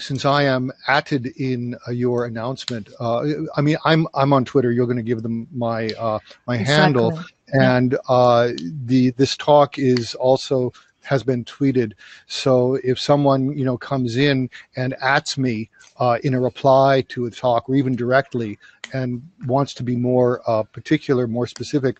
since 0.00 0.24
I 0.24 0.44
am 0.44 0.72
added 0.88 1.26
in 1.36 1.76
uh, 1.86 1.92
your 1.92 2.24
announcement, 2.24 2.88
uh, 2.98 3.24
I 3.56 3.60
mean, 3.60 3.76
I'm 3.84 4.06
I'm 4.14 4.32
on 4.32 4.44
Twitter. 4.44 4.72
You're 4.72 4.86
going 4.86 4.96
to 4.96 5.02
give 5.02 5.22
them 5.22 5.46
my 5.52 5.88
uh, 5.90 6.18
my 6.46 6.56
exactly. 6.56 6.82
handle, 6.82 7.20
and 7.52 7.96
uh, 8.08 8.50
the 8.86 9.10
this 9.10 9.36
talk 9.36 9.78
is 9.78 10.14
also 10.14 10.72
has 11.02 11.22
been 11.22 11.44
tweeted. 11.44 11.92
So 12.26 12.78
if 12.82 12.98
someone 12.98 13.56
you 13.56 13.64
know 13.64 13.76
comes 13.76 14.16
in 14.16 14.50
and 14.76 14.94
ats 15.00 15.38
me 15.38 15.70
uh, 15.98 16.18
in 16.24 16.34
a 16.34 16.40
reply 16.40 17.02
to 17.08 17.26
a 17.26 17.30
talk, 17.30 17.68
or 17.68 17.74
even 17.74 17.94
directly, 17.94 18.58
and 18.92 19.22
wants 19.46 19.74
to 19.74 19.82
be 19.82 19.96
more 19.96 20.42
uh, 20.46 20.62
particular, 20.62 21.26
more 21.26 21.46
specific. 21.46 21.98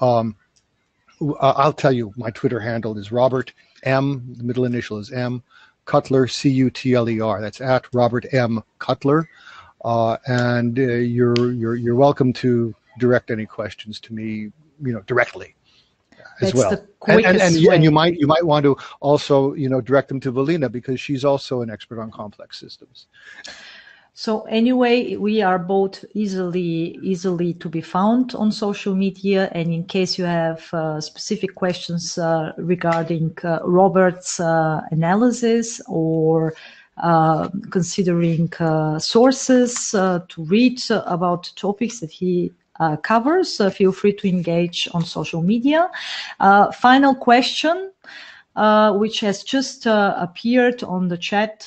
Um, 0.00 0.36
I'll 1.40 1.72
tell 1.72 1.92
you, 1.92 2.12
my 2.16 2.30
Twitter 2.30 2.58
handle 2.58 2.98
is 2.98 3.12
Robert 3.12 3.52
M. 3.84 4.34
The 4.36 4.42
middle 4.42 4.64
initial 4.64 4.98
is 4.98 5.12
M. 5.12 5.42
Cutler, 5.84 6.26
C 6.26 6.48
U 6.50 6.70
T 6.70 6.94
L 6.94 7.08
E 7.08 7.20
R. 7.20 7.40
That's 7.40 7.60
at 7.60 7.84
Robert 7.92 8.26
M. 8.32 8.62
Cutler. 8.78 9.28
Uh, 9.84 10.16
and 10.26 10.78
uh, 10.78 10.82
you're, 10.82 11.52
you're, 11.52 11.74
you're 11.74 11.96
welcome 11.96 12.32
to 12.34 12.74
direct 12.98 13.30
any 13.30 13.46
questions 13.46 13.98
to 14.00 14.12
me, 14.12 14.52
you 14.82 14.92
know, 14.92 15.02
directly 15.06 15.54
as 16.40 16.52
That's 16.52 16.54
well. 16.54 16.86
And, 17.08 17.26
and, 17.26 17.40
and, 17.40 17.54
you, 17.56 17.70
and, 17.70 17.82
you 17.82 17.90
might 17.90 18.14
you 18.18 18.26
might 18.26 18.44
want 18.44 18.64
to 18.64 18.76
also 19.00 19.54
you 19.54 19.68
know 19.68 19.80
direct 19.80 20.08
them 20.08 20.20
to 20.20 20.32
Velina 20.32 20.70
because 20.70 21.00
she's 21.00 21.24
also 21.24 21.62
an 21.62 21.70
expert 21.70 22.00
on 22.00 22.10
complex 22.10 22.58
systems. 22.58 23.06
So 24.14 24.42
anyway, 24.42 25.16
we 25.16 25.40
are 25.40 25.58
both 25.58 26.04
easily 26.12 26.98
easily 27.02 27.54
to 27.54 27.68
be 27.70 27.80
found 27.80 28.34
on 28.34 28.52
social 28.52 28.94
media. 28.94 29.48
And 29.52 29.72
in 29.72 29.84
case 29.84 30.18
you 30.18 30.24
have 30.24 30.68
uh, 30.74 31.00
specific 31.00 31.54
questions 31.54 32.18
uh, 32.18 32.52
regarding 32.58 33.36
uh, 33.42 33.60
Robert's 33.64 34.38
uh, 34.38 34.82
analysis 34.90 35.80
or 35.88 36.52
uh, 36.98 37.48
considering 37.70 38.52
uh, 38.60 38.98
sources 38.98 39.92
to 39.92 40.26
read 40.36 40.78
about 40.90 41.50
topics 41.56 42.00
that 42.00 42.10
he 42.10 42.52
covers. 43.02 43.60
feel 43.74 43.92
free 43.92 44.12
to 44.12 44.28
engage 44.28 44.88
on 44.92 45.04
social 45.04 45.40
media. 45.40 45.88
final 46.74 47.14
question, 47.14 47.90
which 48.98 49.20
has 49.20 49.42
just 49.42 49.86
appeared 49.86 50.82
on 50.82 51.08
the 51.08 51.16
chat 51.16 51.66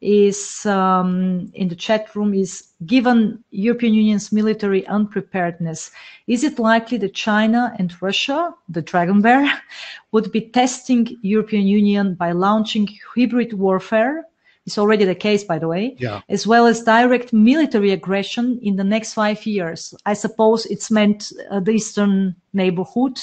is 0.00 0.64
um, 0.66 1.50
in 1.54 1.68
the 1.68 1.74
chat 1.74 2.14
room 2.14 2.32
is 2.32 2.68
given 2.86 3.42
European 3.50 3.94
Union's 3.94 4.30
military 4.30 4.86
unpreparedness, 4.86 5.90
is 6.26 6.44
it 6.44 6.58
likely 6.58 6.98
that 6.98 7.14
China 7.14 7.74
and 7.78 8.00
Russia, 8.00 8.54
the 8.68 8.82
Dragon 8.82 9.20
Bear, 9.20 9.50
would 10.12 10.30
be 10.30 10.42
testing 10.42 11.16
European 11.22 11.66
Union 11.66 12.14
by 12.14 12.32
launching 12.32 12.88
hybrid 13.14 13.54
warfare? 13.54 14.24
It's 14.66 14.78
already 14.78 15.06
the 15.06 15.14
case, 15.14 15.44
by 15.44 15.58
the 15.58 15.66
way, 15.66 15.96
yeah. 15.98 16.20
as 16.28 16.46
well 16.46 16.66
as 16.66 16.82
direct 16.82 17.32
military 17.32 17.90
aggression 17.90 18.58
in 18.62 18.76
the 18.76 18.84
next 18.84 19.14
five 19.14 19.46
years. 19.46 19.94
I 20.04 20.12
suppose 20.12 20.66
it's 20.66 20.90
meant 20.90 21.32
uh, 21.50 21.60
the 21.60 21.72
eastern 21.72 22.36
neighborhood, 22.52 23.18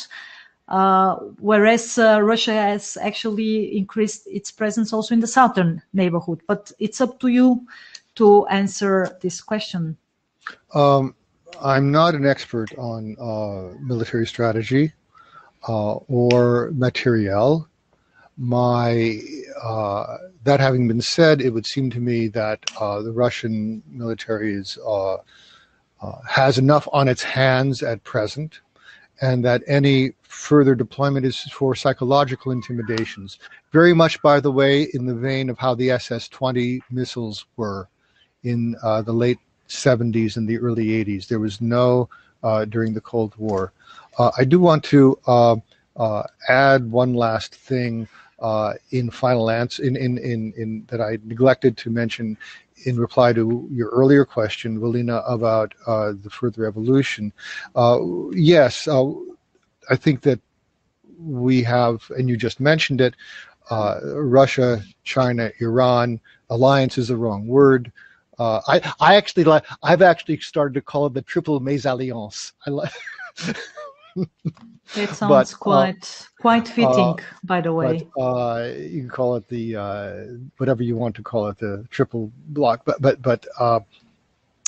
uh, 0.68 1.16
whereas 1.40 1.98
uh, 1.98 2.20
Russia 2.22 2.54
has 2.54 2.98
actually 3.00 3.78
increased 3.78 4.28
its 4.28 4.52
presence 4.52 4.92
also 4.92 5.14
in 5.14 5.20
the 5.20 5.28
southern 5.28 5.82
neighborhood. 5.94 6.42
But 6.48 6.72
it's 6.80 7.02
up 7.02 7.20
to 7.20 7.28
you 7.28 7.66
to 8.16 8.48
answer 8.48 9.18
this 9.22 9.42
question. 9.42 9.98
Um, 10.74 11.16
I'm 11.62 11.92
not 11.92 12.16
an 12.16 12.26
expert 12.26 12.74
on 12.78 13.16
uh, 13.20 13.78
military 13.80 14.26
strategy 14.26 14.94
uh, 15.68 15.94
or 15.94 16.72
materiel. 16.74 17.68
My 18.38 19.20
uh, 19.62 20.18
that 20.44 20.60
having 20.60 20.88
been 20.88 21.02
said, 21.02 21.42
it 21.42 21.52
would 21.52 21.66
seem 21.66 21.90
to 21.92 22.00
me 22.00 22.28
that 22.30 22.66
the 22.78 23.12
Russian 23.14 23.82
military 23.88 24.56
is 24.56 24.78
has 26.28 26.58
enough 26.58 26.88
on 26.92 27.08
its 27.08 27.24
hands 27.24 27.82
at 27.82 28.04
present 28.04 28.60
and 29.22 29.46
that 29.46 29.64
any 29.68 30.14
further 30.36 30.76
deployment 30.76 31.26
is 31.26 31.40
for 31.54 31.74
psychological 31.76 32.52
intimidations. 32.52 33.40
Very 33.72 33.94
much, 33.94 34.22
by 34.22 34.40
the 34.40 34.52
way, 34.52 34.84
in 34.94 35.06
the 35.06 35.16
vein 35.16 35.50
of 35.50 35.58
how 35.58 35.74
the 35.74 35.90
SS 35.92 36.28
20 36.28 36.82
missiles 36.92 37.46
were 37.56 37.88
in 38.44 38.76
uh, 38.84 39.02
the 39.02 39.14
late 39.14 39.40
70s 39.70 40.38
and 40.38 40.48
the 40.48 40.60
early 40.60 40.88
80s. 40.88 41.28
There 41.28 41.40
was 41.40 41.62
no 41.62 42.10
uh, 42.44 42.66
during 42.66 42.94
the 42.94 43.02
Cold 43.02 43.34
War. 43.38 43.72
Uh, 44.20 44.32
I 44.38 44.44
do 44.44 44.60
want 44.60 44.84
to 44.86 45.18
uh, 45.26 45.56
uh, 45.96 46.24
add 46.48 46.92
one 46.92 47.14
last 47.14 47.56
thing 47.56 48.08
uh, 48.40 48.74
in 48.92 49.10
final 49.10 49.50
answer 49.50 49.84
in, 49.84 49.96
in, 49.96 50.18
in, 50.18 50.54
in 50.58 50.86
that 50.90 51.02
I 51.02 51.18
neglected 51.24 51.78
to 51.78 51.90
mention 51.90 52.38
in 52.86 53.00
reply 53.00 53.34
to 53.34 53.68
your 53.72 53.90
earlier 53.90 54.26
question, 54.26 54.80
Velina, 54.80 55.24
about 55.26 55.74
the 55.88 56.30
further 56.30 56.66
evolution, 56.66 57.32
yes, 58.34 58.88
I 59.90 59.96
think 59.96 60.22
that 60.22 60.40
we 61.20 61.64
have, 61.64 62.10
and 62.18 62.28
you 62.30 62.38
just 62.38 62.60
mentioned 62.60 63.02
it, 63.02 63.16
uh, 63.70 64.00
Russia, 64.04 64.82
China, 65.04 65.52
Iran 65.60 66.20
alliance 66.50 66.98
is 66.98 67.08
the 67.08 67.18
wrong 67.18 67.48
word. 67.48 67.92
Uh, 68.38 68.62
I, 68.68 68.94
I 69.00 69.16
actually 69.16 69.46
like. 69.46 69.66
I've 69.82 70.02
actually 70.02 70.38
started 70.40 70.74
to 70.74 70.82
call 70.82 71.06
it 71.06 71.14
the 71.14 71.22
triple 71.22 71.62
mésalliance. 71.62 72.52
I 72.68 72.70
like. 72.70 72.92
It 74.96 75.10
sounds 75.10 75.20
but, 75.20 75.54
uh, 75.54 75.58
quite 75.58 76.28
uh, 76.30 76.42
quite 76.42 76.68
fitting, 76.68 77.18
by 77.44 77.62
the 77.62 77.74
way. 77.74 78.08
But, 78.16 78.22
uh, 78.22 78.74
you 78.78 79.02
can 79.02 79.10
call 79.10 79.36
it 79.36 79.48
the 79.48 79.76
uh, 79.76 80.14
whatever 80.58 80.84
you 80.84 80.96
want 80.96 81.16
to 81.16 81.24
call 81.24 81.48
it, 81.48 81.58
the 81.58 81.86
triple 81.90 82.32
block. 82.50 82.82
But 82.86 83.02
but 83.02 83.22
but 83.22 83.48
uh, 83.58 83.80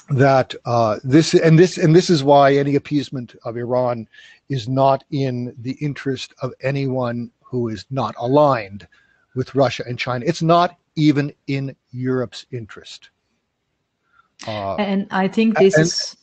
that 0.09 0.55
this 1.03 1.33
and 1.33 1.59
this 1.59 1.77
and 1.77 1.95
this 1.95 2.09
is 2.09 2.23
why 2.23 2.55
any 2.55 2.75
appeasement 2.75 3.35
of 3.43 3.57
Iran 3.57 4.07
is 4.49 4.67
not 4.67 5.03
in 5.11 5.55
the 5.59 5.77
interest 5.81 6.33
of 6.41 6.53
anyone 6.61 7.31
who 7.41 7.69
is 7.69 7.85
not 7.89 8.15
aligned 8.17 8.87
with 9.35 9.55
Russia 9.55 9.83
and 9.87 9.99
China. 9.99 10.25
It's 10.25 10.41
not 10.41 10.77
even 10.95 11.33
in 11.47 11.75
Europe's 11.91 12.45
interest. 12.51 13.09
and 14.47 15.07
I 15.11 15.27
think 15.27 15.57
this 15.57 15.77
is 15.77 16.17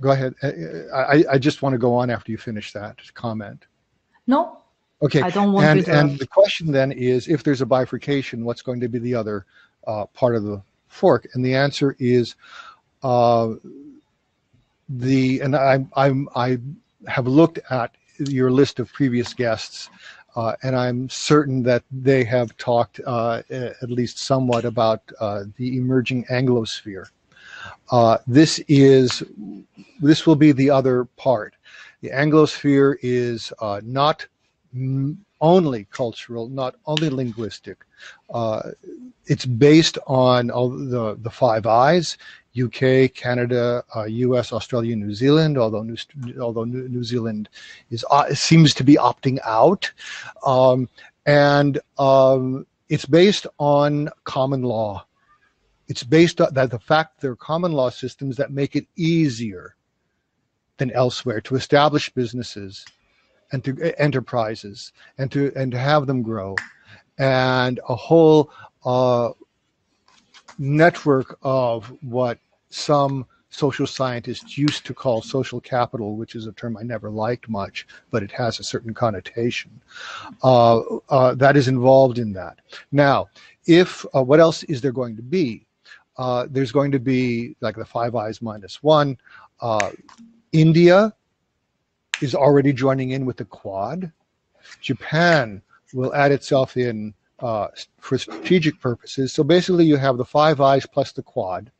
Go 0.00 0.10
ahead. 0.10 0.34
Uh, 0.42 0.48
uh, 0.48 0.96
I, 0.96 1.24
I 1.32 1.38
just 1.38 1.62
want 1.62 1.72
to 1.72 1.78
go 1.78 1.94
on 1.94 2.10
after 2.10 2.30
you 2.30 2.38
finish 2.38 2.72
that 2.72 2.98
comment. 3.14 3.64
No. 4.26 4.58
Okay. 5.02 5.22
I 5.22 5.30
don't 5.30 5.52
want 5.52 5.66
and, 5.66 5.84
to. 5.84 5.98
And 5.98 6.18
the 6.18 6.26
question 6.26 6.70
then 6.70 6.92
is, 6.92 7.28
if 7.28 7.42
there's 7.42 7.62
a 7.62 7.66
bifurcation, 7.66 8.44
what's 8.44 8.62
going 8.62 8.80
to 8.80 8.88
be 8.88 8.98
the 8.98 9.14
other 9.14 9.46
uh, 9.86 10.06
part 10.06 10.36
of 10.36 10.44
the 10.44 10.62
fork? 10.88 11.26
And 11.34 11.44
the 11.44 11.54
answer 11.54 11.96
is, 11.98 12.34
uh, 13.02 13.54
the 14.88 15.40
and 15.40 15.56
I'm, 15.56 15.90
I'm 15.96 16.28
I 16.34 16.58
have 17.06 17.26
looked 17.26 17.58
at 17.70 17.92
your 18.18 18.50
list 18.50 18.80
of 18.80 18.92
previous 18.92 19.34
guests, 19.34 19.90
uh, 20.36 20.54
and 20.62 20.76
I'm 20.76 21.08
certain 21.08 21.62
that 21.64 21.82
they 21.90 22.24
have 22.24 22.56
talked 22.56 23.00
uh, 23.06 23.42
at 23.50 23.90
least 23.90 24.18
somewhat 24.18 24.64
about 24.64 25.02
uh, 25.20 25.44
the 25.56 25.78
emerging 25.78 26.24
Anglosphere. 26.26 27.06
Uh, 27.90 28.18
this 28.26 28.60
is 28.68 29.22
this 30.00 30.26
will 30.26 30.36
be 30.36 30.52
the 30.52 30.70
other 30.70 31.04
part. 31.16 31.54
The 32.00 32.10
Anglosphere 32.10 32.96
is 33.02 33.52
uh, 33.60 33.80
not 33.84 34.26
only 35.40 35.86
cultural, 35.90 36.48
not 36.48 36.76
only 36.86 37.08
linguistic. 37.08 37.78
Uh, 38.30 38.70
it's 39.26 39.46
based 39.46 39.98
on 40.06 40.48
the 40.48 41.18
the 41.20 41.30
Five 41.30 41.66
Eyes: 41.66 42.18
UK, 42.58 43.12
Canada, 43.14 43.84
U.S., 44.06 44.52
uh, 44.52 44.56
Australia, 44.56 44.96
New 44.96 45.14
Zealand. 45.14 45.58
Although 45.58 45.82
New, 45.82 45.96
although 46.40 46.64
New 46.64 47.04
Zealand 47.04 47.48
is 47.90 48.04
uh, 48.10 48.32
seems 48.34 48.74
to 48.74 48.84
be 48.84 48.94
opting 48.94 49.38
out, 49.44 49.92
um, 50.44 50.88
and 51.26 51.78
um, 51.98 52.66
it's 52.88 53.06
based 53.06 53.46
on 53.58 54.08
common 54.24 54.62
law. 54.62 55.06
It's 55.88 56.02
based 56.02 56.40
on 56.40 56.54
that 56.54 56.70
the 56.70 56.78
fact 56.78 57.20
there 57.20 57.30
are 57.32 57.36
common 57.36 57.72
law 57.72 57.90
systems 57.90 58.36
that 58.36 58.50
make 58.50 58.74
it 58.74 58.86
easier 58.96 59.76
than 60.78 60.90
elsewhere 60.90 61.40
to 61.42 61.56
establish 61.56 62.10
businesses 62.10 62.84
and 63.52 63.64
to 63.64 63.94
enterprises 64.00 64.92
and 65.18 65.30
to 65.32 65.52
and 65.54 65.72
to 65.72 65.78
have 65.78 66.06
them 66.06 66.22
grow, 66.22 66.56
and 67.18 67.80
a 67.88 67.94
whole 67.94 68.50
uh, 68.84 69.30
network 70.58 71.38
of 71.42 71.92
what 72.02 72.38
some 72.76 73.26
social 73.50 73.86
scientists 73.86 74.58
used 74.58 74.84
to 74.86 74.92
call 74.94 75.22
social 75.22 75.60
capital, 75.60 76.16
which 76.16 76.34
is 76.34 76.46
a 76.46 76.52
term 76.52 76.76
I 76.76 76.82
never 76.82 77.10
liked 77.10 77.48
much, 77.48 77.86
but 78.10 78.22
it 78.22 78.30
has 78.32 78.58
a 78.58 78.64
certain 78.64 78.92
connotation. 78.92 79.80
Uh, 80.42 80.80
uh, 81.08 81.34
that 81.34 81.56
is 81.56 81.68
involved 81.68 82.18
in 82.18 82.32
that. 82.34 82.58
Now, 82.92 83.28
if 83.66 84.04
uh, 84.14 84.22
what 84.22 84.40
else 84.40 84.62
is 84.64 84.80
there 84.80 84.92
going 84.92 85.16
to 85.16 85.22
be? 85.22 85.66
uh, 86.18 86.46
there's 86.50 86.72
going 86.72 86.90
to 86.92 86.98
be 86.98 87.56
like 87.60 87.76
the 87.76 87.84
Five 87.84 88.14
Eyes 88.14 88.40
minus 88.40 88.82
one. 88.82 89.18
Uh, 89.60 89.90
India 90.52 91.14
is 92.22 92.34
already 92.34 92.72
joining 92.72 93.10
in 93.10 93.26
with 93.26 93.36
the 93.36 93.44
Quad. 93.44 94.10
Japan 94.80 95.62
will 95.92 96.14
add 96.14 96.32
itself 96.32 96.76
in 96.76 97.14
uh, 97.40 97.68
for 98.00 98.16
strategic 98.16 98.80
purposes. 98.80 99.32
So 99.32 99.44
basically, 99.44 99.84
you 99.84 99.96
have 99.96 100.16
the 100.16 100.24
Five 100.24 100.60
Eyes 100.60 100.86
plus 100.86 101.12
the 101.12 101.22
Quad 101.22 101.70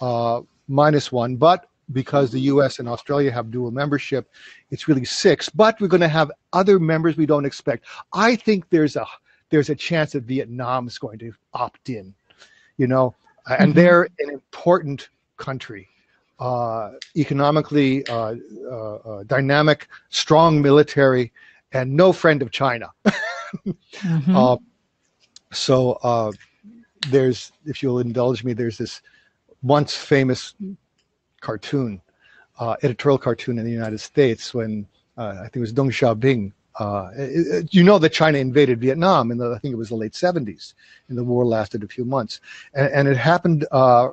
uh, 0.00 0.40
minus 0.68 1.12
one, 1.12 1.36
but 1.36 1.68
because 1.92 2.30
the 2.30 2.40
US 2.40 2.78
and 2.78 2.88
Australia 2.88 3.30
have 3.30 3.50
dual 3.50 3.70
membership, 3.70 4.30
it's 4.70 4.88
really 4.88 5.04
six. 5.04 5.48
But 5.48 5.80
we're 5.80 5.88
going 5.88 6.00
to 6.00 6.08
have 6.08 6.30
other 6.52 6.78
members 6.78 7.16
we 7.16 7.26
don't 7.26 7.44
expect. 7.44 7.84
I 8.12 8.36
think 8.36 8.68
there's 8.70 8.96
a 8.96 9.06
there's 9.50 9.70
a 9.70 9.74
chance 9.74 10.12
that 10.12 10.24
Vietnam 10.24 10.86
is 10.86 10.98
going 10.98 11.18
to 11.18 11.32
opt 11.52 11.90
in. 11.90 12.14
You 12.76 12.86
know, 12.86 13.14
uh, 13.48 13.56
and 13.58 13.70
mm-hmm. 13.70 13.80
they're 13.80 14.08
an 14.18 14.30
important 14.30 15.10
country, 15.36 15.88
uh, 16.40 16.92
economically 17.16 18.06
uh, 18.08 18.34
uh, 18.66 18.94
uh, 18.94 19.22
dynamic, 19.24 19.88
strong 20.08 20.60
military, 20.60 21.32
and 21.72 21.94
no 21.94 22.12
friend 22.12 22.42
of 22.42 22.50
China. 22.50 22.90
mm-hmm. 23.66 24.54
so 25.52 26.32
there's, 27.10 27.52
if 27.66 27.82
you'll 27.82 28.00
indulge 28.00 28.42
me, 28.44 28.54
there's 28.54 28.78
this 28.78 29.02
once 29.64 29.96
famous 29.96 30.54
cartoon, 31.40 32.00
editorial 32.82 33.18
cartoon 33.18 33.58
in 33.58 33.64
the 33.64 33.72
United 33.72 33.98
States 33.98 34.54
when 34.54 34.86
I 35.16 35.48
think 35.48 35.56
it 35.56 35.60
was 35.60 35.72
Deng 35.72 35.90
Xiaoping 35.90 36.52
uh, 36.78 37.10
you 37.70 37.84
know 37.84 37.98
that 37.98 38.12
China 38.12 38.38
invaded 38.38 38.80
Vietnam 38.80 39.30
in 39.30 39.38
the, 39.38 39.52
I 39.52 39.58
think 39.58 39.72
it 39.72 39.78
was 39.78 39.90
the 39.90 39.96
late 39.96 40.12
70s, 40.12 40.74
and 41.08 41.16
the 41.16 41.24
war 41.24 41.44
lasted 41.44 41.84
a 41.84 41.88
few 41.88 42.04
months. 42.04 42.40
And, 42.74 42.92
and 42.92 43.08
it 43.08 43.16
happened 43.16 43.66
uh, 43.70 44.08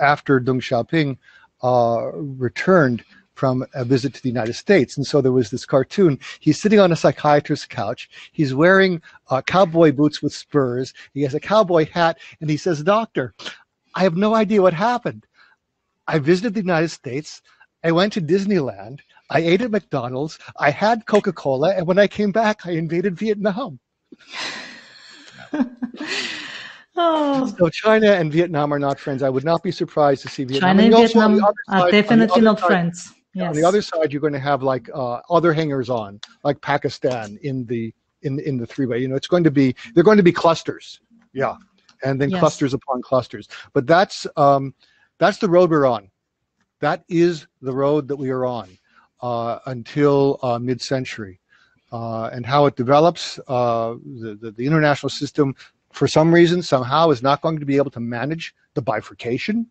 after 0.00 0.40
Deng 0.40 0.60
Xiaoping 0.60 1.16
uh, 1.62 2.10
returned 2.14 3.04
from 3.34 3.64
a 3.74 3.84
visit 3.84 4.12
to 4.12 4.22
the 4.22 4.28
United 4.28 4.52
States. 4.52 4.98
And 4.98 5.06
so 5.06 5.22
there 5.22 5.32
was 5.32 5.50
this 5.50 5.64
cartoon. 5.64 6.18
He's 6.40 6.60
sitting 6.60 6.78
on 6.78 6.92
a 6.92 6.96
psychiatrist's 6.96 7.64
couch. 7.64 8.10
He's 8.32 8.54
wearing 8.54 9.00
uh, 9.30 9.40
cowboy 9.40 9.92
boots 9.92 10.20
with 10.20 10.34
spurs. 10.34 10.92
He 11.14 11.22
has 11.22 11.34
a 11.34 11.40
cowboy 11.40 11.86
hat, 11.90 12.18
and 12.40 12.50
he 12.50 12.58
says, 12.58 12.82
"Doctor, 12.82 13.34
I 14.00 14.04
have 14.04 14.16
no 14.16 14.34
idea 14.34 14.62
what 14.62 14.72
happened. 14.72 15.26
I 16.06 16.18
visited 16.20 16.54
the 16.54 16.60
United 16.60 16.88
States. 16.88 17.42
I 17.84 17.92
went 17.92 18.14
to 18.14 18.22
Disneyland. 18.22 19.00
I 19.28 19.40
ate 19.40 19.60
at 19.60 19.70
McDonald's. 19.70 20.38
I 20.58 20.70
had 20.70 21.04
Coca 21.04 21.34
Cola. 21.34 21.74
And 21.74 21.86
when 21.86 21.98
I 21.98 22.06
came 22.06 22.32
back, 22.32 22.64
I 22.64 22.70
invaded 22.70 23.14
Vietnam. 23.18 23.78
oh. 26.96 27.54
So 27.58 27.68
China 27.68 28.12
and 28.12 28.32
Vietnam 28.32 28.72
are 28.72 28.78
not 28.78 28.98
friends. 28.98 29.22
I 29.22 29.28
would 29.28 29.44
not 29.44 29.62
be 29.62 29.70
surprised 29.70 30.22
to 30.22 30.30
see 30.30 30.44
Vietnam. 30.44 30.78
China 30.78 30.82
and, 30.82 30.94
and 30.94 31.02
Vietnam 31.02 31.38
side, 31.38 31.52
are 31.68 31.90
definitely 31.90 32.40
not 32.40 32.58
side, 32.58 32.66
friends. 32.66 33.12
Yes. 33.34 33.48
On 33.50 33.54
the 33.54 33.64
other 33.64 33.82
side, 33.82 34.14
you're 34.14 34.22
going 34.22 34.32
to 34.32 34.38
have 34.40 34.62
like 34.62 34.88
uh, 34.94 35.20
other 35.28 35.52
hangers 35.52 35.90
on, 35.90 36.20
like 36.42 36.58
Pakistan 36.62 37.38
in 37.42 37.66
the 37.66 37.92
in 38.22 38.40
in 38.40 38.56
the 38.56 38.66
three 38.66 38.86
way. 38.86 38.98
You 38.98 39.08
know, 39.08 39.16
it's 39.16 39.28
going 39.28 39.44
to 39.44 39.50
be 39.50 39.76
they're 39.94 40.04
going 40.04 40.16
to 40.16 40.22
be 40.22 40.32
clusters. 40.32 41.00
Yeah, 41.34 41.56
and 42.04 42.20
then 42.20 42.30
yes. 42.30 42.40
clusters 42.40 42.74
upon 42.74 43.02
clusters. 43.02 43.48
But 43.72 43.86
that's 43.86 44.26
um, 44.36 44.74
that's 45.18 45.38
the 45.38 45.48
road 45.48 45.70
we're 45.70 45.86
on. 45.86 46.10
That 46.80 47.04
is 47.08 47.46
the 47.60 47.72
road 47.72 48.08
that 48.08 48.16
we 48.16 48.30
are 48.30 48.44
on 48.46 48.68
uh, 49.20 49.58
until 49.66 50.38
uh, 50.42 50.58
mid-century. 50.58 51.40
Uh, 51.92 52.30
and 52.32 52.46
how 52.46 52.66
it 52.66 52.76
develops, 52.76 53.40
uh, 53.48 53.96
the, 54.20 54.38
the, 54.40 54.52
the, 54.52 54.64
international 54.64 55.10
system, 55.10 55.52
for 55.92 56.06
some 56.06 56.32
reason, 56.32 56.62
somehow, 56.62 57.10
is 57.10 57.20
not 57.20 57.42
going 57.42 57.58
to 57.58 57.66
be 57.66 57.76
able 57.76 57.90
to 57.90 57.98
manage 57.98 58.54
the 58.74 58.82
bifurcation. 58.82 59.66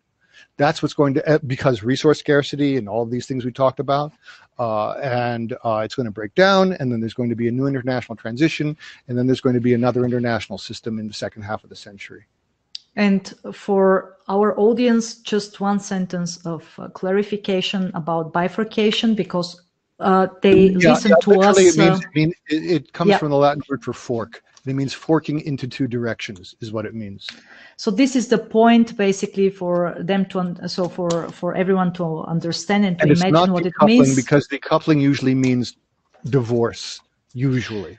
That's 0.56 0.82
what's 0.82 0.94
going 0.94 1.14
to, 1.14 1.28
uh, 1.28 1.38
because 1.46 1.82
resource 1.82 2.18
scarcity 2.18 2.76
and 2.76 2.88
all 2.88 3.06
these 3.06 3.26
things 3.26 3.44
we 3.44 3.52
talked 3.52 3.80
about, 3.80 4.12
uh, 4.58 4.92
and 4.92 5.56
it's 5.64 5.94
going 5.94 6.06
to 6.06 6.12
break 6.12 6.34
down, 6.34 6.72
and 6.74 6.92
then 6.92 7.00
there's 7.00 7.14
going 7.14 7.30
to 7.30 7.36
be 7.36 7.48
a 7.48 7.52
new 7.52 7.66
international 7.66 8.16
transition, 8.16 8.76
and 9.08 9.16
then 9.16 9.26
there's 9.26 9.40
going 9.40 9.54
to 9.54 9.60
be 9.60 9.74
another 9.74 10.04
international 10.04 10.58
system 10.58 10.98
in 10.98 11.08
the 11.08 11.14
second 11.14 11.42
half 11.42 11.64
of 11.64 11.70
the 11.70 11.76
century. 11.76 12.26
And 12.96 13.32
for 13.52 14.16
our 14.28 14.58
audience, 14.58 15.14
just 15.16 15.60
one 15.60 15.78
sentence 15.80 16.44
of 16.44 16.68
uh, 16.78 16.88
clarification 16.88 17.90
about 17.94 18.32
bifurcation 18.32 19.14
because 19.14 19.62
uh, 20.00 20.26
they 20.42 20.68
yeah, 20.68 20.92
listen 20.92 21.10
yeah, 21.10 21.34
to 21.34 21.40
us. 21.42 21.58
It, 21.58 21.76
means, 21.78 22.04
uh, 22.04 22.08
mean, 22.14 22.32
it, 22.48 22.70
it 22.70 22.92
comes 22.92 23.10
yeah. 23.10 23.18
from 23.18 23.30
the 23.30 23.36
Latin 23.36 23.62
word 23.68 23.84
for 23.84 23.92
fork. 23.92 24.42
It 24.66 24.74
means 24.74 24.92
forking 24.92 25.40
into 25.40 25.66
two 25.66 25.86
directions 25.86 26.54
is 26.60 26.70
what 26.70 26.84
it 26.84 26.94
means. 26.94 27.26
So 27.76 27.90
this 27.90 28.14
is 28.14 28.28
the 28.28 28.38
point, 28.38 28.96
basically, 28.96 29.48
for 29.48 29.96
them 29.98 30.26
to 30.26 30.68
so 30.68 30.88
for 30.88 31.28
for 31.30 31.54
everyone 31.54 31.92
to 31.94 32.24
understand 32.24 32.84
and 32.84 32.98
to 32.98 33.04
and 33.04 33.12
imagine 33.12 33.52
what 33.52 33.64
it 33.64 33.72
means. 33.82 34.14
Because 34.14 34.46
decoupling 34.48 35.00
usually 35.00 35.34
means 35.34 35.76
divorce, 36.26 37.00
usually. 37.32 37.98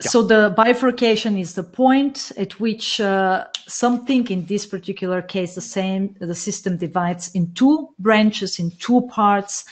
So 0.00 0.22
the 0.22 0.52
bifurcation 0.56 1.38
is 1.38 1.54
the 1.54 1.62
point 1.62 2.32
at 2.36 2.58
which 2.60 3.00
uh, 3.00 3.46
something, 3.66 4.26
in 4.28 4.44
this 4.44 4.66
particular 4.66 5.22
case, 5.22 5.54
the 5.54 5.60
same, 5.60 6.16
the 6.20 6.34
system 6.34 6.76
divides 6.76 7.30
in 7.34 7.52
two 7.54 7.88
branches, 7.98 8.58
in 8.58 8.72
two 8.72 9.02
parts, 9.02 9.64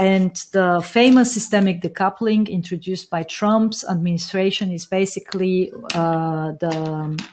and 0.00 0.34
the 0.52 0.80
famous 0.82 1.30
systemic 1.30 1.82
decoupling 1.82 2.48
introduced 2.48 3.10
by 3.10 3.22
Trump's 3.22 3.84
administration 3.84 4.72
is 4.72 4.86
basically 4.86 5.70
uh, 5.94 6.52
the 6.52 6.70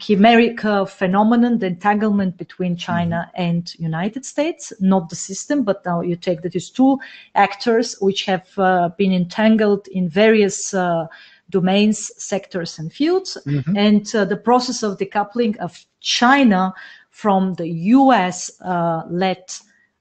Chimerica 0.01 0.89
phenomenon, 0.89 1.59
the 1.59 1.67
entanglement 1.67 2.35
between 2.35 2.75
China 2.75 3.29
mm-hmm. 3.29 3.41
and 3.41 3.73
United 3.79 4.25
States, 4.25 4.73
not 4.81 5.07
the 5.07 5.15
system, 5.15 5.63
but 5.63 5.85
now 5.85 6.01
you 6.01 6.17
take 6.17 6.41
that 6.41 6.57
is 6.57 6.69
two 6.69 6.99
actors 7.35 7.95
which 8.01 8.25
have 8.25 8.49
uh, 8.57 8.89
been 8.97 9.13
entangled 9.13 9.87
in 9.87 10.09
various 10.09 10.73
uh, 10.73 11.07
domains, 11.49 12.11
sectors, 12.21 12.77
and 12.79 12.91
fields. 12.91 13.37
Mm-hmm. 13.45 13.77
And 13.77 14.13
uh, 14.13 14.25
the 14.25 14.35
process 14.35 14.83
of 14.83 14.97
decoupling 14.97 15.55
of 15.59 15.85
China 16.01 16.73
from 17.11 17.53
the 17.53 17.69
US 17.69 18.51
uh, 18.59 19.03
led 19.09 19.45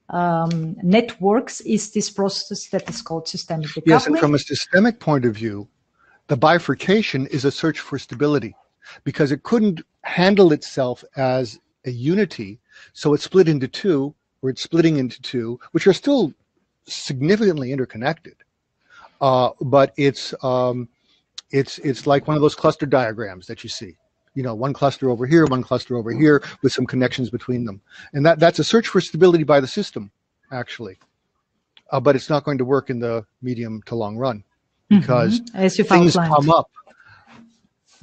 um, 0.09 0.75
networks 0.81 1.61
is 1.61 1.91
this 1.91 2.09
process 2.09 2.67
that 2.69 2.89
is 2.89 3.01
called 3.01 3.27
systemic 3.27 3.67
decoupling. 3.67 3.83
Yes, 3.87 4.07
and 4.07 4.17
from 4.17 4.35
a 4.35 4.39
systemic 4.39 4.99
point 4.99 5.25
of 5.25 5.35
view, 5.35 5.67
the 6.27 6.37
bifurcation 6.37 7.27
is 7.27 7.45
a 7.45 7.51
search 7.51 7.79
for 7.79 7.99
stability 7.99 8.55
because 9.03 9.31
it 9.31 9.43
couldn't 9.43 9.81
handle 10.03 10.53
itself 10.53 11.03
as 11.15 11.59
a 11.85 11.91
unity. 11.91 12.59
So 12.93 13.13
it 13.13 13.21
split 13.21 13.49
into 13.49 13.67
two, 13.67 14.13
or 14.41 14.49
it's 14.49 14.61
splitting 14.61 14.97
into 14.97 15.21
two, 15.21 15.59
which 15.71 15.87
are 15.87 15.93
still 15.93 16.33
significantly 16.85 17.71
interconnected. 17.71 18.35
Uh, 19.19 19.49
but 19.61 19.93
it's 19.97 20.33
um, 20.43 20.87
it's 21.51 21.79
it's 21.79 22.07
like 22.07 22.27
one 22.27 22.35
of 22.35 22.41
those 22.41 22.55
cluster 22.55 22.85
diagrams 22.85 23.47
that 23.47 23.63
you 23.63 23.69
see 23.69 23.97
you 24.37 24.43
know 24.43 24.53
one 24.53 24.71
cluster 24.71 25.09
over 25.09 25.25
here 25.25 25.47
one 25.47 25.63
cluster 25.63 25.97
over 25.97 26.11
here 26.11 26.43
with 26.61 26.71
some 26.71 26.85
connections 26.85 27.31
between 27.31 27.65
them. 27.65 27.81
And 28.13 28.23
that 28.25 28.39
that's 28.39 28.59
a 28.59 28.63
search 28.63 28.87
for 28.87 29.01
stability 29.01 29.43
by 29.43 29.59
the 29.59 29.67
system 29.67 30.11
actually. 30.51 30.97
Uh, 31.91 31.99
but 31.99 32.15
it's 32.15 32.29
not 32.29 32.43
going 32.43 32.59
to 32.59 32.65
work 32.65 32.91
in 32.91 32.99
the 32.99 33.25
medium 33.41 33.81
to 33.87 33.95
long 33.95 34.15
run 34.15 34.43
mm-hmm. 34.91 34.99
because 34.99 35.41
mm-hmm. 35.41 35.83
things 35.83 36.13
come 36.13 36.51
up. 36.51 36.69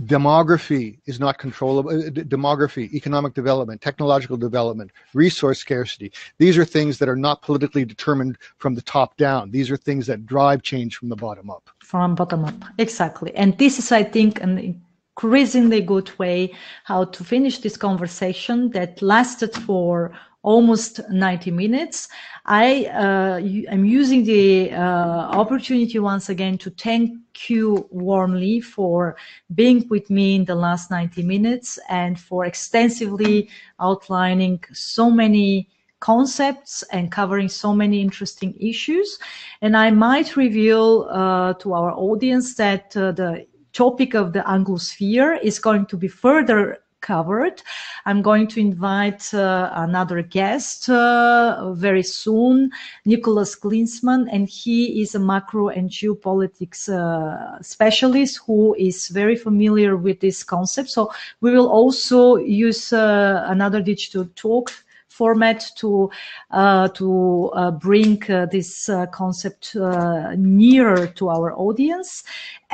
Demography 0.03 0.99
is 1.07 1.21
not 1.21 1.39
controllable 1.39 1.91
uh, 1.91 2.11
demography 2.37 2.93
economic 2.93 3.33
development 3.33 3.81
technological 3.81 4.37
development 4.37 4.91
resource 5.13 5.61
scarcity. 5.61 6.11
These 6.39 6.59
are 6.59 6.65
things 6.65 6.99
that 6.99 7.09
are 7.09 7.21
not 7.29 7.43
politically 7.43 7.85
determined 7.85 8.39
from 8.57 8.75
the 8.75 8.83
top 8.83 9.17
down. 9.17 9.53
These 9.53 9.71
are 9.71 9.77
things 9.77 10.09
that 10.09 10.27
drive 10.27 10.63
change 10.63 10.97
from 10.97 11.11
the 11.11 11.17
bottom 11.27 11.49
up. 11.49 11.71
From 11.79 12.17
bottom 12.17 12.45
up. 12.45 12.61
Exactly. 12.79 13.33
And 13.37 13.57
this 13.57 13.79
is 13.79 13.93
i 13.93 14.03
think 14.03 14.43
an 14.43 14.84
increasingly 15.17 15.81
good 15.81 16.11
way 16.19 16.53
how 16.83 17.05
to 17.05 17.23
finish 17.23 17.59
this 17.59 17.77
conversation 17.77 18.71
that 18.71 19.01
lasted 19.01 19.55
for 19.55 20.13
almost 20.43 21.01
90 21.09 21.51
minutes. 21.53 22.09
I 22.45 22.87
uh, 22.87 23.39
am 23.73 23.85
using 23.85 24.25
the 24.25 24.73
uh, 24.73 24.77
opportunity 24.77 25.99
once 26.01 26.29
again 26.29 26.59
to 26.59 26.71
thank 26.71 27.13
you 27.49 27.89
warmly 27.91 28.61
for 28.61 29.17
being 29.55 29.89
with 29.89 30.11
me 30.11 30.35
in 30.35 30.45
the 30.45 30.55
last 30.55 30.91
90 30.91 31.23
minutes 31.23 31.79
and 31.89 32.19
for 32.19 32.45
extensively 32.45 33.49
outlining 33.81 34.63
so 34.73 35.11
many 35.11 35.71
concepts 36.01 36.83
and 36.93 37.11
covering 37.11 37.49
so 37.49 37.73
many 37.73 38.03
interesting 38.03 38.55
issues. 38.61 39.19
And 39.63 39.75
I 39.75 39.91
might 39.91 40.37
reveal 40.37 41.09
uh, 41.09 41.55
to 41.55 41.73
our 41.73 41.93
audience 41.93 42.57
that 42.57 42.95
uh, 42.95 43.13
the 43.13 43.47
topic 43.75 44.15
of 44.15 44.33
the 44.33 44.41
Anglosphere 44.41 45.39
is 45.43 45.59
going 45.59 45.87
to 45.87 45.97
be 45.97 46.09
further 46.09 46.79
covered. 47.05 47.63
I'm 48.07 48.23
going 48.23 48.47
to 48.49 48.61
invite 48.61 49.35
uh, 49.35 49.71
another 49.75 50.23
guest 50.23 50.89
uh, 50.89 51.75
very 51.75 52.03
soon, 52.03 52.71
Nicholas 53.05 53.55
Klinsmann, 53.55 54.27
and 54.33 54.49
he 54.49 55.03
is 55.03 55.15
a 55.15 55.19
macro 55.19 55.69
and 55.69 55.91
geopolitics 55.91 56.89
uh, 56.89 57.61
specialist 57.61 58.41
who 58.47 58.75
is 58.79 59.09
very 59.09 59.37
familiar 59.37 59.99
with 59.99 60.21
this 60.21 60.43
concept. 60.43 60.89
So 60.89 61.13
we 61.43 61.51
will 61.53 61.69
also 61.69 62.37
use 62.37 62.93
uh, 62.93 63.45
another 63.49 63.83
digital 63.83 64.27
talk 64.35 64.73
format 65.15 65.65
to 65.77 66.11
uh, 66.51 66.89
to 66.89 67.51
uh, 67.55 67.71
bring 67.71 68.19
uh, 68.31 68.47
this 68.47 68.89
uh, 68.89 69.07
concept 69.07 69.77
uh, 69.77 70.35
nearer 70.37 71.07
to 71.07 71.29
our 71.29 71.53
audience. 71.55 72.25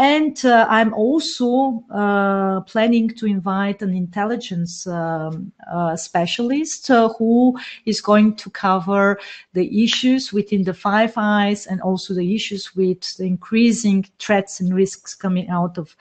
And 0.00 0.42
uh, 0.46 0.66
I'm 0.70 0.94
also 0.94 1.84
uh, 1.90 2.62
planning 2.62 3.10
to 3.16 3.26
invite 3.26 3.82
an 3.82 3.94
intelligence 3.94 4.86
um, 4.86 5.52
uh, 5.70 5.94
specialist 5.94 6.90
uh, 6.90 7.10
who 7.18 7.58
is 7.84 8.00
going 8.00 8.36
to 8.36 8.48
cover 8.48 9.20
the 9.52 9.84
issues 9.84 10.32
within 10.32 10.64
the 10.64 10.72
Five 10.72 11.12
Eyes 11.18 11.66
and 11.66 11.82
also 11.82 12.14
the 12.14 12.34
issues 12.34 12.74
with 12.74 13.14
the 13.18 13.24
increasing 13.24 14.06
threats 14.18 14.58
and 14.58 14.72
risks 14.72 15.14
coming 15.14 15.50
out 15.50 15.76
of 15.76 15.94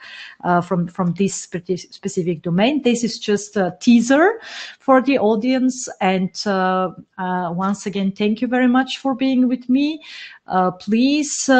uh, 0.44 0.62
from 0.62 0.88
from 0.88 1.12
this 1.12 1.34
specific 1.34 2.40
domain. 2.40 2.80
This 2.80 3.04
is 3.04 3.18
just 3.18 3.54
a 3.58 3.76
teaser 3.82 4.40
for 4.78 5.02
the 5.02 5.18
audience. 5.18 5.90
And 6.00 6.34
uh, 6.46 6.92
once 7.18 7.84
again, 7.84 8.12
thank 8.12 8.40
you 8.40 8.48
very 8.48 8.68
much 8.68 8.96
for 8.96 9.14
being 9.14 9.46
with 9.46 9.68
me. 9.68 10.00
please 10.80 11.50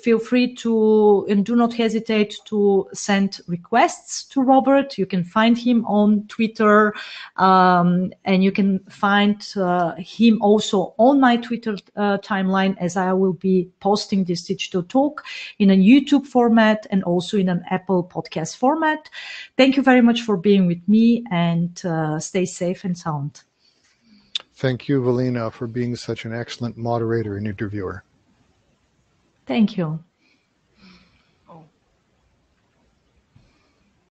feel 0.00 0.18
free 0.18 0.54
to 0.56 1.26
and 1.28 1.44
do 1.44 1.56
not 1.56 1.72
hesitate 1.72 2.36
to 2.46 2.88
send 2.92 3.40
requests 3.46 4.24
to 4.24 4.42
Robert. 4.42 4.98
You 4.98 5.06
can 5.06 5.24
find 5.24 5.56
him 5.56 5.84
on 5.86 6.26
Twitter, 6.28 6.94
um, 7.36 8.12
and 8.24 8.42
you 8.42 8.52
can 8.52 8.80
find 8.88 9.46
uh, 9.56 9.94
him 9.96 10.40
also 10.40 10.94
on 10.98 11.20
my 11.20 11.36
Twitter 11.36 11.76
uh, 11.96 12.18
timeline 12.18 12.76
as 12.78 12.96
I 12.96 13.12
will 13.12 13.34
be 13.34 13.68
posting 13.80 14.24
this 14.24 14.44
digital 14.44 14.82
talk 14.82 15.24
in 15.58 15.70
a 15.70 15.76
YouTube 15.76 16.26
format 16.26 16.86
and 16.90 17.02
also 17.04 17.36
in 17.38 17.48
an 17.48 17.64
Apple 17.70 18.04
podcast 18.04 18.56
format. 18.56 19.08
Thank 19.56 19.76
you 19.76 19.82
very 19.82 20.00
much 20.00 20.22
for 20.22 20.36
being 20.36 20.66
with 20.66 20.86
me 20.88 21.24
and 21.30 21.84
uh, 21.84 22.18
stay 22.18 22.44
safe 22.44 22.84
and 22.84 22.96
sound. 22.96 23.42
Thank 24.56 24.88
you, 24.88 25.02
Velina, 25.02 25.52
for 25.52 25.66
being 25.66 25.94
such 25.96 26.24
an 26.24 26.32
excellent 26.32 26.78
moderator 26.78 27.36
and 27.36 27.46
interviewer. 27.46 28.02
Thank 29.46 29.76
you. 29.76 30.04